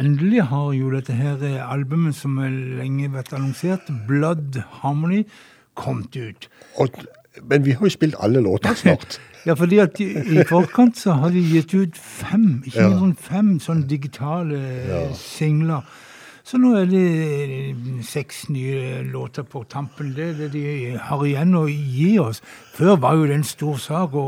endelig 0.02 0.48
har 0.49 0.72
jo 0.76 0.91
dette 0.91 1.16
her 1.16 1.44
eh, 1.45 1.60
albumet 1.62 2.18
som 2.18 2.40
har 2.41 2.52
lenge 2.52 3.12
vært 3.14 3.36
annonsert, 3.38 3.91
Blood 4.10 4.60
Harmony, 4.82 5.26
kommet 5.82 6.16
ut. 6.16 6.48
Og, 6.82 7.02
men 7.49 7.66
vi 7.66 7.74
har 7.78 7.88
jo 7.88 7.91
spilt 7.94 8.16
alle 8.22 8.44
låtene 8.45 8.78
snart. 8.86 9.20
Ja, 9.41 9.56
fordi 9.58 9.80
at 9.82 9.95
i, 9.98 10.06
i 10.14 10.44
forkant 10.45 10.99
så 11.02 11.16
har 11.18 11.32
de 11.34 11.41
gitt 11.41 11.72
ut 11.74 11.95
fem, 11.98 12.60
ikke 12.62 12.84
Ja. 12.84 12.90
mindre 12.91 13.16
fem 13.18 13.48
sånne 13.64 13.88
digitale 13.90 14.60
ja. 14.86 14.99
singler. 15.18 15.82
Så 16.45 16.60
nå 16.62 16.76
er 16.78 16.86
det 16.90 17.02
eh, 17.72 17.80
seks 18.06 18.44
nye 18.53 18.99
låter 19.10 19.41
på 19.49 19.64
tampen. 19.70 20.12
Det 20.14 20.28
er 20.28 20.36
det 20.44 20.52
de 20.53 20.94
har 21.08 21.24
igjen 21.26 21.56
å 21.58 21.64
gi 21.66 22.12
oss. 22.22 22.44
Før 22.78 22.99
var 23.02 23.18
jo 23.18 23.26
det 23.32 23.40
en 23.40 23.48
stor 23.49 23.82
sak 23.82 24.14
å 24.14 24.28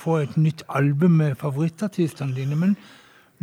få 0.00 0.16
et 0.22 0.40
nytt 0.40 0.64
album 0.72 1.20
med 1.20 1.36
favorittartistene 1.40 2.32
dine, 2.36 2.56
men 2.56 2.76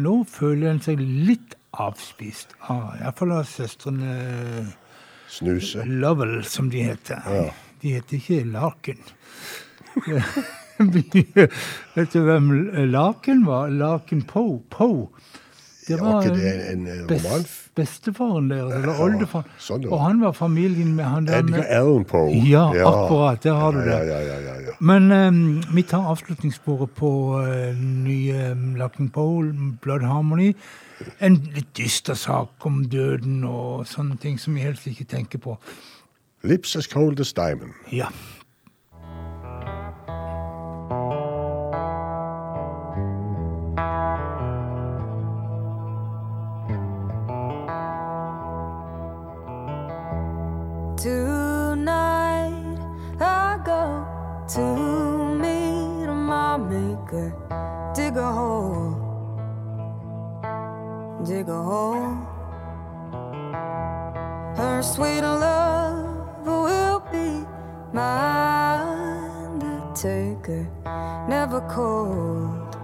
nå 0.01 0.23
føler 0.29 0.71
en 0.71 0.81
seg 0.81 0.97
litt 1.05 1.53
avspist. 1.77 2.57
Ah, 2.73 2.95
Iallfall 3.03 3.37
av 3.37 3.45
søstrene 3.53 4.17
Snuse. 5.29 5.85
Lovell, 5.85 6.43
som 6.45 6.69
de 6.69 6.83
heter. 6.87 7.21
Ja. 7.25 7.47
De 7.81 7.93
heter 7.97 8.17
ikke 8.17 8.43
Laken. 8.43 8.97
Vet 11.97 12.13
du 12.13 12.19
hvem 12.21 12.51
Laken 12.91 13.45
var? 13.45 13.69
Laken 13.73 14.21
Poe. 14.29 14.61
Poe. 14.69 15.07
Det 15.87 15.95
var 16.01 16.23
ja, 16.23 16.33
det 16.35 16.71
en, 16.73 16.87
en 16.87 17.07
best, 17.07 17.51
bestefaren 17.75 18.49
deres, 18.51 18.73
eller 18.75 18.91
Ja, 18.91 19.03
oldefaren. 19.05 19.53
sånn. 19.63 19.85
Og 19.87 20.01
han 20.03 20.19
var 20.19 20.33
familien 20.35 20.89
med 20.97 21.07
han 21.07 21.29
der 21.29 21.39
Edgar 21.39 21.63
Allen 21.63 21.77
Allan 21.77 22.07
Poe. 22.09 22.33
Ja, 22.43 22.65
akkurat, 22.89 23.39
der 23.45 23.55
har 23.55 23.71
du 23.71 23.79
det. 23.85 23.93
Ja, 23.93 24.01
ja, 24.03 24.17
ja, 24.25 24.39
ja, 24.49 24.55
ja. 24.67 24.75
Men 24.83 25.07
um, 25.11 25.39
vi 25.71 25.85
tar 25.87 26.09
avslutningssporet 26.11 26.91
på 26.97 27.11
uh, 27.39 27.71
nye 27.77 28.49
um, 28.51 28.73
Laken 28.75 29.07
Poe, 29.15 29.47
Blood 29.83 30.03
Harmony. 30.03 30.51
En 31.19 31.37
litt 31.53 31.69
dyster 31.77 32.17
sak 32.17 32.65
om 32.65 32.83
døden 32.89 33.43
og 33.43 33.87
sånne 33.87 34.17
ting 34.21 34.39
som 34.41 34.55
vi 34.57 34.65
helst 34.65 34.87
ikke 34.89 35.05
tenker 35.05 35.41
på. 35.43 35.57
Lips 36.43 36.75
as 36.75 36.87
cold 36.87 37.19
as 37.19 37.33
diamond. 37.33 37.73
Ja. 37.91 38.11
Tonight 50.97 51.36
dig 61.47 61.53
a 61.53 61.63
hole. 61.63 62.17
Her 64.55 64.81
sweet 64.81 65.21
love 65.21 66.45
will 66.45 66.99
be 67.11 67.45
my 67.93 68.79
undertaker. 69.45 70.67
Never 71.29 71.61
cold, 71.69 72.75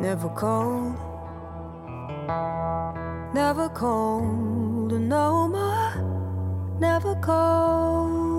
never 0.00 0.28
cold, 0.30 0.96
never 3.34 3.68
cold 3.70 4.92
no 4.92 5.48
more 5.48 6.12
never 6.80 7.14
cold. 7.16 8.31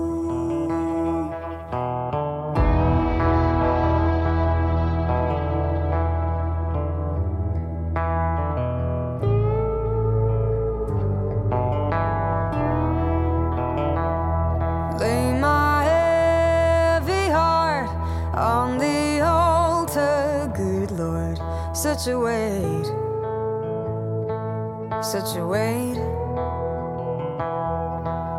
A 22.06 22.18
weight. 22.18 22.86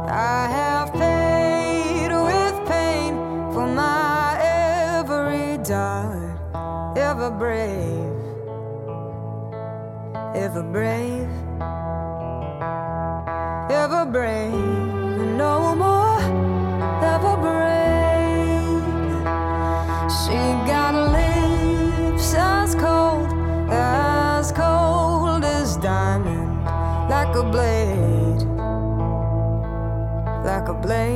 I 0.08 0.48
have 0.52 0.94
paid 0.94 2.12
with 2.12 2.70
pain 2.70 3.16
for 3.52 3.66
my 3.66 4.38
every 4.40 5.58
dart, 5.64 6.38
ever 6.96 7.32
brave, 7.32 8.14
ever 10.36 10.62
brave, 10.62 11.15
like 30.86 31.15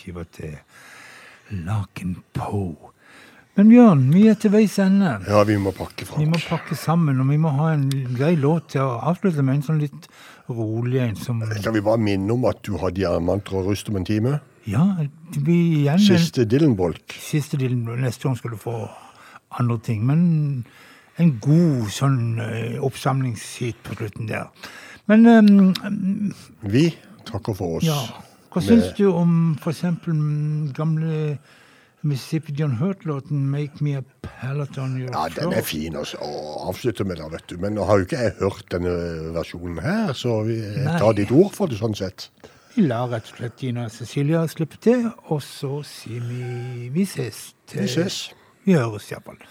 skiva 0.00 0.24
til 0.34 0.56
Laken 1.66 2.16
Poe. 2.36 2.90
Men 3.58 3.68
Bjørn, 3.68 4.02
vi 4.14 4.22
er 4.30 4.36
til 4.40 4.52
veis 4.54 4.76
ende. 4.80 5.16
Ja, 5.28 5.42
vi 5.44 5.56
må 5.60 5.72
pakke, 5.76 6.06
Vi 6.16 6.24
må 6.30 6.38
pakke 6.48 6.76
sammen, 6.78 7.18
og 7.20 7.28
vi 7.28 7.36
må 7.42 7.50
ha 7.58 7.72
en 7.74 7.88
grei 8.16 8.36
låt 8.38 8.70
til 8.72 8.86
å 8.86 9.00
avslutte 9.10 9.42
med 9.44 9.58
en 9.58 9.64
sånn 9.66 9.80
litt 9.82 10.06
rolig 10.48 11.00
en 11.02 11.18
som 11.18 11.42
Kan 11.62 11.74
vi 11.74 11.82
bare 11.84 12.00
minne 12.00 12.32
om 12.32 12.46
at 12.48 12.62
du 12.66 12.76
har 12.80 12.94
diamanter 12.94 13.58
og 13.58 13.68
rust 13.72 13.90
om 13.90 13.98
en 14.00 14.06
time? 14.06 14.38
Ja, 14.70 14.84
det 15.34 15.42
blir 15.42 15.80
igjen 15.82 15.98
Siste 16.04 16.46
Dylan-bolk. 16.46 17.16
siste 17.18 17.58
del. 17.58 17.74
Neste 17.74 18.28
gang 18.28 18.38
skal 18.38 18.54
du 18.54 18.60
få 18.60 18.76
andre 19.58 19.78
ting. 19.82 20.06
Men 20.06 20.64
en 21.18 21.34
god 21.42 21.90
sånn 21.92 22.38
eh, 22.40 22.78
oppsamlingshit 22.80 23.82
på 23.84 23.98
slutten 23.98 24.30
der. 24.30 24.46
Men 25.10 25.26
um, 25.26 26.32
Vi 26.62 26.90
takker 27.28 27.56
for 27.58 27.80
oss. 27.80 27.84
ja, 27.84 27.98
hva 28.50 28.62
syns 28.64 28.92
du 28.98 29.06
om 29.08 29.56
mm, 29.56 30.72
gamle 30.74 31.38
Mississippi 32.02 32.54
John 32.56 32.78
Hurt-låten 32.80 33.50
'Make 33.50 33.84
Me 33.84 33.96
a 33.98 34.02
Pallet 34.22 34.78
On 34.78 34.96
Your 34.98 35.10
Ja, 35.12 35.28
den 35.28 35.52
er 35.52 35.62
fin 35.62 35.96
å 35.96 36.02
å 36.02 36.68
avslutte 36.70 37.04
med, 37.04 37.18
da, 37.20 37.28
vet 37.28 37.46
du. 37.48 37.58
Men 37.58 37.74
nå 37.76 37.84
har 37.84 38.00
jo 38.00 38.08
ikke 38.08 38.22
jeg 38.22 38.38
hørt 38.40 38.70
denne 38.72 38.94
versjonen 39.36 39.82
her, 39.84 40.12
så 40.16 40.42
vi 40.48 40.56
jeg 40.60 40.96
tar 40.98 41.12
ditt 41.12 41.30
ord 41.30 41.52
for 41.52 41.68
det 41.68 41.78
sånn 41.78 41.94
sett. 41.94 42.30
Vi 42.74 42.86
lar 42.86 43.10
rett 43.10 43.28
og 43.32 43.36
slett 43.36 43.60
Gina 43.60 43.88
Cecilia 43.90 44.46
slippe 44.48 44.80
til, 44.80 45.10
og 45.28 45.42
så 45.44 45.82
sier 45.84 46.24
vi 46.24 46.88
vi 46.94 47.04
ses. 47.04 47.50
Til, 47.66 47.84
Vi 47.84 47.88
ses. 47.88 48.30
Vi 48.64 48.78
høres 48.78 49.10
iallfall. 49.10 49.42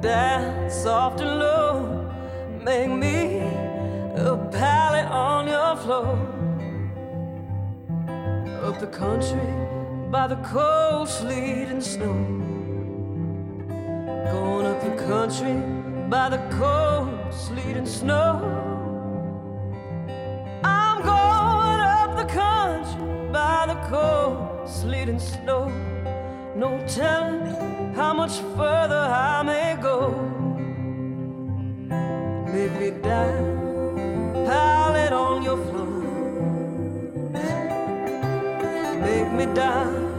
Down 0.00 0.70
soft 0.70 1.20
and 1.20 1.38
low. 1.38 2.10
Make 2.62 2.90
me 2.90 3.38
a 4.16 4.36
pallet 4.50 5.06
on 5.06 5.46
your 5.46 5.76
floor. 5.76 6.16
Up 8.62 8.78
the 8.80 8.86
country 8.86 9.40
by 10.10 10.26
the 10.26 10.36
cold 10.36 11.08
sleet 11.08 11.68
and 11.68 11.82
snow. 11.82 12.14
Going 14.32 14.66
up 14.66 14.80
the 14.82 14.96
country 15.04 15.54
by 16.08 16.28
the 16.30 16.38
cold 16.58 17.32
sleet 17.32 17.76
and 17.76 17.88
snow. 17.88 18.40
I'm 20.64 21.02
going 21.02 21.80
up 21.80 22.16
the 22.16 22.32
country 22.32 23.32
by 23.32 23.66
the 23.66 23.78
cold 23.88 24.68
sleet 24.68 25.08
and 25.08 25.20
snow. 25.20 25.99
No 26.60 26.78
telling 26.86 27.94
how 27.94 28.12
much 28.12 28.32
further 28.54 28.94
I 28.94 29.42
may 29.42 29.78
go. 29.80 30.10
Make 32.52 32.72
me 32.78 32.90
die, 33.00 34.44
pallet 34.44 35.10
on 35.10 35.42
your 35.42 35.56
floor. 35.56 35.86
Make 39.00 39.32
me 39.32 39.46
die. 39.54 40.09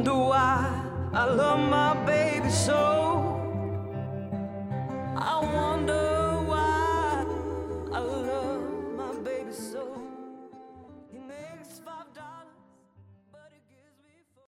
Wonder 0.00 0.14
why 0.14 1.10
I 1.12 1.24
love 1.26 1.60
my 1.68 1.92
baby 2.06 2.48
so. 2.48 2.99